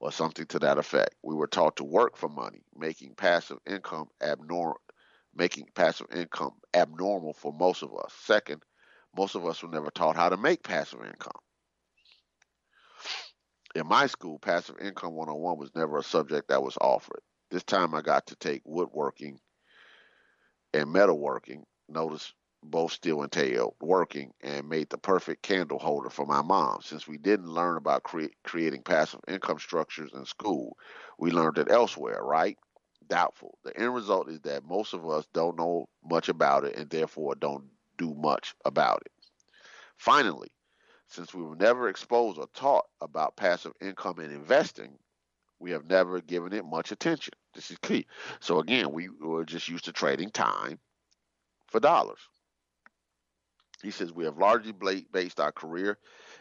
or 0.00 0.12
something 0.12 0.46
to 0.46 0.58
that 0.60 0.78
effect. 0.78 1.14
We 1.22 1.34
were 1.34 1.46
taught 1.46 1.76
to 1.76 1.84
work 1.84 2.16
for 2.16 2.28
money, 2.28 2.62
making 2.76 3.14
passive 3.16 3.58
income 3.66 4.06
abnormal, 4.22 4.80
making 5.34 5.66
passive 5.74 6.06
income 6.14 6.52
abnormal 6.72 7.32
for 7.32 7.52
most 7.52 7.82
of 7.82 7.90
us. 7.94 8.12
Second, 8.24 8.62
most 9.16 9.34
of 9.34 9.44
us 9.46 9.62
were 9.62 9.68
never 9.68 9.90
taught 9.90 10.16
how 10.16 10.28
to 10.28 10.36
make 10.36 10.62
passive 10.62 11.00
income. 11.00 11.32
In 13.74 13.88
my 13.88 14.06
school, 14.06 14.38
passive 14.38 14.76
income 14.80 15.14
101 15.14 15.58
was 15.58 15.74
never 15.74 15.98
a 15.98 16.02
subject 16.02 16.48
that 16.48 16.62
was 16.62 16.76
offered. 16.80 17.20
This 17.50 17.62
time 17.62 17.94
I 17.94 18.02
got 18.02 18.26
to 18.28 18.36
take 18.36 18.62
woodworking 18.64 19.38
and 20.72 20.88
metalworking. 20.88 21.64
Notice 21.88 22.32
both 22.62 22.92
still 22.92 23.22
entailed 23.22 23.74
working 23.80 24.32
and 24.40 24.68
made 24.68 24.88
the 24.88 24.98
perfect 24.98 25.42
candle 25.42 25.78
holder 25.78 26.08
for 26.08 26.26
my 26.26 26.42
mom. 26.42 26.80
Since 26.82 27.06
we 27.06 27.18
didn't 27.18 27.48
learn 27.52 27.76
about 27.76 28.02
cre- 28.02 28.32
creating 28.42 28.82
passive 28.82 29.20
income 29.28 29.58
structures 29.58 30.12
in 30.14 30.24
school, 30.24 30.76
we 31.18 31.30
learned 31.30 31.58
it 31.58 31.70
elsewhere, 31.70 32.22
right? 32.22 32.58
Doubtful. 33.06 33.58
The 33.64 33.78
end 33.78 33.94
result 33.94 34.30
is 34.30 34.40
that 34.40 34.64
most 34.64 34.94
of 34.94 35.08
us 35.08 35.26
don't 35.34 35.58
know 35.58 35.88
much 36.02 36.28
about 36.30 36.64
it 36.64 36.76
and 36.76 36.88
therefore 36.88 37.34
don't 37.34 37.64
do 37.98 38.14
much 38.14 38.54
about 38.64 39.02
it. 39.04 39.12
Finally, 39.98 40.48
since 41.06 41.34
we 41.34 41.42
were 41.42 41.56
never 41.56 41.88
exposed 41.88 42.38
or 42.38 42.48
taught 42.54 42.86
about 43.00 43.36
passive 43.36 43.72
income 43.80 44.18
and 44.18 44.32
investing, 44.32 44.98
we 45.58 45.70
have 45.70 45.88
never 45.88 46.20
given 46.20 46.52
it 46.52 46.64
much 46.64 46.92
attention. 46.92 47.34
This 47.54 47.70
is 47.70 47.78
key. 47.78 48.06
So 48.40 48.58
again, 48.58 48.92
we 48.92 49.08
were 49.08 49.44
just 49.44 49.68
used 49.68 49.84
to 49.86 49.92
trading 49.92 50.30
time 50.30 50.78
for 51.68 51.80
dollars. 51.80 52.18
He 53.82 53.90
says 53.90 54.12
we 54.12 54.24
have 54.24 54.38
largely 54.38 54.72
based 55.12 55.40
our 55.40 55.52
career 55.52 55.98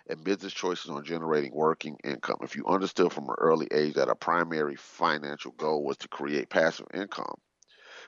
and 0.09 0.23
business 0.23 0.53
choices 0.53 0.89
on 0.89 1.03
generating 1.03 1.53
working 1.53 1.97
income. 2.03 2.37
If 2.41 2.55
you 2.55 2.65
understood 2.65 3.11
from 3.11 3.29
an 3.29 3.35
early 3.37 3.67
age 3.71 3.95
that 3.95 4.09
a 4.09 4.15
primary 4.15 4.75
financial 4.75 5.51
goal 5.51 5.83
was 5.83 5.97
to 5.97 6.07
create 6.07 6.49
passive 6.49 6.87
income, 6.93 7.35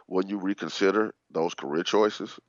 wouldn't 0.08 0.32
you 0.32 0.38
reconsider 0.39 1.14
those 1.32 1.53
career 1.53 1.84
choices? 1.84 2.39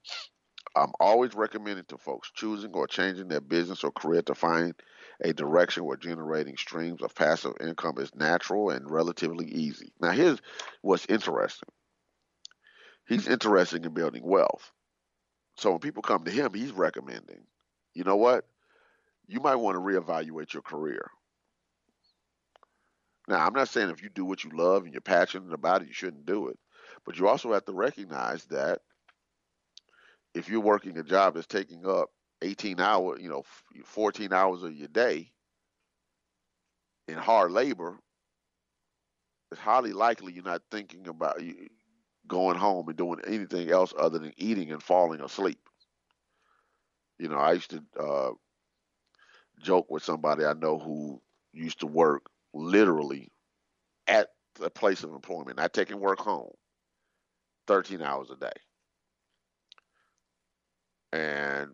I'm 0.77 0.93
always 1.01 1.35
recommending 1.35 1.87
to 1.87 1.99
folks 1.99 2.31
choosing 2.35 2.73
or 2.73 2.87
changing 2.87 3.29
their 3.29 3.41
business 3.41 3.83
or 3.83 3.91
career 3.91 4.23
to 4.23 4.35
find 4.35 4.75
a 5.23 5.33
direction 5.33 5.85
where 5.85 5.97
generating 5.97 6.57
streams 6.57 7.03
of 7.03 7.15
passive 7.15 7.55
income 7.61 7.99
is 7.99 8.15
natural 8.15 8.71
and 8.71 8.91
relatively 8.91 9.47
easy. 9.47 9.93
Now, 10.01 10.11
here's 10.11 10.41
what's 10.83 11.07
interesting 11.07 11.69
he's 13.09 13.27
hmm. 13.27 13.33
interested 13.33 13.85
in 13.85 13.95
building 13.95 14.25
wealth. 14.25 14.73
So 15.57 15.71
when 15.71 15.81
people 15.81 16.03
come 16.03 16.25
to 16.25 16.31
him, 16.31 16.53
he's 16.53 16.73
recommending, 16.73 17.45
you 17.95 18.05
know 18.05 18.17
what? 18.17 18.45
You 19.27 19.41
might 19.41 19.57
want 19.57 19.77
to 19.77 19.81
reevaluate 19.81 20.53
your 20.53 20.63
career. 20.63 21.11
Now, 23.29 23.45
I'm 23.45 23.55
not 23.55 23.69
saying 23.69 23.91
if 23.91 24.03
you 24.03 24.09
do 24.09 24.25
what 24.25 24.45
you 24.45 24.51
love 24.55 24.85
and 24.85 24.93
you're 24.93 25.01
passionate 25.01 25.53
about 25.53 25.83
it, 25.83 25.89
you 25.89 25.95
shouldn't 25.95 26.27
do 26.27 26.49
it. 26.49 26.59
But 27.05 27.19
you 27.19 27.27
also 27.27 27.53
have 27.53 27.65
to 27.65 27.73
recognize 27.73 28.45
that 28.47 28.81
if 30.35 30.49
you're 30.49 30.61
working 30.61 30.99
a 30.99 31.03
job 31.03 31.35
that's 31.35 31.47
taking 31.47 31.87
up 31.87 32.11
18 32.43 32.81
hour, 32.81 33.19
you 33.19 33.29
know, 33.29 33.45
14 33.85 34.33
hours 34.33 34.63
of 34.63 34.75
your 34.75 34.89
day 34.89 35.31
in 37.09 37.17
hard 37.17 37.53
labor, 37.53 37.99
it's 39.51 39.61
highly 39.61 39.93
likely 39.93 40.33
you're 40.33 40.45
not 40.45 40.63
thinking 40.71 41.07
about 41.09 41.41
going 42.27 42.59
home 42.59 42.89
and 42.89 42.97
doing 42.97 43.21
anything 43.27 43.71
else 43.71 43.95
other 43.99 44.19
than 44.19 44.33
eating 44.37 44.73
and 44.73 44.83
falling 44.83 45.21
asleep. 45.21 45.61
You 47.19 47.29
know, 47.29 47.37
I 47.37 47.53
used 47.53 47.71
to 47.71 47.83
uh, 47.99 48.31
joke 49.61 49.91
with 49.91 50.03
somebody 50.03 50.45
I 50.45 50.55
know 50.55 50.79
who 50.79 51.23
used 51.53 51.81
to 51.81 51.87
work 51.87 52.27
literally 52.53 53.31
at 54.07 54.29
the 54.57 54.71
place 54.71 55.03
of 55.03 55.11
employment, 55.11 55.57
not 55.57 55.73
taking 55.73 56.01
work 56.01 56.19
home, 56.19 56.53
13 57.67 58.03
hours 58.03 58.31
a 58.31 58.37
day. 58.37 58.51
And 61.13 61.71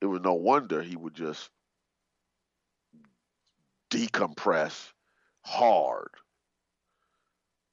it 0.00 0.06
was 0.06 0.20
no 0.22 0.34
wonder 0.34 0.82
he 0.82 0.96
would 0.96 1.14
just 1.14 1.50
decompress 3.90 4.92
hard 5.42 6.10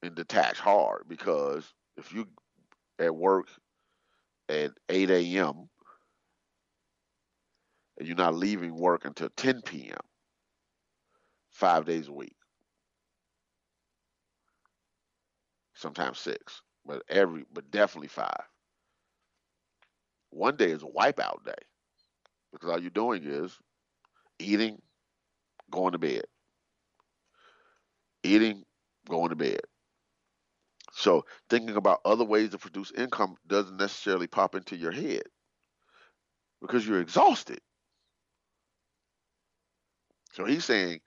and 0.02 0.16
detach 0.16 0.60
hard 0.60 1.04
because 1.08 1.74
if 1.98 2.14
you 2.14 2.28
at 3.00 3.16
work 3.16 3.48
at 4.50 4.72
8 4.90 5.10
a.m. 5.12 5.70
and 7.98 8.08
you're 8.08 8.18
not 8.18 8.36
leaving 8.36 8.76
work 8.76 9.06
until 9.06 9.30
10 9.38 9.62
p.m. 9.64 9.98
five 11.52 11.86
days 11.86 12.08
a 12.08 12.14
week, 12.14 12.36
sometimes 15.76 16.20
six, 16.20 16.62
but 16.86 17.04
every 17.10 17.46
but 17.54 17.70
definitely 17.72 18.08
five. 18.08 18.44
One 20.30 20.56
day 20.58 20.72
is 20.72 20.84
a 20.84 20.88
wipeout 20.88 21.46
day 21.46 21.54
because 22.52 22.70
all 22.70 22.80
you're 22.80 22.90
doing 22.90 23.24
is 23.24 23.58
eating, 24.40 24.82
going 25.72 25.94
to 25.94 25.98
bed. 25.98 26.24
Eating, 28.24 28.64
going 29.08 29.30
to 29.30 29.36
bed. 29.36 29.62
So 30.94 31.26
thinking 31.50 31.76
about 31.76 32.02
other 32.06 32.24
ways 32.24 32.52
to 32.52 32.58
produce 32.58 32.92
income 32.92 33.36
doesn't 33.46 33.78
necessarily 33.78 34.28
pop 34.28 34.56
into 34.56 34.76
your 34.76 34.92
head 34.92 35.24
because 36.62 36.88
you're 36.88 37.02
exhausted. 37.02 37.60
So 40.34 40.46
he's 40.46 40.66
saying, 40.66 41.00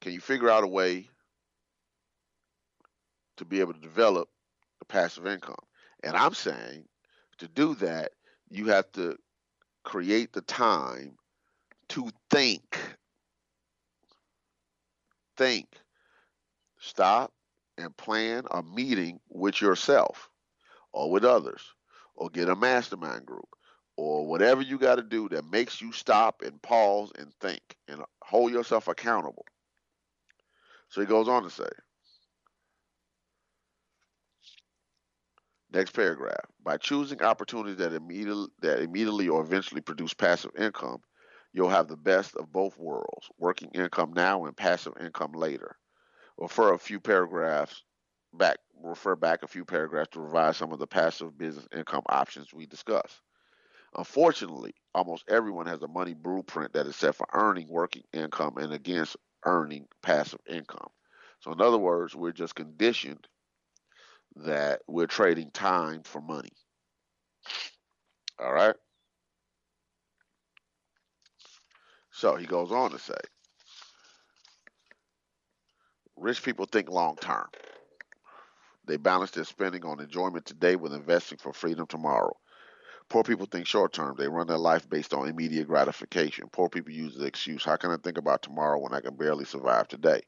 can 0.00 0.12
you 0.12 0.20
figure 0.20 0.50
out 0.50 0.64
a 0.64 0.68
way 0.68 1.08
to 3.36 3.44
be 3.44 3.60
able 3.60 3.72
to 3.72 3.80
develop 3.80 4.28
a 4.80 4.84
passive 4.84 5.26
income? 5.26 5.54
And 6.02 6.16
I'm 6.16 6.34
saying 6.34 6.84
to 7.38 7.48
do 7.48 7.74
that, 7.76 8.12
you 8.50 8.66
have 8.66 8.90
to 8.92 9.16
create 9.84 10.32
the 10.32 10.42
time 10.42 11.16
to 11.90 12.10
think. 12.30 12.78
Think. 15.36 15.68
Stop 16.78 17.32
and 17.78 17.96
plan 17.96 18.44
a 18.50 18.62
meeting 18.62 19.20
with 19.28 19.60
yourself 19.60 20.28
or 20.92 21.10
with 21.10 21.24
others 21.24 21.62
or 22.14 22.28
get 22.28 22.48
a 22.48 22.56
mastermind 22.56 23.26
group 23.26 23.48
or 23.96 24.26
whatever 24.26 24.62
you 24.62 24.78
got 24.78 24.96
to 24.96 25.02
do 25.02 25.28
that 25.28 25.50
makes 25.50 25.80
you 25.80 25.92
stop 25.92 26.42
and 26.42 26.60
pause 26.62 27.12
and 27.18 27.32
think 27.40 27.62
and 27.88 28.02
hold 28.22 28.52
yourself 28.52 28.88
accountable. 28.88 29.44
So 30.88 31.00
he 31.00 31.06
goes 31.06 31.28
on 31.28 31.42
to 31.44 31.50
say, 31.50 31.68
Next 35.72 35.92
paragraph. 35.92 36.44
By 36.62 36.76
choosing 36.76 37.22
opportunities 37.22 37.78
that 37.78 37.94
immediately, 37.94 38.48
that 38.60 38.80
immediately 38.80 39.28
or 39.28 39.40
eventually 39.40 39.80
produce 39.80 40.12
passive 40.14 40.52
income, 40.56 41.02
you'll 41.52 41.70
have 41.70 41.88
the 41.88 41.96
best 41.96 42.36
of 42.36 42.52
both 42.52 42.78
worlds 42.78 43.30
working 43.38 43.70
income 43.70 44.12
now 44.12 44.44
and 44.44 44.56
passive 44.56 44.92
income 45.00 45.32
later. 45.32 45.76
Refer 46.38 46.74
a 46.74 46.78
few 46.78 47.00
paragraphs 47.00 47.84
back, 48.34 48.58
refer 48.82 49.16
back 49.16 49.42
a 49.42 49.48
few 49.48 49.64
paragraphs 49.64 50.10
to 50.10 50.20
revise 50.20 50.58
some 50.58 50.72
of 50.72 50.78
the 50.78 50.86
passive 50.86 51.38
business 51.38 51.66
income 51.74 52.02
options 52.08 52.52
we 52.52 52.66
discussed. 52.66 53.22
Unfortunately, 53.96 54.74
almost 54.94 55.24
everyone 55.28 55.66
has 55.66 55.82
a 55.82 55.88
money 55.88 56.14
blueprint 56.14 56.72
that 56.74 56.86
is 56.86 56.96
set 56.96 57.14
for 57.14 57.26
earning 57.32 57.68
working 57.68 58.04
income 58.12 58.58
and 58.58 58.72
against 58.74 59.16
earning 59.44 59.88
passive 60.02 60.40
income. 60.46 60.90
So, 61.40 61.52
in 61.52 61.60
other 61.62 61.78
words, 61.78 62.14
we're 62.14 62.32
just 62.32 62.54
conditioned 62.54 63.26
that 64.36 64.82
we're 64.86 65.06
trading 65.06 65.50
time 65.50 66.02
for 66.02 66.20
money. 66.20 66.52
All 68.38 68.52
right. 68.52 68.74
So 72.10 72.36
he 72.36 72.46
goes 72.46 72.72
on 72.72 72.90
to 72.90 72.98
say, 72.98 73.14
rich 76.16 76.42
people 76.42 76.66
think 76.66 76.88
long 76.90 77.16
term. 77.16 77.46
They 78.86 78.96
balance 78.96 79.30
their 79.30 79.44
spending 79.44 79.84
on 79.84 80.00
enjoyment 80.00 80.44
today 80.44 80.76
with 80.76 80.92
investing 80.92 81.38
for 81.38 81.52
freedom 81.52 81.86
tomorrow. 81.86 82.36
Poor 83.08 83.22
people 83.22 83.46
think 83.46 83.66
short 83.66 83.92
term. 83.92 84.16
They 84.18 84.28
run 84.28 84.46
their 84.46 84.58
life 84.58 84.88
based 84.88 85.14
on 85.14 85.28
immediate 85.28 85.68
gratification. 85.68 86.48
Poor 86.50 86.68
people 86.68 86.92
use 86.92 87.14
the 87.14 87.26
excuse, 87.26 87.64
how 87.64 87.76
can 87.76 87.90
I 87.90 87.96
think 88.02 88.18
about 88.18 88.42
tomorrow 88.42 88.80
when 88.80 88.92
I 88.92 89.00
can 89.00 89.16
barely 89.16 89.44
survive 89.44 89.88
today? 89.88 90.20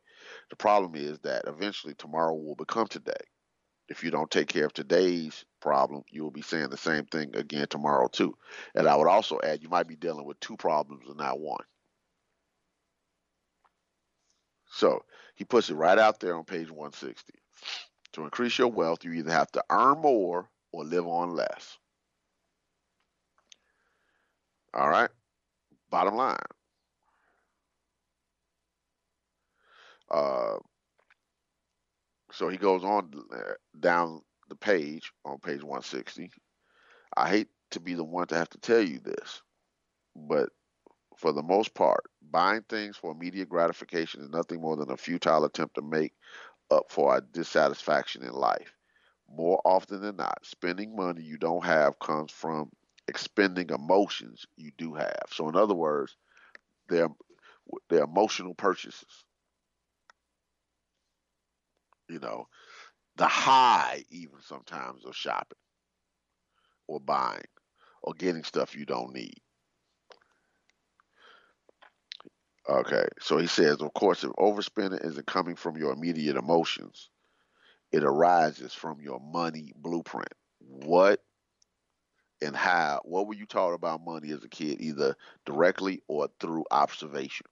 The 0.51 0.57
problem 0.57 0.95
is 0.95 1.19
that 1.21 1.45
eventually 1.47 1.95
tomorrow 1.95 2.35
will 2.35 2.57
become 2.57 2.87
today 2.87 3.13
if 3.89 4.03
you 4.03 4.11
don't 4.11 4.31
take 4.31 4.49
care 4.49 4.67
of 4.67 4.73
today's 4.73 5.45
problem, 5.61 6.05
you 6.11 6.23
will 6.23 6.31
be 6.31 6.43
saying 6.43 6.71
the 6.71 6.77
same 6.77 7.05
thing 7.05 7.35
again 7.37 7.67
tomorrow 7.69 8.09
too. 8.09 8.37
And 8.75 8.89
I 8.89 8.97
would 8.97 9.09
also 9.09 9.39
add, 9.43 9.63
you 9.63 9.69
might 9.69 9.89
be 9.89 9.97
dealing 9.97 10.25
with 10.25 10.41
two 10.41 10.57
problems 10.57 11.07
and 11.07 11.19
not 11.19 11.39
one. 11.39 11.65
So 14.71 15.05
he 15.35 15.45
puts 15.45 15.71
it 15.71 15.75
right 15.75 15.99
out 15.99 16.21
there 16.21 16.37
on 16.37 16.45
page 16.45 16.71
160. 16.71 17.33
To 18.13 18.25
increase 18.25 18.59
your 18.59 18.69
wealth, 18.69 19.05
you 19.05 19.13
either 19.13 19.33
have 19.33 19.51
to 19.53 19.65
earn 19.71 19.99
more 19.99 20.49
or 20.73 20.85
live 20.85 21.07
on 21.07 21.31
less. 21.31 21.79
All 24.73 24.89
right. 24.89 25.11
Bottom 25.91 26.17
line. 26.17 26.37
Uh, 30.11 30.57
so 32.35 32.49
he 32.49 32.57
goes 32.57 32.83
on 32.85 33.11
uh, 33.33 33.53
down 33.79 34.21
the 34.49 34.57
page 34.57 35.13
on 35.25 35.39
page 35.39 35.63
160. 35.63 36.31
I 37.17 37.29
hate 37.29 37.49
to 37.71 37.81
be 37.81 37.95
the 37.95 38.05
one 38.05 38.27
to 38.29 38.37
have 38.37 38.51
to 38.51 38.59
tell 38.59 38.83
you 38.83 38.99
this, 38.99 39.43
but 40.17 40.49
for 41.17 41.33
the 41.33 41.43
most 41.43 41.75
part, 41.75 42.05
buying 42.31 42.63
things 42.69 42.97
for 42.97 43.13
immediate 43.13 43.49
gratification 43.49 44.21
is 44.21 44.31
nothing 44.31 44.61
more 44.61 44.77
than 44.77 44.91
a 44.91 44.97
futile 44.97 45.45
attempt 45.45 45.77
to 45.77 45.83
make 45.83 46.13
up 46.71 46.87
for 46.89 47.13
our 47.13 47.21
dissatisfaction 47.21 48.25
in 48.25 48.33
life. 48.33 48.75
More 49.31 49.61
often 49.65 50.01
than 50.01 50.17
not, 50.17 50.39
spending 50.45 50.97
money 50.97 51.23
you 51.23 51.39
don't 51.39 51.65
have 51.65 51.99
comes 52.01 52.33
from 52.33 52.71
expending 53.07 53.71
emotions 53.71 54.45
you 54.57 54.73
do 54.77 54.95
have. 54.95 55.27
So, 55.31 55.49
in 55.49 55.57
other 55.57 55.75
words, 55.75 56.17
they're, 56.89 57.09
they're 57.89 58.05
emotional 58.05 58.55
purchases 58.55 59.25
you 62.09 62.19
know, 62.19 62.47
the 63.17 63.27
high 63.27 64.05
even 64.11 64.41
sometimes 64.43 65.05
of 65.05 65.15
shopping 65.17 65.59
or 66.87 67.01
buying 67.01 67.43
or 68.03 68.13
getting 68.15 68.45
stuff 68.45 68.77
you 68.77 68.85
don't 68.85 69.15
need. 69.15 69.41
Okay, 72.69 73.07
so 73.21 73.37
he 73.37 73.47
says, 73.47 73.83
of 73.83 73.93
course, 73.93 74.25
if 74.25 74.31
overspending 74.33 75.05
isn't 75.05 75.27
coming 75.27 75.55
from 75.55 75.77
your 75.77 75.93
immediate 75.93 76.37
emotions, 76.37 77.11
it 77.93 78.03
arises 78.03 78.73
from 78.73 79.01
your 79.01 79.21
money 79.21 79.73
blueprint. 79.77 80.33
What 80.61 81.21
and 82.43 82.57
how, 82.57 83.01
what 83.05 83.27
were 83.27 83.35
you 83.35 83.47
taught 83.47 83.75
about 83.75 84.05
money 84.05 84.31
as 84.31 84.45
a 84.45 84.49
kid, 84.49 84.81
either 84.81 85.17
directly 85.47 86.03
or 86.09 86.29
through 86.41 86.65
observation? 86.71 87.47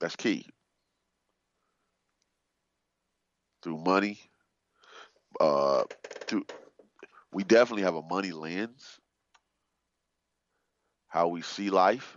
That's 0.00 0.16
key. 0.16 0.46
Through 3.64 3.78
money. 3.78 4.20
Uh, 5.40 5.82
through 6.28 6.44
we 7.32 7.42
definitely 7.42 7.82
have 7.82 7.96
a 7.96 8.02
money 8.02 8.30
lens, 8.30 9.00
how 11.08 11.28
we 11.28 11.42
see 11.42 11.70
life. 11.70 12.16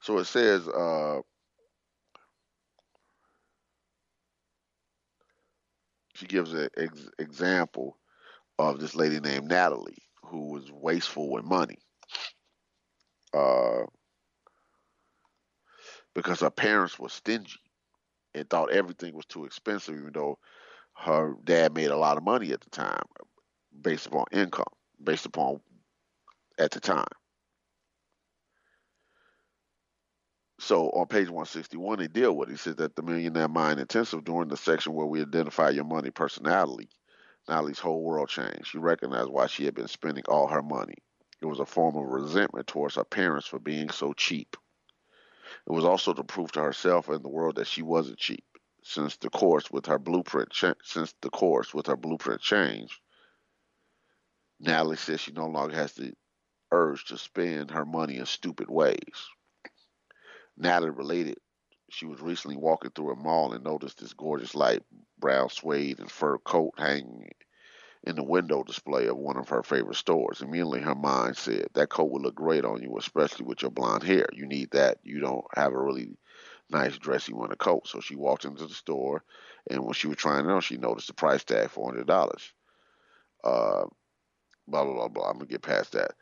So 0.00 0.18
it 0.18 0.24
says, 0.24 0.66
uh, 0.66 1.20
she 6.14 6.26
gives 6.26 6.54
an 6.54 6.70
ex- 6.78 7.10
example 7.18 7.98
of 8.58 8.80
this 8.80 8.94
lady 8.94 9.20
named 9.20 9.48
Natalie 9.48 9.98
who 10.24 10.52
was 10.52 10.70
wasteful 10.70 11.30
with 11.30 11.44
money. 11.44 11.78
Uh, 13.34 13.82
because 16.14 16.40
her 16.40 16.50
parents 16.50 16.98
were 16.98 17.08
stingy 17.08 17.60
and 18.34 18.48
thought 18.48 18.72
everything 18.72 19.14
was 19.14 19.26
too 19.26 19.44
expensive, 19.44 19.94
even 19.96 20.12
though 20.12 20.38
her 20.96 21.34
dad 21.44 21.74
made 21.74 21.90
a 21.90 21.96
lot 21.96 22.16
of 22.16 22.24
money 22.24 22.52
at 22.52 22.60
the 22.60 22.70
time 22.70 23.02
based 23.82 24.06
upon 24.06 24.24
income, 24.32 24.64
based 25.02 25.26
upon 25.26 25.60
at 26.58 26.70
the 26.70 26.80
time. 26.80 27.06
So 30.58 30.90
on 30.90 31.06
page 31.06 31.28
161, 31.28 31.98
they 31.98 32.06
deal 32.06 32.36
with 32.36 32.50
it. 32.50 32.52
He 32.52 32.58
said 32.58 32.76
that 32.76 32.94
the 32.94 33.02
Millionaire 33.02 33.48
Mind 33.48 33.80
Intensive, 33.80 34.24
during 34.24 34.48
the 34.48 34.58
section 34.58 34.92
where 34.92 35.06
we 35.06 35.22
identify 35.22 35.70
your 35.70 35.84
money 35.84 36.10
personality, 36.10 36.90
Natalie's 37.48 37.78
whole 37.78 38.02
world 38.02 38.28
changed. 38.28 38.66
She 38.66 38.78
recognized 38.78 39.30
why 39.30 39.46
she 39.46 39.64
had 39.64 39.74
been 39.74 39.88
spending 39.88 40.24
all 40.28 40.48
her 40.48 40.62
money. 40.62 40.96
It 41.40 41.46
was 41.46 41.60
a 41.60 41.66
form 41.66 41.96
of 41.96 42.04
resentment 42.04 42.66
towards 42.66 42.96
her 42.96 43.04
parents 43.04 43.46
for 43.46 43.58
being 43.58 43.88
so 43.88 44.12
cheap. 44.12 44.56
It 45.66 45.72
was 45.72 45.84
also 45.84 46.12
to 46.14 46.24
prove 46.24 46.52
to 46.52 46.62
herself 46.62 47.08
and 47.08 47.24
the 47.24 47.28
world 47.28 47.56
that 47.56 47.66
she 47.66 47.82
wasn't 47.82 48.18
cheap. 48.18 48.44
Since 48.82 49.16
the 49.18 49.30
course 49.30 49.70
with 49.70 49.86
her 49.86 49.98
blueprint, 49.98 50.50
cha- 50.50 50.74
since 50.82 51.14
the 51.20 51.30
course 51.30 51.74
with 51.74 51.86
her 51.86 51.96
blueprint 51.96 52.40
changed, 52.40 52.98
Natalie 54.58 54.96
says 54.96 55.20
she 55.20 55.32
no 55.32 55.46
longer 55.46 55.74
has 55.74 55.92
the 55.94 56.14
urge 56.72 57.04
to 57.06 57.18
spend 57.18 57.70
her 57.70 57.84
money 57.84 58.16
in 58.18 58.26
stupid 58.26 58.70
ways. 58.70 59.28
Natalie 60.56 60.90
related 60.90 61.38
she 61.90 62.06
was 62.06 62.20
recently 62.20 62.56
walking 62.56 62.90
through 62.92 63.12
a 63.12 63.16
mall 63.16 63.52
and 63.52 63.64
noticed 63.64 63.98
this 63.98 64.12
gorgeous 64.12 64.54
light 64.54 64.82
brown 65.18 65.48
suede 65.50 65.98
and 65.98 66.10
fur 66.10 66.38
coat 66.38 66.72
hanging 66.78 67.28
in 68.04 68.16
the 68.16 68.22
window 68.22 68.62
display 68.62 69.06
of 69.06 69.16
one 69.16 69.36
of 69.36 69.48
her 69.50 69.62
favorite 69.62 69.96
stores. 69.96 70.40
Immediately 70.40 70.80
her 70.80 70.94
mind 70.94 71.36
said, 71.36 71.68
That 71.74 71.90
coat 71.90 72.10
would 72.10 72.22
look 72.22 72.34
great 72.34 72.64
on 72.64 72.82
you, 72.82 72.96
especially 72.98 73.44
with 73.44 73.62
your 73.62 73.70
blonde 73.70 74.02
hair. 74.02 74.26
You 74.32 74.46
need 74.46 74.70
that. 74.72 74.98
You 75.02 75.20
don't 75.20 75.44
have 75.54 75.72
a 75.72 75.82
really 75.82 76.16
nice 76.70 76.96
dressy 76.96 77.32
winter 77.32 77.56
coat. 77.56 77.86
So 77.86 78.00
she 78.00 78.16
walked 78.16 78.44
into 78.44 78.66
the 78.66 78.74
store 78.74 79.22
and 79.68 79.84
when 79.84 79.92
she 79.92 80.06
was 80.08 80.16
trying 80.16 80.46
it 80.46 80.50
on, 80.50 80.60
she 80.60 80.76
noticed 80.76 81.08
the 81.08 81.14
price 81.14 81.44
tag 81.44 81.68
four 81.68 81.90
hundred 81.90 82.06
dollars. 82.06 82.52
Uh 83.44 83.84
blah 84.66 84.84
blah 84.84 84.94
blah 84.94 85.08
blah. 85.08 85.28
I'm 85.28 85.34
gonna 85.34 85.46
get 85.46 85.62
past 85.62 85.92
that. 85.92 86.12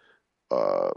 Uh 0.50 0.90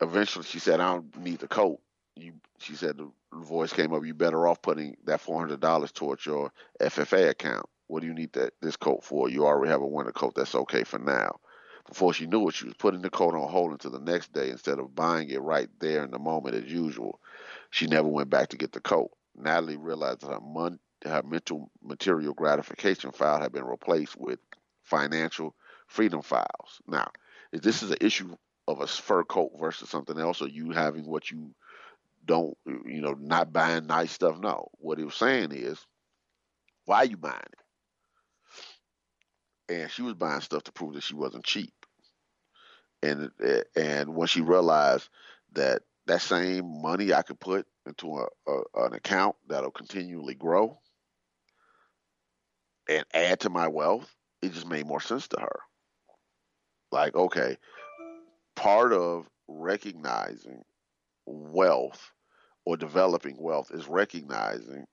eventually 0.00 0.44
she 0.44 0.58
said, 0.58 0.80
I 0.80 0.94
don't 0.94 1.16
need 1.18 1.38
the 1.38 1.48
coat. 1.48 1.80
You 2.16 2.32
she 2.58 2.74
said 2.74 2.96
the 2.96 3.10
voice 3.32 3.72
came 3.72 3.92
up, 3.92 4.04
you 4.04 4.14
better 4.14 4.48
off 4.48 4.60
putting 4.62 4.96
that 5.04 5.20
four 5.20 5.38
hundred 5.38 5.60
dollars 5.60 5.92
towards 5.92 6.26
your 6.26 6.52
FFA 6.80 7.30
account. 7.30 7.66
What 7.90 8.02
do 8.02 8.08
you 8.08 8.14
need 8.14 8.32
that 8.34 8.54
this 8.62 8.76
coat 8.76 9.04
for? 9.04 9.30
You 9.30 9.46
already 9.46 9.70
have 9.72 9.82
a 9.82 9.88
winter 9.88 10.12
coat 10.12 10.34
that's 10.36 10.56
okay 10.56 10.84
for 10.84 11.00
now. 11.00 11.40
Before 11.88 12.14
she 12.14 12.26
knew 12.26 12.48
it, 12.48 12.54
she 12.54 12.66
was 12.66 12.74
putting 12.76 13.02
the 13.02 13.10
coat 13.10 13.34
on 13.34 13.50
hold 13.50 13.72
until 13.72 13.92
the 13.92 14.00
next 14.00 14.32
day 14.32 14.50
instead 14.50 14.78
of 14.80 14.94
buying 14.94 15.30
it 15.30 15.42
right 15.42 15.68
there 15.80 16.04
in 16.04 16.12
the 16.12 16.20
moment 16.20 16.56
as 16.56 16.72
usual. 16.72 17.20
She 17.70 17.88
never 17.88 18.08
went 18.08 18.30
back 18.30 18.50
to 18.50 18.58
get 18.58 18.72
the 18.72 18.80
coat. 18.80 19.10
Natalie 19.36 19.76
realized 19.78 20.22
that 20.22 20.32
her, 20.32 20.40
mon- 20.40 20.80
her 21.04 21.22
mental 21.24 21.70
material 21.82 22.34
gratification 22.34 23.12
file 23.12 23.40
had 23.40 23.52
been 23.52 23.66
replaced 23.66 24.16
with 24.18 24.40
financial 24.84 25.56
freedom 25.88 26.22
files. 26.22 26.82
Now, 26.88 27.10
if 27.52 27.62
this 27.62 27.82
is 27.82 27.92
an 27.92 27.98
issue 28.02 28.36
of 28.68 28.80
a 28.82 28.88
fur 28.88 29.24
coat 29.24 29.52
versus 29.60 29.90
something 29.90 30.18
else, 30.18 30.42
or 30.42 30.48
you 30.48 30.72
having 30.72 31.06
what 31.06 31.30
you 31.30 31.54
don't, 32.26 32.56
you 32.66 33.02
know, 33.02 33.16
not 33.20 33.52
buying 33.52 33.86
nice 33.86 34.12
stuff, 34.12 34.38
no. 34.40 34.68
What 34.78 34.98
he 34.98 35.04
was 35.04 35.16
saying 35.16 35.52
is, 35.52 35.78
why 36.86 36.98
are 36.98 37.06
you 37.06 37.18
buying 37.18 37.36
it? 37.38 37.59
And 39.70 39.90
she 39.90 40.02
was 40.02 40.14
buying 40.14 40.40
stuff 40.40 40.64
to 40.64 40.72
prove 40.72 40.94
that 40.94 41.02
she 41.04 41.14
wasn't 41.14 41.44
cheap. 41.44 41.72
And 43.02 43.30
and 43.76 44.14
when 44.14 44.26
she 44.26 44.40
realized 44.42 45.08
that 45.52 45.82
that 46.06 46.20
same 46.20 46.82
money 46.82 47.14
I 47.14 47.22
could 47.22 47.40
put 47.40 47.66
into 47.86 48.18
a, 48.18 48.26
a, 48.50 48.86
an 48.86 48.94
account 48.94 49.36
that'll 49.48 49.70
continually 49.70 50.34
grow 50.34 50.78
and 52.88 53.04
add 53.14 53.40
to 53.40 53.50
my 53.50 53.68
wealth, 53.68 54.12
it 54.42 54.52
just 54.52 54.66
made 54.66 54.86
more 54.86 55.00
sense 55.00 55.28
to 55.28 55.40
her. 55.40 55.60
Like, 56.90 57.14
okay, 57.14 57.56
part 58.56 58.92
of 58.92 59.28
recognizing 59.46 60.64
wealth 61.26 62.12
or 62.64 62.76
developing 62.76 63.36
wealth 63.38 63.70
is 63.72 63.86
recognizing 63.86 64.84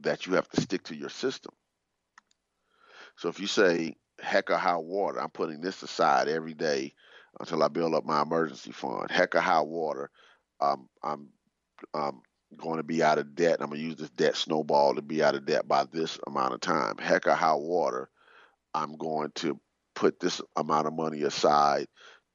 that 0.00 0.26
you 0.26 0.34
have 0.34 0.48
to 0.48 0.60
stick 0.60 0.84
to 0.84 0.96
your 0.96 1.10
system. 1.10 1.52
So 3.18 3.28
if 3.28 3.40
you 3.40 3.48
say, 3.48 3.96
heck 4.20 4.48
or 4.48 4.56
high 4.56 4.76
water, 4.76 5.20
I'm 5.20 5.30
putting 5.30 5.60
this 5.60 5.82
aside 5.82 6.28
every 6.28 6.54
day 6.54 6.94
until 7.40 7.64
I 7.64 7.68
build 7.68 7.92
up 7.92 8.04
my 8.04 8.22
emergency 8.22 8.70
fund. 8.70 9.10
Heck 9.10 9.34
or 9.34 9.40
high 9.40 9.60
water, 9.60 10.08
um, 10.60 10.88
I'm 11.02 11.28
I'm 11.94 12.20
going 12.56 12.76
to 12.76 12.84
be 12.84 13.02
out 13.02 13.18
of 13.18 13.34
debt. 13.34 13.56
I'm 13.60 13.70
going 13.70 13.80
to 13.80 13.86
use 13.86 13.96
this 13.96 14.10
debt 14.10 14.36
snowball 14.36 14.94
to 14.94 15.02
be 15.02 15.20
out 15.20 15.34
of 15.34 15.46
debt 15.46 15.66
by 15.66 15.84
this 15.90 16.16
amount 16.28 16.54
of 16.54 16.60
time. 16.60 16.96
Heck 16.96 17.26
or 17.26 17.32
high 17.32 17.54
water, 17.54 18.08
I'm 18.72 18.96
going 18.96 19.32
to 19.36 19.58
put 19.96 20.20
this 20.20 20.40
amount 20.54 20.86
of 20.86 20.92
money 20.92 21.22
aside 21.22 21.88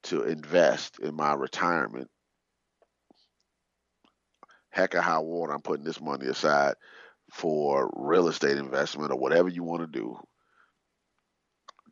to 0.04 0.24
invest 0.24 0.98
in 0.98 1.14
my 1.14 1.32
retirement. 1.32 2.10
Heck 4.68 4.94
or 4.94 5.00
high 5.00 5.18
water, 5.18 5.54
I'm 5.54 5.62
putting 5.62 5.84
this 5.84 6.00
money 6.02 6.26
aside 6.26 6.74
for 7.32 7.90
real 7.96 8.28
estate 8.28 8.58
investment 8.58 9.12
or 9.12 9.18
whatever 9.18 9.48
you 9.48 9.62
want 9.62 9.80
to 9.80 9.86
do 9.86 10.18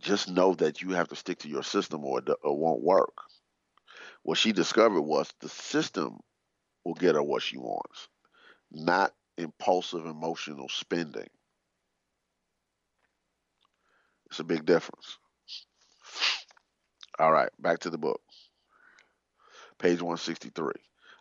just 0.03 0.28
know 0.28 0.55
that 0.55 0.82
you 0.82 0.90
have 0.90 1.09
to 1.09 1.16
stick 1.16 1.38
to 1.40 1.48
your 1.48 1.62
system 1.62 2.05
or 2.05 2.18
it, 2.18 2.28
won't 2.44 2.82
work. 2.82 3.14
What 4.22 4.38
she 4.38 4.53
discovered 4.53 5.03
was 5.03 5.32
the 5.40 5.48
system 5.48 6.18
will 6.84 6.94
get 6.94 7.14
her 7.14 7.22
what 7.22 7.42
she 7.42 7.57
wants, 7.57 8.09
not 8.70 9.14
impulsive 9.38 10.07
emotional 10.07 10.68
spending. 10.68 11.28
It's 14.26 14.40
a 14.40 14.44
big 14.44 14.64
difference. 14.64 15.18
All 17.18 17.32
right, 17.32 17.50
back 17.59 17.80
to 17.80 17.90
the 17.90 17.98
book. 17.98 18.20
Page 19.78 20.00
163. 20.00 20.72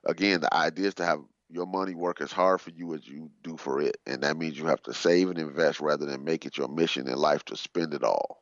Again, 0.05 0.41
the 0.41 0.53
idea 0.53 0.87
is 0.87 0.95
to 0.95 1.05
have 1.05 1.21
your 1.49 1.65
money 1.65 1.95
work 1.95 2.21
as 2.21 2.31
hard 2.31 2.61
for 2.61 2.69
you 2.71 2.93
as 2.93 3.05
you 3.07 3.29
do 3.43 3.57
for 3.57 3.81
it. 3.81 3.97
And 4.05 4.23
that 4.23 4.37
means 4.37 4.57
you 4.57 4.67
have 4.67 4.81
to 4.83 4.93
save 4.93 5.29
and 5.29 5.37
invest 5.37 5.81
rather 5.81 6.05
than 6.05 6.23
make 6.23 6.45
it 6.45 6.57
your 6.57 6.69
mission 6.69 7.07
in 7.07 7.17
life 7.17 7.43
to 7.45 7.57
spend 7.57 7.93
it 7.93 8.03
all. 8.03 8.41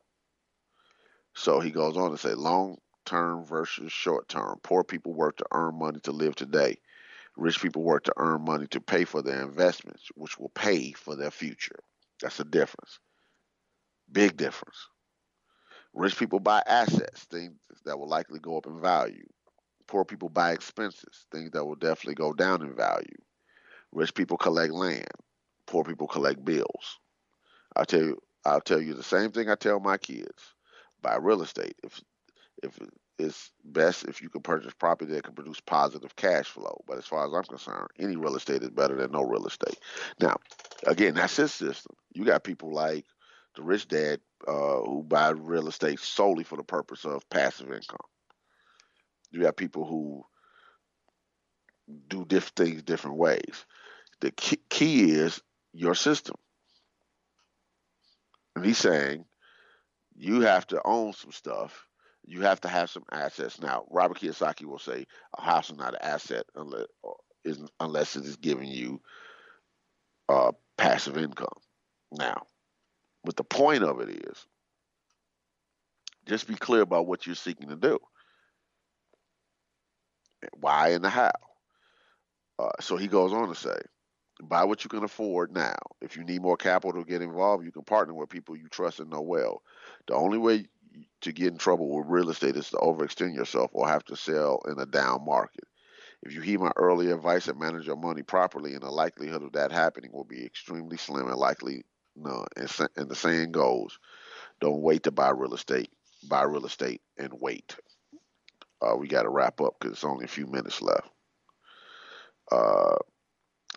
So 1.34 1.60
he 1.60 1.70
goes 1.70 1.96
on 1.96 2.10
to 2.10 2.18
say 2.18 2.34
long 2.34 2.78
term 3.04 3.44
versus 3.44 3.92
short 3.92 4.28
term. 4.28 4.58
Poor 4.62 4.84
people 4.84 5.14
work 5.14 5.36
to 5.38 5.46
earn 5.52 5.78
money 5.78 6.00
to 6.00 6.12
live 6.12 6.34
today. 6.34 6.78
Rich 7.36 7.62
people 7.62 7.82
work 7.82 8.04
to 8.04 8.12
earn 8.16 8.42
money 8.44 8.66
to 8.68 8.80
pay 8.80 9.04
for 9.04 9.22
their 9.22 9.42
investments, 9.42 10.08
which 10.14 10.38
will 10.38 10.50
pay 10.50 10.92
for 10.92 11.16
their 11.16 11.30
future. 11.30 11.78
That's 12.20 12.40
a 12.40 12.44
difference. 12.44 12.98
Big 14.12 14.36
difference. 14.36 14.88
Rich 15.94 16.18
people 16.18 16.40
buy 16.40 16.62
assets, 16.66 17.24
things 17.24 17.58
that 17.84 17.98
will 17.98 18.08
likely 18.08 18.40
go 18.40 18.56
up 18.56 18.66
in 18.66 18.80
value. 18.80 19.26
Poor 19.86 20.04
people 20.04 20.28
buy 20.28 20.52
expenses, 20.52 21.26
things 21.32 21.50
that 21.52 21.64
will 21.64 21.74
definitely 21.74 22.14
go 22.14 22.32
down 22.32 22.62
in 22.62 22.74
value. 22.74 23.16
Rich 23.92 24.14
people 24.14 24.36
collect 24.36 24.72
land. 24.72 25.08
Poor 25.66 25.84
people 25.84 26.06
collect 26.06 26.44
bills. 26.44 26.98
I'll 27.74 27.86
tell 27.86 28.02
you 28.02 28.22
I'll 28.44 28.60
tell 28.60 28.80
you 28.80 28.94
the 28.94 29.02
same 29.02 29.32
thing 29.32 29.50
I 29.50 29.54
tell 29.54 29.80
my 29.80 29.96
kids 29.98 30.54
buy 31.02 31.16
real 31.16 31.42
estate. 31.42 31.76
If 31.82 32.00
if 32.62 32.78
it's 33.18 33.50
best 33.64 34.04
if 34.04 34.22
you 34.22 34.28
can 34.28 34.40
purchase 34.40 34.72
property 34.74 35.12
that 35.12 35.24
can 35.24 35.34
produce 35.34 35.60
positive 35.60 36.16
cash 36.16 36.46
flow. 36.46 36.82
But 36.86 36.98
as 36.98 37.06
far 37.06 37.26
as 37.26 37.32
I'm 37.34 37.44
concerned, 37.44 37.88
any 37.98 38.16
real 38.16 38.36
estate 38.36 38.62
is 38.62 38.70
better 38.70 38.96
than 38.96 39.12
no 39.12 39.22
real 39.22 39.46
estate. 39.46 39.78
Now, 40.20 40.36
again, 40.86 41.14
that's 41.14 41.36
his 41.36 41.52
system. 41.52 41.96
You 42.12 42.24
got 42.24 42.44
people 42.44 42.72
like 42.72 43.04
the 43.56 43.62
rich 43.62 43.88
dad 43.88 44.20
uh, 44.46 44.80
who 44.80 45.04
buy 45.06 45.30
real 45.30 45.68
estate 45.68 46.00
solely 46.00 46.44
for 46.44 46.56
the 46.56 46.62
purpose 46.64 47.04
of 47.04 47.28
passive 47.30 47.70
income. 47.70 47.98
You 49.30 49.42
got 49.42 49.56
people 49.56 49.84
who 49.84 50.24
do 52.08 52.24
different 52.24 52.56
things 52.56 52.82
different 52.82 53.16
ways. 53.16 53.64
The 54.20 54.30
key, 54.30 54.60
key 54.68 55.10
is 55.10 55.40
your 55.72 55.94
system. 55.94 56.36
And 58.56 58.64
he's 58.64 58.78
saying 58.78 59.24
you 60.20 60.42
have 60.42 60.66
to 60.66 60.80
own 60.84 61.14
some 61.14 61.32
stuff. 61.32 61.86
You 62.26 62.42
have 62.42 62.60
to 62.60 62.68
have 62.68 62.90
some 62.90 63.04
assets. 63.10 63.60
Now, 63.60 63.86
Robert 63.90 64.18
Kiyosaki 64.18 64.66
will 64.66 64.78
say 64.78 65.06
a 65.36 65.40
house 65.40 65.70
is 65.70 65.78
not 65.78 65.94
an 65.94 66.00
asset 66.02 66.44
unless 66.54 66.86
unless 67.80 68.16
it 68.16 68.26
is 68.26 68.36
giving 68.36 68.68
you 68.68 69.00
uh, 70.28 70.52
passive 70.76 71.16
income. 71.16 71.48
Now, 72.12 72.42
but 73.24 73.36
the 73.36 73.44
point 73.44 73.82
of 73.82 74.00
it 74.00 74.10
is, 74.10 74.46
just 76.26 76.46
be 76.46 76.54
clear 76.54 76.82
about 76.82 77.06
what 77.06 77.26
you're 77.26 77.34
seeking 77.34 77.70
to 77.70 77.76
do. 77.76 77.98
Why 80.52 80.90
and 80.90 81.02
the 81.02 81.08
how. 81.08 81.32
Uh, 82.58 82.68
so 82.80 82.98
he 82.98 83.08
goes 83.08 83.32
on 83.32 83.48
to 83.48 83.54
say, 83.54 83.80
buy 84.42 84.64
what 84.64 84.84
you 84.84 84.90
can 84.90 85.02
afford 85.02 85.54
now. 85.54 85.76
If 86.02 86.16
you 86.16 86.24
need 86.24 86.42
more 86.42 86.58
capital 86.58 87.02
to 87.02 87.08
get 87.08 87.22
involved, 87.22 87.64
you 87.64 87.72
can 87.72 87.84
partner 87.84 88.12
with 88.12 88.28
people 88.28 88.54
you 88.54 88.68
trust 88.68 89.00
and 89.00 89.08
know 89.08 89.22
well. 89.22 89.62
The 90.06 90.14
only 90.14 90.38
way 90.38 90.66
to 91.22 91.32
get 91.32 91.52
in 91.52 91.58
trouble 91.58 91.94
with 91.94 92.06
real 92.08 92.30
estate 92.30 92.56
is 92.56 92.70
to 92.70 92.76
overextend 92.76 93.34
yourself 93.34 93.70
or 93.74 93.86
have 93.88 94.04
to 94.06 94.16
sell 94.16 94.60
in 94.68 94.78
a 94.78 94.86
down 94.86 95.24
market. 95.24 95.64
If 96.22 96.34
you 96.34 96.40
heed 96.40 96.60
my 96.60 96.72
earlier 96.76 97.14
advice 97.14 97.48
and 97.48 97.58
manage 97.58 97.86
your 97.86 97.96
money 97.96 98.22
properly, 98.22 98.74
and 98.74 98.82
the 98.82 98.90
likelihood 98.90 99.42
of 99.42 99.52
that 99.52 99.72
happening 99.72 100.10
will 100.12 100.24
be 100.24 100.44
extremely 100.44 100.96
slim 100.96 101.28
and 101.28 101.36
likely 101.36 101.84
none. 102.16 102.46
And, 102.56 102.70
and 102.96 103.08
the 103.08 103.14
saying 103.14 103.52
goes, 103.52 103.98
don't 104.60 104.82
wait 104.82 105.04
to 105.04 105.10
buy 105.10 105.30
real 105.30 105.54
estate. 105.54 105.90
Buy 106.28 106.42
real 106.42 106.66
estate 106.66 107.00
and 107.16 107.32
wait. 107.40 107.76
Uh, 108.82 108.96
we 108.96 109.08
got 109.08 109.22
to 109.22 109.30
wrap 109.30 109.60
up 109.60 109.76
because 109.78 109.94
it's 109.94 110.04
only 110.04 110.24
a 110.24 110.28
few 110.28 110.46
minutes 110.46 110.82
left. 110.82 111.08
Uh, 112.52 112.96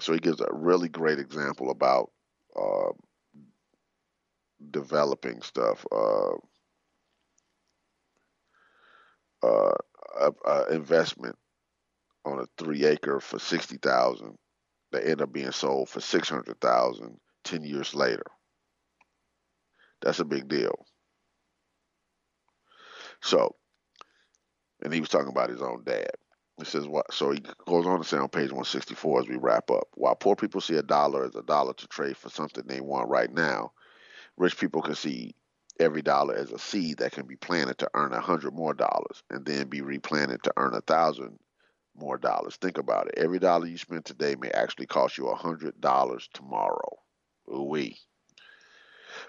so 0.02 0.12
he 0.12 0.20
gives 0.20 0.42
a 0.42 0.48
really 0.52 0.90
great 0.90 1.20
example 1.20 1.72
about 1.72 2.12
uh, 2.56 2.92
developing 4.72 5.42
stuff. 5.42 5.86
Uh, 5.92 6.36
uh, 10.46 10.66
investment 10.72 11.36
on 12.26 12.40
a 12.40 12.46
three 12.58 12.86
acre 12.86 13.20
for 13.20 13.40
sixty 13.40 13.78
thousand 13.78 14.36
that 14.92 15.08
end 15.08 15.22
up 15.22 15.34
being 15.34 15.52
sold 15.52 15.90
for 15.90 16.00
six 16.02 16.30
hundred 16.30 16.60
thousand 16.62 17.18
ten 17.44 17.64
years 17.64 17.94
later. 17.94 18.24
That's 20.02 20.20
a 20.20 20.26
big 20.26 20.48
deal. 20.48 20.86
So, 23.22 23.56
and 24.84 24.94
he 24.94 25.00
was 25.00 25.10
talking 25.10 25.30
about 25.30 25.50
his 25.50 25.62
own 25.62 25.84
dad. 25.86 26.12
He 26.60 26.66
says 26.66 26.88
what? 26.88 27.12
So 27.14 27.32
he 27.32 27.42
goes 27.66 27.86
on 27.86 28.00
to 28.00 28.04
say 28.06 28.18
on 28.18 28.30
page 28.30 28.52
164 28.52 29.22
as 29.22 29.28
we 29.28 29.38
wrap 29.38 29.72
up. 29.72 29.88
While 29.96 30.16
poor 30.16 30.36
people 30.36 30.62
see 30.62 30.76
a 30.76 30.84
dollar 30.84 31.26
as 31.26 31.36
a 31.36 31.42
dollar 31.42 31.74
to 31.74 31.88
trade 31.88 32.18
for 32.18 32.30
something 32.30 32.64
they 32.68 32.82
want 32.82 33.10
right 33.10 33.34
now, 33.34 33.72
rich 34.38 34.58
people 34.58 34.82
can 34.82 34.96
see 34.96 35.36
every 35.80 36.02
dollar 36.02 36.36
as 36.36 36.52
a 36.52 36.60
seed 36.60 36.98
that 37.00 37.12
can 37.12 37.26
be 37.26 37.36
planted 37.36 37.78
to 37.80 37.90
earn 37.94 38.14
a 38.14 38.20
hundred 38.22 38.54
more 38.54 38.74
dollars 38.74 39.24
and 39.30 39.46
then 39.46 39.68
be 39.68 39.82
replanted 39.82 40.42
to 40.44 40.54
earn 40.58 40.74
a 40.74 40.82
thousand 40.82 41.40
more 41.96 42.18
dollars. 42.18 42.56
Think 42.58 42.78
about 42.78 43.08
it. 43.08 43.16
Every 43.18 43.40
dollar 43.40 43.68
you 43.68 43.78
spend 43.78 44.06
today 44.06 44.36
may 44.36 44.50
actually 44.52 44.86
cost 44.88 45.18
you 45.18 45.28
a 45.28 45.36
hundred 45.36 45.80
dollars 45.82 46.30
tomorrow. 46.34 46.98
We. 47.48 47.98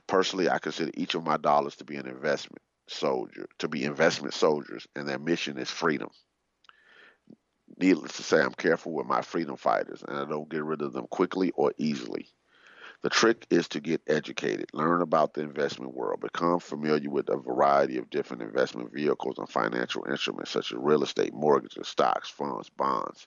Personally, 0.07 0.49
I 0.49 0.59
consider 0.59 0.91
each 0.95 1.15
of 1.15 1.25
my 1.25 1.37
dollars 1.37 1.77
to 1.77 1.85
be 1.85 1.97
an 1.97 2.07
investment 2.07 2.63
soldier, 2.89 3.47
to 3.59 3.69
be 3.69 3.85
investment 3.85 4.35
soldiers, 4.35 4.87
and 4.95 5.09
their 5.09 5.19
mission 5.19 5.59
is 5.59 5.71
freedom. 5.71 6.11
Needless 7.79 8.17
to 8.17 8.23
say, 8.23 8.41
I'm 8.41 8.53
careful 8.53 8.93
with 8.93 9.07
my 9.07 9.23
freedom 9.23 9.57
fighters, 9.57 10.05
and 10.07 10.17
I 10.17 10.25
don't 10.27 10.49
get 10.49 10.63
rid 10.63 10.83
of 10.83 10.93
them 10.93 11.07
quickly 11.09 11.51
or 11.53 11.73
easily. 11.79 12.29
The 13.05 13.11
trick 13.11 13.47
is 13.51 13.69
to 13.69 13.81
get 13.81 14.01
educated, 14.07 14.71
learn 14.73 15.03
about 15.03 15.35
the 15.35 15.43
investment 15.43 15.93
world, 15.93 16.23
become 16.23 16.59
familiar 16.59 17.11
with 17.11 17.29
a 17.29 17.37
variety 17.37 17.99
of 17.99 18.09
different 18.09 18.43
investment 18.43 18.95
vehicles 18.95 19.37
and 19.37 19.47
financial 19.47 20.07
instruments 20.09 20.53
such 20.53 20.73
as 20.73 20.79
real 20.79 21.03
estate, 21.03 21.35
mortgages, 21.35 21.87
stocks, 21.87 22.31
funds, 22.31 22.71
bonds, 22.71 23.27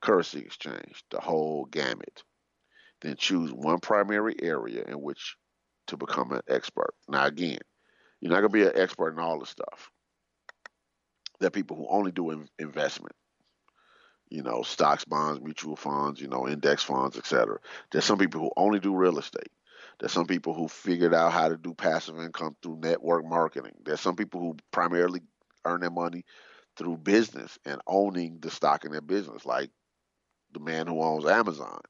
currency 0.00 0.38
exchange, 0.38 1.02
the 1.10 1.18
whole 1.18 1.64
gamut. 1.64 2.22
Then 3.00 3.16
choose 3.16 3.52
one 3.52 3.80
primary 3.80 4.36
area 4.40 4.84
in 4.84 5.02
which 5.02 5.34
to 5.88 5.96
become 5.96 6.30
an 6.30 6.42
expert. 6.46 6.94
Now, 7.08 7.26
again, 7.26 7.58
you're 8.20 8.30
not 8.30 8.42
going 8.42 8.52
to 8.52 8.58
be 8.58 8.62
an 8.62 8.80
expert 8.80 9.10
in 9.10 9.18
all 9.18 9.40
the 9.40 9.46
stuff. 9.46 9.90
There 11.40 11.48
are 11.48 11.50
people 11.50 11.76
who 11.76 11.88
only 11.88 12.12
do 12.12 12.46
investment 12.60 13.16
you 14.28 14.42
know, 14.42 14.62
stocks, 14.62 15.04
bonds, 15.04 15.40
mutual 15.42 15.76
funds, 15.76 16.20
you 16.20 16.28
know, 16.28 16.48
index 16.48 16.82
funds, 16.82 17.16
etc. 17.16 17.58
There's 17.90 18.04
some 18.04 18.18
people 18.18 18.40
who 18.40 18.50
only 18.56 18.80
do 18.80 18.94
real 18.94 19.18
estate. 19.18 19.50
There's 19.98 20.12
some 20.12 20.26
people 20.26 20.52
who 20.52 20.68
figured 20.68 21.14
out 21.14 21.32
how 21.32 21.48
to 21.48 21.56
do 21.56 21.72
passive 21.74 22.18
income 22.18 22.56
through 22.62 22.80
network 22.80 23.24
marketing. 23.24 23.72
There's 23.84 24.00
some 24.00 24.16
people 24.16 24.40
who 24.40 24.56
primarily 24.72 25.20
earn 25.64 25.80
their 25.80 25.90
money 25.90 26.24
through 26.76 26.98
business 26.98 27.58
and 27.64 27.80
owning 27.86 28.38
the 28.40 28.50
stock 28.50 28.84
in 28.84 28.92
their 28.92 29.00
business, 29.00 29.46
like 29.46 29.70
the 30.52 30.60
man 30.60 30.86
who 30.86 31.02
owns 31.02 31.24
Amazon. 31.24 31.80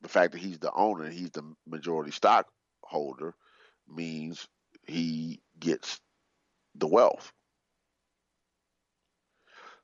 The 0.00 0.08
fact 0.08 0.32
that 0.32 0.40
he's 0.40 0.58
the 0.58 0.72
owner, 0.72 1.04
and 1.04 1.12
he's 1.12 1.30
the 1.30 1.42
majority 1.66 2.10
stockholder, 2.10 3.34
means 3.88 4.48
he 4.86 5.40
gets 5.58 6.00
the 6.74 6.86
wealth. 6.86 7.32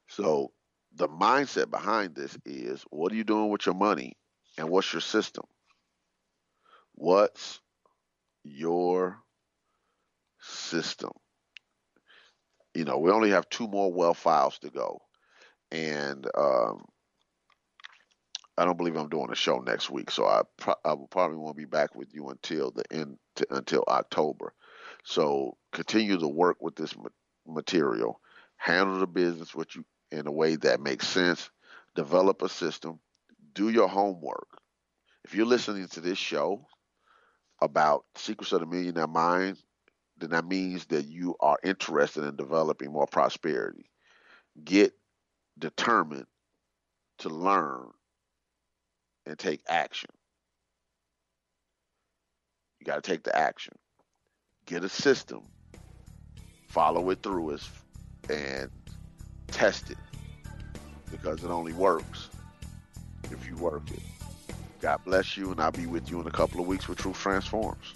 So 0.08 0.52
the 0.98 1.08
mindset 1.08 1.70
behind 1.70 2.14
this 2.14 2.36
is 2.44 2.84
what 2.90 3.12
are 3.12 3.14
you 3.14 3.24
doing 3.24 3.50
with 3.50 3.64
your 3.64 3.74
money 3.74 4.16
and 4.58 4.68
what's 4.68 4.92
your 4.92 5.00
system? 5.00 5.44
What's 6.94 7.60
your 8.44 9.18
system? 10.40 11.12
You 12.74 12.84
know, 12.84 12.98
we 12.98 13.12
only 13.12 13.30
have 13.30 13.48
two 13.48 13.68
more 13.68 13.92
wealth 13.92 14.18
files 14.18 14.58
to 14.60 14.70
go. 14.70 15.00
And 15.70 16.26
um, 16.36 16.84
I 18.56 18.64
don't 18.64 18.76
believe 18.76 18.96
I'm 18.96 19.08
doing 19.08 19.30
a 19.30 19.36
show 19.36 19.58
next 19.58 19.90
week, 19.90 20.10
so 20.10 20.26
I, 20.26 20.42
pro- 20.56 20.74
I 20.84 20.96
probably 21.10 21.36
won't 21.36 21.56
be 21.56 21.64
back 21.64 21.94
with 21.94 22.12
you 22.12 22.28
until 22.30 22.72
the 22.72 22.84
end 22.90 23.18
to, 23.36 23.46
until 23.50 23.84
October. 23.86 24.52
So 25.04 25.56
continue 25.72 26.18
to 26.18 26.28
work 26.28 26.56
with 26.60 26.74
this 26.74 26.94
material, 27.46 28.20
handle 28.56 28.98
the 28.98 29.06
business 29.06 29.54
what 29.54 29.76
you 29.76 29.84
in 30.10 30.26
a 30.26 30.32
way 30.32 30.56
that 30.56 30.80
makes 30.80 31.06
sense. 31.06 31.50
Develop 31.94 32.42
a 32.42 32.48
system. 32.48 33.00
Do 33.54 33.68
your 33.68 33.88
homework. 33.88 34.48
If 35.24 35.34
you're 35.34 35.46
listening 35.46 35.88
to 35.88 36.00
this 36.00 36.18
show 36.18 36.66
about 37.60 38.04
Secrets 38.14 38.52
of 38.52 38.60
the 38.60 38.66
Millionaire 38.66 39.06
Mind, 39.06 39.58
then 40.16 40.30
that 40.30 40.46
means 40.46 40.86
that 40.86 41.06
you 41.06 41.36
are 41.40 41.58
interested 41.62 42.24
in 42.24 42.36
developing 42.36 42.92
more 42.92 43.06
prosperity. 43.06 43.90
Get 44.64 44.92
determined 45.58 46.26
to 47.18 47.28
learn 47.28 47.88
and 49.26 49.38
take 49.38 49.60
action. 49.68 50.10
You 52.80 52.86
got 52.86 53.02
to 53.02 53.10
take 53.10 53.24
the 53.24 53.36
action. 53.36 53.74
Get 54.66 54.84
a 54.84 54.88
system, 54.88 55.42
follow 56.68 57.10
it 57.10 57.22
through, 57.22 57.58
and 58.28 58.70
test 59.48 59.90
it 59.90 59.98
because 61.10 61.44
it 61.44 61.50
only 61.50 61.72
works 61.72 62.28
if 63.24 63.46
you 63.46 63.56
work 63.56 63.82
it. 63.90 64.00
God 64.80 65.00
bless 65.04 65.36
you, 65.36 65.50
and 65.50 65.60
I'll 65.60 65.72
be 65.72 65.86
with 65.86 66.10
you 66.10 66.20
in 66.20 66.26
a 66.26 66.30
couple 66.30 66.60
of 66.60 66.66
weeks 66.66 66.88
with 66.88 66.98
Truth 66.98 67.18
Transforms. 67.18 67.94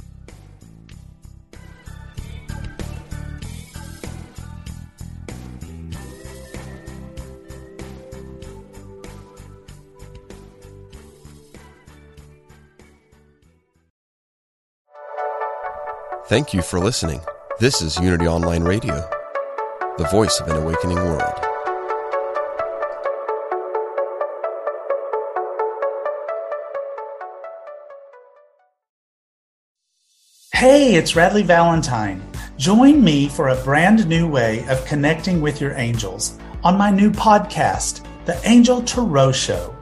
Thank 16.26 16.55
you 16.55 16.62
for 16.62 16.80
listening. 16.80 17.20
This 17.61 17.82
is 17.82 17.98
Unity 17.98 18.26
Online 18.26 18.62
Radio 18.62 19.22
the 20.03 20.09
voice 20.09 20.40
of 20.40 20.48
an 20.48 20.57
awakening 20.57 20.96
world. 20.96 21.38
Hey, 30.53 30.96
it's 30.96 31.12
Radleigh 31.12 31.44
Valentine. 31.44 32.20
Join 32.57 33.03
me 33.03 33.28
for 33.28 33.48
a 33.48 33.62
brand 33.62 34.09
new 34.09 34.28
way 34.28 34.66
of 34.68 34.84
connecting 34.86 35.40
with 35.40 35.61
your 35.61 35.72
angels 35.74 36.36
on 36.64 36.76
my 36.76 36.90
new 36.90 37.12
podcast, 37.12 38.05
The 38.24 38.40
Angel 38.44 38.82
Tarot 38.82 39.32
Show. 39.32 39.82